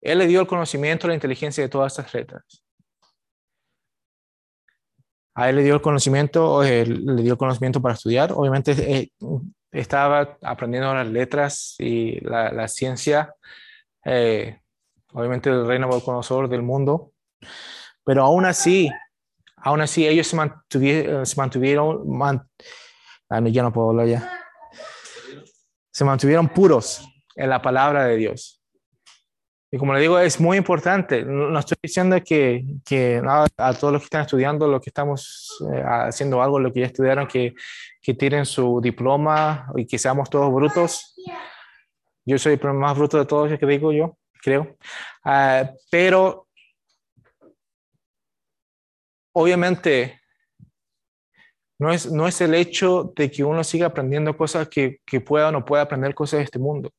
Él 0.00 0.16
le 0.16 0.28
dio 0.28 0.40
el 0.40 0.46
conocimiento, 0.46 1.08
la 1.08 1.12
inteligencia 1.12 1.62
de 1.62 1.68
todas 1.68 1.92
estas 1.92 2.14
letras. 2.14 2.64
A 5.34 5.50
él 5.50 5.56
le 5.56 5.64
dio 5.64 5.74
el 5.74 5.82
conocimiento, 5.82 6.62
le 6.62 7.22
dio 7.22 7.32
el 7.32 7.38
conocimiento 7.38 7.82
para 7.82 7.96
estudiar. 7.96 8.32
Obviamente 8.32 8.72
eh, 8.72 9.12
estaba 9.72 10.38
aprendiendo 10.40 10.94
las 10.94 11.08
letras 11.08 11.74
y 11.78 12.18
la, 12.20 12.66
ciencia, 12.66 13.34
eh, 14.06 14.58
obviamente 15.12 15.50
el 15.50 15.66
reino 15.66 15.90
conocedor 16.00 16.48
del 16.48 16.62
mundo. 16.62 17.12
Pero 18.04 18.22
aún 18.22 18.46
así, 18.46 18.90
Aún 19.64 19.80
así, 19.80 20.06
ellos 20.06 20.26
se 20.26 20.36
mantuvieron, 20.36 21.24
se 21.24 21.36
mantuvieron 21.36 22.02
ah, 23.30 23.40
ya 23.46 23.62
no 23.62 23.72
puedo 23.72 23.90
hablar 23.90 24.06
ya. 24.06 24.40
Se 25.90 26.04
mantuvieron 26.04 26.48
puros 26.48 27.02
en 27.34 27.48
la 27.48 27.62
palabra 27.62 28.04
de 28.04 28.16
Dios. 28.16 28.60
Y 29.70 29.78
como 29.78 29.94
le 29.94 30.00
digo, 30.00 30.18
es 30.18 30.38
muy 30.38 30.58
importante. 30.58 31.24
No 31.24 31.58
estoy 31.58 31.78
diciendo 31.82 32.16
que, 32.22 32.62
que 32.84 33.22
a 33.24 33.72
todos 33.72 33.92
los 33.92 34.02
que 34.02 34.04
están 34.04 34.20
estudiando, 34.20 34.68
los 34.68 34.82
que 34.82 34.90
estamos 34.90 35.48
eh, 35.72 35.82
haciendo 35.82 36.42
algo, 36.42 36.60
lo 36.60 36.70
que 36.70 36.80
ya 36.80 36.86
estudiaron, 36.86 37.26
que, 37.26 37.54
que 38.02 38.12
tienen 38.12 38.44
su 38.44 38.80
diploma 38.82 39.66
y 39.76 39.86
que 39.86 39.98
seamos 39.98 40.28
todos 40.28 40.52
brutos. 40.52 41.16
Yo 42.26 42.38
soy 42.38 42.60
el 42.62 42.74
más 42.74 42.96
bruto 42.96 43.18
de 43.18 43.24
todos, 43.24 43.58
que 43.58 43.66
digo 43.66 43.92
yo, 43.92 44.18
creo. 44.42 44.76
Ah, 45.24 45.70
pero 45.90 46.43
obviamente 49.34 50.20
no 51.78 51.92
es, 51.92 52.10
no 52.10 52.26
es 52.26 52.40
el 52.40 52.54
hecho 52.54 53.12
de 53.14 53.30
que 53.30 53.44
uno 53.44 53.62
siga 53.62 53.88
aprendiendo 53.88 54.36
cosas 54.36 54.68
que, 54.68 55.00
que 55.04 55.20
pueda 55.20 55.48
o 55.48 55.52
no 55.52 55.64
pueda 55.64 55.82
aprender 55.82 56.14
cosas 56.14 56.38
de 56.38 56.44
este 56.44 56.58
mundo. 56.58 56.90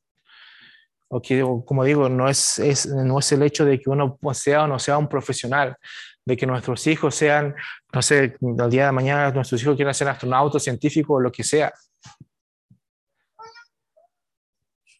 O 1.07 1.21
que, 1.21 1.41
como 1.65 1.83
digo, 1.83 2.09
no 2.09 2.27
es, 2.27 2.59
no 2.87 3.19
es 3.19 3.31
el 3.31 3.43
hecho 3.43 3.63
de 3.63 3.79
que 3.79 3.89
uno 3.89 4.19
sea 4.33 4.63
o 4.63 4.67
no 4.67 4.79
sea 4.79 4.97
un 4.97 5.07
profesional, 5.07 5.77
de 6.25 6.35
que 6.35 6.45
nuestros 6.45 6.85
hijos 6.87 7.15
sean, 7.15 7.55
no 7.93 8.01
sé, 8.01 8.35
el 8.41 8.69
día 8.69 8.87
de 8.87 8.91
mañana 8.91 9.31
nuestros 9.31 9.61
hijos 9.61 9.75
quieran 9.75 9.93
ser 9.93 10.09
astronautas, 10.09 10.63
científicos 10.63 11.15
o 11.15 11.21
lo 11.21 11.31
que 11.31 11.43
sea. 11.43 11.71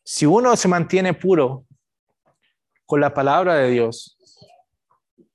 Si 0.04 0.26
uno 0.26 0.56
se 0.56 0.68
mantiene 0.68 1.14
puro 1.16 1.66
con 2.86 3.02
la 3.02 3.14
palabra 3.14 3.56
de 3.56 3.72
Dios, 3.72 4.18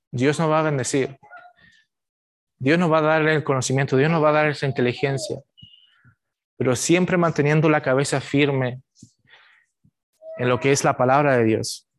Dios 0.09 0.39
nos 0.39 0.49
va 0.49 0.61
a 0.61 0.63
bendecir. 0.63 1.20
Dios 2.61 2.77
nos 2.77 2.91
va 2.91 2.99
a 2.99 3.01
dar 3.01 3.27
el 3.27 3.43
conocimiento, 3.43 3.97
Dios 3.97 4.11
nos 4.11 4.23
va 4.23 4.29
a 4.29 4.33
dar 4.33 4.47
esa 4.47 4.67
inteligencia, 4.67 5.41
pero 6.57 6.75
siempre 6.75 7.17
manteniendo 7.17 7.67
la 7.69 7.81
cabeza 7.81 8.21
firme 8.21 8.83
en 10.37 10.47
lo 10.47 10.59
que 10.59 10.71
es 10.71 10.83
la 10.83 10.95
palabra 10.95 11.37
de 11.37 11.43
Dios. 11.43 11.89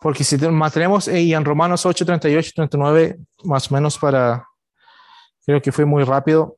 Porque 0.00 0.24
si 0.24 0.38
mantenemos, 0.48 1.08
y 1.08 1.34
en 1.34 1.44
Romanos 1.44 1.84
8, 1.84 2.06
38, 2.06 2.52
39, 2.54 3.18
más 3.44 3.70
o 3.70 3.74
menos 3.74 3.98
para, 3.98 4.48
creo 5.44 5.60
que 5.60 5.72
fue 5.72 5.84
muy 5.84 6.04
rápido, 6.04 6.56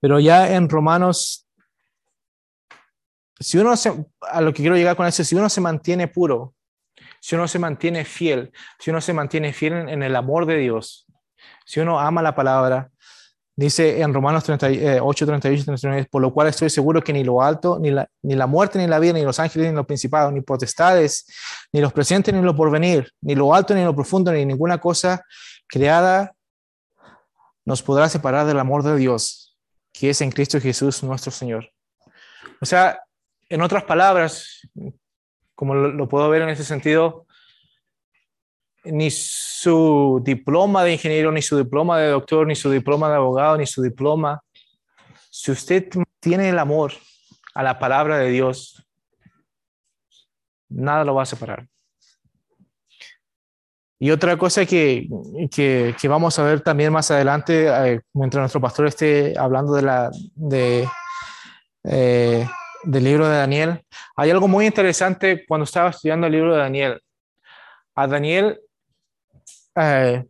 pero 0.00 0.18
ya 0.18 0.52
en 0.52 0.68
Romanos, 0.68 1.46
si 3.38 3.56
uno 3.58 3.76
se, 3.76 4.04
a 4.20 4.40
lo 4.40 4.52
que 4.52 4.62
quiero 4.62 4.74
llegar 4.74 4.96
con 4.96 5.06
eso, 5.06 5.22
si 5.22 5.36
uno 5.36 5.48
se 5.48 5.60
mantiene 5.60 6.08
puro, 6.08 6.56
si 7.28 7.34
uno 7.34 7.46
se 7.46 7.58
mantiene 7.58 8.06
fiel, 8.06 8.50
si 8.78 8.88
uno 8.88 9.02
se 9.02 9.12
mantiene 9.12 9.52
fiel 9.52 9.90
en, 9.90 10.02
el 10.02 10.16
amor 10.16 10.46
de 10.46 10.56
Dios, 10.56 11.04
si 11.66 11.78
uno 11.78 12.00
ama 12.00 12.22
la 12.22 12.34
palabra, 12.34 12.88
dice 13.54 14.00
en 14.00 14.14
Romanos 14.14 14.44
38, 14.44 15.26
38 15.26 15.64
39, 15.66 16.08
por 16.10 16.22
lo 16.22 16.32
cual 16.32 16.48
estoy 16.48 16.70
seguro 16.70 17.04
que 17.04 17.12
ni 17.12 17.24
lo 17.24 17.42
alto, 17.42 17.78
ni 17.78 17.90
la, 17.90 18.08
ni 18.22 18.34
la 18.34 18.46
muerte, 18.46 18.78
ni 18.78 18.86
la 18.86 18.98
vida, 18.98 19.12
ni 19.12 19.24
los 19.24 19.38
ángeles, 19.38 19.68
ni 19.68 19.76
los 19.76 19.84
principados, 19.84 20.32
ni 20.32 20.40
potestades, 20.40 21.26
ni 21.70 21.82
los 21.82 21.92
presentes, 21.92 22.32
ni 22.32 22.40
lo 22.40 22.56
porvenir, 22.56 23.12
ni 23.20 23.34
lo 23.34 23.54
alto, 23.54 23.74
ni 23.74 23.84
lo 23.84 23.94
profundo, 23.94 24.32
ni 24.32 24.46
ninguna 24.46 24.78
cosa 24.78 25.22
creada 25.66 26.32
nos 27.66 27.82
podrá 27.82 28.08
separar 28.08 28.46
del 28.46 28.58
amor 28.58 28.82
de 28.82 28.96
Dios, 28.96 29.54
que 29.92 30.08
es 30.08 30.22
en 30.22 30.30
Cristo 30.30 30.58
Jesús 30.58 31.02
nuestro 31.02 31.30
Señor. 31.30 31.70
O 32.58 32.64
sea, 32.64 33.02
en 33.50 33.60
otras 33.60 33.84
palabras, 33.84 34.62
como 35.58 35.74
lo, 35.74 36.08
puedo 36.08 36.30
ver 36.30 36.42
en 36.42 36.50
ese 36.50 36.62
sentido, 36.62 37.26
ni 38.84 39.10
su 39.10 40.22
diploma 40.22 40.84
de 40.84 40.92
ingeniero, 40.92 41.32
ni 41.32 41.42
su 41.42 41.58
diploma 41.58 41.98
de 41.98 42.10
doctor, 42.10 42.46
ni 42.46 42.54
su 42.54 42.70
diploma 42.70 43.08
de 43.08 43.16
abogado, 43.16 43.58
ni 43.58 43.66
su 43.66 43.82
diploma, 43.82 44.40
si 45.30 45.50
usted 45.50 45.88
tiene 46.20 46.50
el 46.50 46.60
amor 46.60 46.92
a 47.54 47.64
la 47.64 47.76
palabra 47.76 48.18
de 48.18 48.30
Dios, 48.30 48.86
nada 50.68 51.02
lo 51.02 51.16
va 51.16 51.24
a 51.24 51.26
separar. 51.26 51.66
Y 53.98 54.12
otra 54.12 54.36
cosa 54.36 54.64
que, 54.64 55.08
que, 55.50 56.08
vamos 56.08 56.38
a 56.38 56.44
ver 56.44 56.60
también 56.60 56.92
más 56.92 57.10
adelante, 57.10 57.66
eh, 57.66 58.00
mientras 58.12 58.42
nuestro 58.42 58.60
pastor 58.60 58.86
esté 58.86 59.36
hablando 59.36 59.72
de 59.72 59.82
la, 59.82 60.08
de, 60.36 60.88
eh, 61.82 62.46
del 62.84 63.04
libro 63.04 63.28
de 63.28 63.36
Daniel, 63.36 63.84
hay 64.16 64.30
algo 64.30 64.48
muy 64.48 64.66
interesante 64.66 65.44
cuando 65.46 65.64
estaba 65.64 65.90
estudiando 65.90 66.26
el 66.26 66.32
libro 66.32 66.52
de 66.52 66.58
Daniel. 66.58 67.02
A 67.94 68.06
Daniel, 68.06 68.60
eh, 69.74 70.24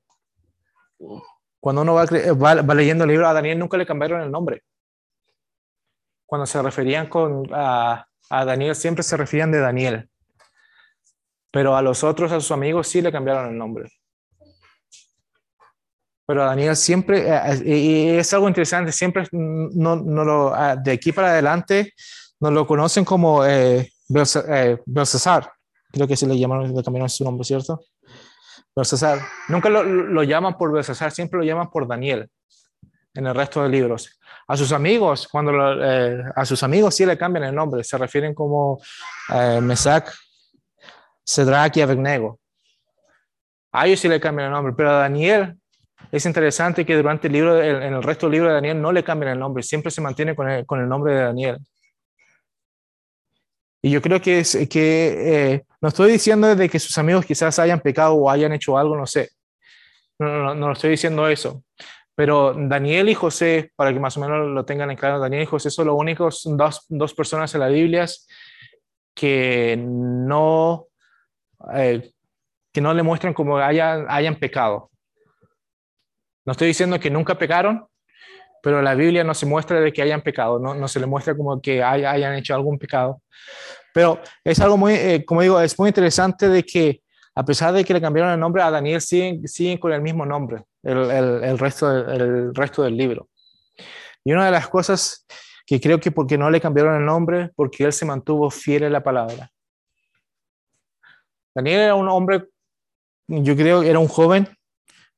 cuando 1.60 1.82
uno 1.82 1.94
va, 1.94 2.74
leyendo 2.74 3.04
el 3.04 3.10
libro, 3.10 3.28
a 3.28 3.32
Daniel 3.32 3.58
nunca 3.58 3.76
le 3.76 3.86
cambiaron 3.86 4.22
el 4.22 4.30
nombre. 4.30 4.62
Cuando 6.26 6.46
se 6.46 6.60
referían 6.62 7.08
con, 7.08 7.48
a, 7.52 8.06
a 8.30 8.44
Daniel, 8.44 8.74
siempre 8.74 9.02
se 9.02 9.16
referían 9.16 9.50
de 9.50 9.60
Daniel. 9.60 10.08
Pero 11.50 11.76
a 11.76 11.82
los 11.82 12.04
otros, 12.04 12.30
a 12.32 12.40
sus 12.40 12.50
amigos, 12.50 12.88
sí 12.88 13.00
le 13.00 13.12
cambiaron 13.12 13.50
el 13.50 13.58
nombre. 13.58 13.90
Pero 16.28 16.42
a 16.42 16.46
Daniel 16.46 16.76
siempre, 16.76 17.26
eh, 17.26 17.40
eh, 17.64 17.76
y 17.76 18.08
es 18.10 18.32
algo 18.34 18.48
interesante, 18.48 18.92
siempre 18.92 19.26
no, 19.32 19.96
no 19.96 20.24
lo, 20.24 20.54
ah, 20.54 20.76
de 20.76 20.92
aquí 20.92 21.10
para 21.10 21.30
adelante, 21.30 21.94
nos 22.40 22.52
lo 22.52 22.66
conocen 22.66 23.04
como 23.04 23.44
eh, 23.44 23.92
eh 24.10 24.78
Belsasar. 24.86 25.52
Creo 25.90 26.06
que 26.06 26.16
se 26.16 26.26
le 26.26 26.38
llamaron, 26.38 26.74
le 26.74 26.82
cambiaron 26.82 27.08
su 27.08 27.24
nombre, 27.24 27.44
¿cierto? 27.44 27.80
Belsasar. 28.74 29.20
Nunca 29.48 29.68
lo, 29.68 29.82
lo 29.82 30.22
llaman 30.22 30.56
por 30.56 30.72
Belsasar, 30.72 31.10
siempre 31.10 31.38
lo 31.38 31.44
llaman 31.44 31.70
por 31.70 31.88
Daniel 31.88 32.30
en 33.14 33.26
el 33.26 33.34
resto 33.34 33.62
de 33.62 33.68
libros. 33.68 34.18
A 34.46 34.56
sus 34.56 34.72
amigos, 34.72 35.28
cuando 35.28 35.52
eh, 35.82 36.22
a 36.34 36.44
sus 36.44 36.62
amigos 36.62 36.94
sí 36.94 37.04
le 37.04 37.18
cambian 37.18 37.44
el 37.44 37.54
nombre, 37.54 37.82
se 37.84 37.98
refieren 37.98 38.32
como 38.32 38.80
eh, 39.34 39.60
Mesac, 39.60 40.14
Cedrak 41.26 41.76
y 41.76 41.82
Abednego. 41.82 42.38
A 43.72 43.86
ellos 43.86 44.00
sí 44.00 44.08
le 44.08 44.20
cambian 44.20 44.46
el 44.46 44.52
nombre, 44.52 44.72
pero 44.76 44.90
a 44.90 45.00
Daniel 45.00 45.58
es 46.10 46.24
interesante 46.24 46.86
que 46.86 46.96
durante 46.96 47.26
el 47.26 47.34
libro, 47.34 47.62
en 47.62 47.92
el 47.92 48.02
resto 48.02 48.26
del 48.26 48.32
libro 48.32 48.48
de 48.48 48.54
Daniel 48.54 48.80
no 48.80 48.92
le 48.92 49.04
cambian 49.04 49.32
el 49.32 49.38
nombre, 49.38 49.62
siempre 49.62 49.90
se 49.90 50.00
mantiene 50.00 50.34
con 50.34 50.48
el, 50.48 50.64
con 50.64 50.80
el 50.80 50.88
nombre 50.88 51.14
de 51.14 51.22
Daniel. 51.24 51.58
Y 53.80 53.90
yo 53.90 54.02
creo 54.02 54.20
que, 54.20 54.40
es, 54.40 54.56
que 54.68 55.52
eh, 55.52 55.64
no 55.80 55.88
estoy 55.88 56.12
diciendo 56.12 56.54
de 56.54 56.68
que 56.68 56.78
sus 56.78 56.98
amigos 56.98 57.24
quizás 57.24 57.58
hayan 57.58 57.80
pecado 57.80 58.14
o 58.14 58.30
hayan 58.30 58.52
hecho 58.52 58.76
algo, 58.76 58.96
no 58.96 59.06
sé. 59.06 59.30
No, 60.18 60.26
no, 60.28 60.54
no 60.54 60.72
estoy 60.72 60.90
diciendo 60.90 61.28
eso. 61.28 61.62
Pero 62.16 62.52
Daniel 62.52 63.08
y 63.08 63.14
José, 63.14 63.70
para 63.76 63.92
que 63.92 64.00
más 64.00 64.16
o 64.16 64.20
menos 64.20 64.48
lo 64.48 64.64
tengan 64.64 64.90
en 64.90 64.96
claro, 64.96 65.20
Daniel 65.20 65.44
y 65.44 65.46
José 65.46 65.70
son 65.70 65.86
los 65.86 65.96
únicos 65.96 66.42
dos, 66.44 66.84
dos 66.88 67.14
personas 67.14 67.54
en 67.54 67.60
la 67.60 67.68
Biblia 67.68 68.06
que 69.14 69.76
no, 69.78 70.86
eh, 71.74 72.10
que 72.72 72.80
no 72.80 72.92
le 72.92 73.04
muestran 73.04 73.34
como 73.34 73.58
hayan, 73.58 74.06
hayan 74.08 74.34
pecado. 74.34 74.90
No 76.44 76.52
estoy 76.52 76.68
diciendo 76.68 76.98
que 76.98 77.10
nunca 77.10 77.38
pecaron, 77.38 77.86
pero 78.68 78.82
la 78.82 78.94
Biblia 78.94 79.24
no 79.24 79.32
se 79.32 79.46
muestra 79.46 79.80
de 79.80 79.90
que 79.90 80.02
hayan 80.02 80.20
pecado, 80.20 80.58
no, 80.58 80.74
no 80.74 80.88
se 80.88 81.00
le 81.00 81.06
muestra 81.06 81.34
como 81.34 81.58
que 81.58 81.82
hayan 81.82 82.34
hecho 82.34 82.54
algún 82.54 82.78
pecado. 82.78 83.22
Pero 83.94 84.20
es 84.44 84.60
algo 84.60 84.76
muy, 84.76 84.92
eh, 84.92 85.24
como 85.24 85.40
digo, 85.40 85.58
es 85.58 85.78
muy 85.78 85.88
interesante 85.88 86.50
de 86.50 86.62
que 86.62 87.00
a 87.34 87.42
pesar 87.46 87.72
de 87.72 87.82
que 87.82 87.94
le 87.94 88.00
cambiaron 88.02 88.30
el 88.30 88.38
nombre, 88.38 88.62
a 88.62 88.70
Daniel 88.70 89.00
siguen, 89.00 89.48
siguen 89.48 89.78
con 89.78 89.90
el 89.90 90.02
mismo 90.02 90.26
nombre. 90.26 90.64
el, 90.82 91.58
resto, 91.58 91.90
el 91.90 92.54
resto 92.54 92.82
del 92.82 92.94
libro. 92.94 93.30
Y 94.22 94.32
una 94.32 94.44
de 94.44 94.50
las 94.50 94.68
cosas 94.68 95.24
que 95.64 95.80
creo 95.80 95.98
que 95.98 96.10
porque 96.10 96.36
no 96.36 96.50
le 96.50 96.60
cambiaron 96.60 96.96
el 96.96 97.06
nombre, 97.06 97.50
porque 97.56 97.84
él 97.84 97.94
se 97.94 98.04
mantuvo 98.04 98.50
fiel 98.50 98.84
a 98.84 98.90
la 98.90 99.02
palabra. 99.02 99.50
Daniel 101.54 101.80
era 101.80 101.94
un 101.94 102.10
hombre, 102.10 102.48
yo 103.28 103.56
creo 103.56 103.82
era 103.82 103.98
un 103.98 104.08
joven, 104.08 104.46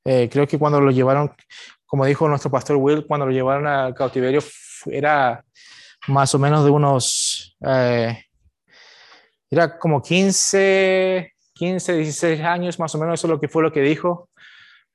eh, 0.05 0.29
creo 0.31 0.47
que 0.47 0.57
cuando 0.57 0.81
lo 0.81 0.93
llevaron, 0.93 1.35
como 1.91 2.07
dijo 2.07 2.29
nuestro 2.29 2.53
pastor 2.53 2.77
Will, 2.77 3.05
cuando 3.05 3.27
lo 3.27 3.33
llevaron 3.33 3.67
al 3.67 3.95
cautiverio, 3.95 4.41
era 4.87 5.45
más 6.07 6.33
o 6.37 6.39
menos 6.39 6.65
de 6.65 6.71
unos, 6.71 7.57
eh, 7.67 8.27
era 9.51 9.77
como 9.77 10.01
15, 10.01 11.33
15, 11.53 11.93
16 11.95 12.41
años, 12.43 12.79
más 12.79 12.95
o 12.95 12.99
menos, 12.99 13.19
eso 13.19 13.27
es 13.27 13.33
lo 13.33 13.41
que 13.41 13.49
fue 13.49 13.65
lo 13.65 13.73
que 13.73 13.81
dijo. 13.81 14.31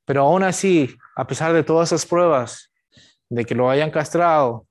Pero 0.05 0.21
aún 0.21 0.43
así, 0.43 0.95
a 1.17 1.27
pesar 1.27 1.51
de 1.51 1.63
todas 1.63 1.89
esas 1.89 2.05
pruebas, 2.05 2.71
de 3.27 3.43
que 3.43 3.55
lo 3.55 3.69
hayan 3.69 3.91
castrado, 3.91 4.65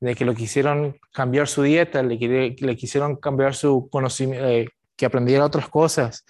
de 0.00 0.14
que 0.14 0.26
lo 0.26 0.34
quisieron 0.34 0.98
cambiar 1.14 1.48
su 1.48 1.62
dieta, 1.62 2.02
le, 2.02 2.18
le 2.58 2.76
quisieron 2.76 3.16
cambiar 3.16 3.54
su 3.54 3.88
conocimiento, 3.90 4.46
eh, 4.46 4.68
que 4.96 5.06
aprendiera 5.06 5.46
otras 5.46 5.70
cosas, 5.70 6.26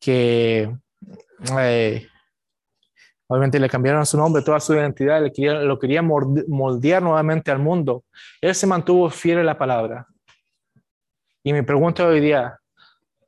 que 0.00 0.68
eh, 1.56 2.08
obviamente 3.28 3.60
le 3.60 3.68
cambiaron 3.68 4.04
su 4.06 4.16
nombre, 4.16 4.42
toda 4.42 4.58
su 4.58 4.74
identidad, 4.74 5.22
le 5.22 5.64
lo 5.64 5.78
querían 5.78 6.06
moldear 6.06 7.02
nuevamente 7.02 7.50
al 7.50 7.58
mundo. 7.58 8.04
Él 8.40 8.54
se 8.54 8.66
mantuvo 8.66 9.08
fiel 9.10 9.38
a 9.38 9.44
la 9.44 9.56
palabra. 9.56 10.06
Y 11.44 11.52
me 11.52 11.62
pregunto 11.62 12.06
hoy 12.06 12.20
día, 12.20 12.58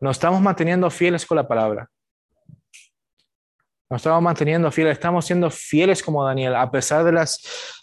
¿nos 0.00 0.16
estamos 0.16 0.40
manteniendo 0.40 0.90
fieles 0.90 1.24
con 1.24 1.36
la 1.36 1.46
palabra? 1.46 1.88
Nos 3.90 4.00
estamos 4.00 4.22
manteniendo 4.22 4.70
fieles, 4.70 4.92
estamos 4.92 5.26
siendo 5.26 5.50
fieles 5.50 6.02
como 6.02 6.24
Daniel, 6.24 6.54
a 6.54 6.70
pesar 6.70 7.04
de, 7.04 7.12
las, 7.12 7.40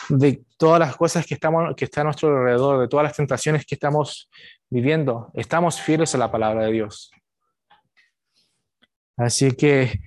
de 0.09 0.41
todas 0.57 0.79
las 0.79 0.95
cosas 0.95 1.25
que, 1.25 1.35
estamos, 1.35 1.75
que 1.75 1.85
están 1.85 2.01
a 2.01 2.03
nuestro 2.05 2.29
alrededor, 2.29 2.79
de 2.79 2.87
todas 2.87 3.03
las 3.03 3.15
tentaciones 3.15 3.65
que 3.65 3.75
estamos 3.75 4.29
viviendo. 4.69 5.29
Estamos 5.33 5.79
fieles 5.79 6.15
a 6.15 6.17
la 6.17 6.31
palabra 6.31 6.65
de 6.65 6.71
Dios. 6.71 7.11
Así 9.17 9.51
que 9.51 9.99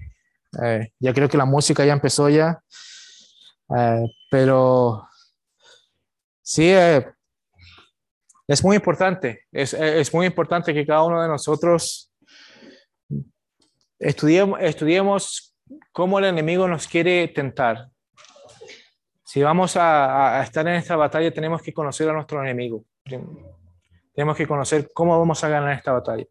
eh, 0.63 0.93
ya 0.99 1.13
creo 1.15 1.29
que 1.29 1.37
la 1.37 1.45
música 1.45 1.85
ya 1.85 1.93
empezó 1.93 2.29
ya, 2.29 2.63
eh, 3.77 4.05
pero 4.31 5.09
sí, 6.43 6.71
eh, 6.71 7.07
es 8.47 8.65
muy 8.65 8.77
importante, 8.77 9.47
es, 9.53 9.75
es, 9.75 10.13
muy 10.13 10.27
importante 10.27 10.75
que 10.75 10.87
cada 10.87 11.05
uno 11.05 11.23
de 11.23 11.29
nosotros 11.29 12.13
estudiemos, 13.99 14.59
estudiemos 14.61 15.55
cómo 15.93 16.19
el 16.19 16.25
enemigo 16.27 16.67
nos 16.67 16.89
quiere 16.89 17.29
tentar. 17.29 17.89
Si 19.25 19.43
vamos 19.43 19.77
a, 19.77 20.43
estar 20.43 20.67
en 20.67 20.75
esta 20.75 20.97
batalla, 20.97 21.33
tenemos 21.33 21.63
que 21.63 21.73
conocer 21.73 22.09
a 22.09 22.13
nuestro 22.13 22.43
enemigo. 22.43 22.85
Tenemos 24.13 24.37
que 24.37 24.47
conocer 24.47 24.91
cómo 24.93 25.17
vamos 25.17 25.45
a 25.45 25.49
ganar 25.49 25.73
esta 25.77 25.93
batalla. 25.93 26.25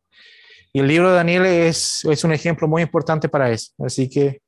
Y 0.74 0.80
el 0.80 0.88
libro 0.88 1.10
de 1.10 1.16
Daniel 1.16 1.46
es, 1.46 2.06
es 2.06 2.24
un 2.24 2.32
ejemplo 2.32 2.68
muy 2.68 2.82
importante 2.82 3.30
para 3.30 3.52
eso. 3.52 3.72
Así 3.80 4.10
que 4.10 4.42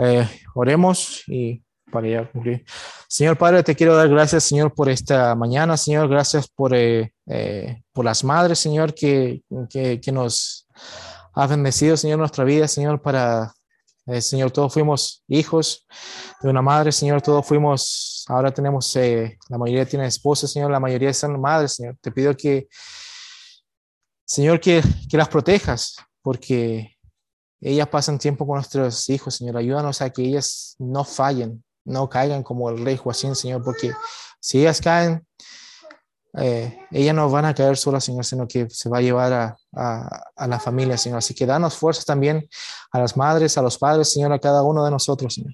eh, 0.00 0.28
oremos 0.54 1.22
y 1.26 1.62
para 1.90 2.08
ya 2.08 2.30
cumplir. 2.30 2.64
Señor 3.08 3.36
Padre, 3.36 3.62
te 3.62 3.74
quiero 3.74 3.94
dar 3.94 4.08
gracias, 4.08 4.44
Señor, 4.44 4.72
por 4.74 4.88
esta 4.88 5.34
mañana. 5.34 5.76
Señor, 5.76 6.08
gracias 6.08 6.48
por, 6.48 6.74
eh, 6.74 7.12
eh, 7.26 7.82
por 7.92 8.04
las 8.04 8.24
madres, 8.24 8.58
Señor, 8.58 8.94
que, 8.94 9.42
que, 9.68 10.00
que 10.00 10.12
nos 10.12 10.66
ha 11.34 11.46
bendecido, 11.46 11.96
Señor, 11.96 12.18
nuestra 12.18 12.44
vida, 12.44 12.66
Señor, 12.68 13.02
para 13.02 13.52
eh, 14.06 14.20
Señor, 14.20 14.50
todos 14.50 14.72
fuimos 14.72 15.22
hijos 15.28 15.86
de 16.40 16.50
una 16.50 16.60
madre, 16.60 16.90
Señor, 16.90 17.22
todos 17.22 17.46
fuimos, 17.46 18.24
ahora 18.28 18.50
tenemos, 18.50 18.94
eh, 18.96 19.38
la 19.48 19.58
mayoría 19.58 19.86
tiene 19.86 20.06
esposa, 20.06 20.48
Señor, 20.48 20.72
la 20.72 20.80
mayoría 20.80 21.12
son 21.14 21.40
madres, 21.40 21.76
Señor. 21.76 21.96
Te 22.00 22.10
pido 22.10 22.36
que, 22.36 22.66
Señor, 24.32 24.60
que, 24.60 24.82
que 25.10 25.18
las 25.18 25.28
protejas, 25.28 25.94
porque 26.22 26.96
ellas 27.60 27.86
pasan 27.88 28.18
tiempo 28.18 28.46
con 28.46 28.54
nuestros 28.54 29.10
hijos, 29.10 29.34
Señor. 29.34 29.58
Ayúdanos 29.58 30.00
a 30.00 30.08
que 30.08 30.22
ellas 30.22 30.74
no 30.78 31.04
fallen, 31.04 31.62
no 31.84 32.08
caigan 32.08 32.42
como 32.42 32.70
el 32.70 32.82
rey 32.82 32.96
Joaquín, 32.96 33.34
Señor, 33.34 33.62
porque 33.62 33.92
si 34.40 34.60
ellas 34.60 34.80
caen, 34.80 35.26
eh, 36.38 36.78
ellas 36.90 37.14
no 37.14 37.28
van 37.28 37.44
a 37.44 37.54
caer 37.54 37.76
solas, 37.76 38.04
Señor, 38.04 38.24
sino 38.24 38.48
que 38.48 38.70
se 38.70 38.88
va 38.88 38.98
a 38.98 39.02
llevar 39.02 39.34
a, 39.34 39.58
a, 40.34 40.46
la 40.46 40.58
familia, 40.58 40.96
Señor. 40.96 41.18
Así 41.18 41.34
que 41.34 41.44
danos 41.44 41.76
fuerzas 41.76 42.06
también 42.06 42.48
a 42.90 43.00
las 43.00 43.14
madres, 43.18 43.58
a 43.58 43.62
los 43.62 43.76
padres, 43.76 44.10
Señor, 44.10 44.32
a 44.32 44.38
cada 44.38 44.62
uno 44.62 44.82
de 44.82 44.90
nosotros, 44.90 45.34
Señor. 45.34 45.52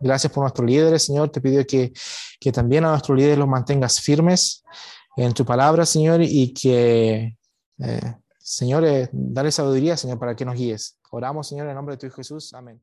Gracias 0.00 0.32
por 0.32 0.44
nuestros 0.44 0.70
líderes, 0.70 1.04
Señor. 1.04 1.30
Te 1.30 1.40
pido 1.40 1.66
que, 1.66 1.92
que 2.38 2.52
también 2.52 2.84
a 2.84 2.90
nuestros 2.90 3.18
líderes 3.18 3.38
los 3.38 3.48
mantengas 3.48 4.00
firmes 4.00 4.62
en 5.16 5.34
tu 5.34 5.44
palabra, 5.44 5.84
Señor, 5.84 6.22
y 6.22 6.54
que, 6.54 7.36
eh, 7.80 8.19
Señor, 8.50 8.84
dale 9.12 9.52
sabiduría, 9.52 9.96
Señor, 9.96 10.18
para 10.18 10.34
que 10.34 10.44
nos 10.44 10.56
guíes. 10.56 10.98
Oramos, 11.12 11.46
Señor, 11.46 11.68
en 11.68 11.74
nombre 11.76 11.94
de 11.94 12.00
tu 12.00 12.06
Hijo 12.06 12.16
Jesús. 12.16 12.52
Amén. 12.52 12.82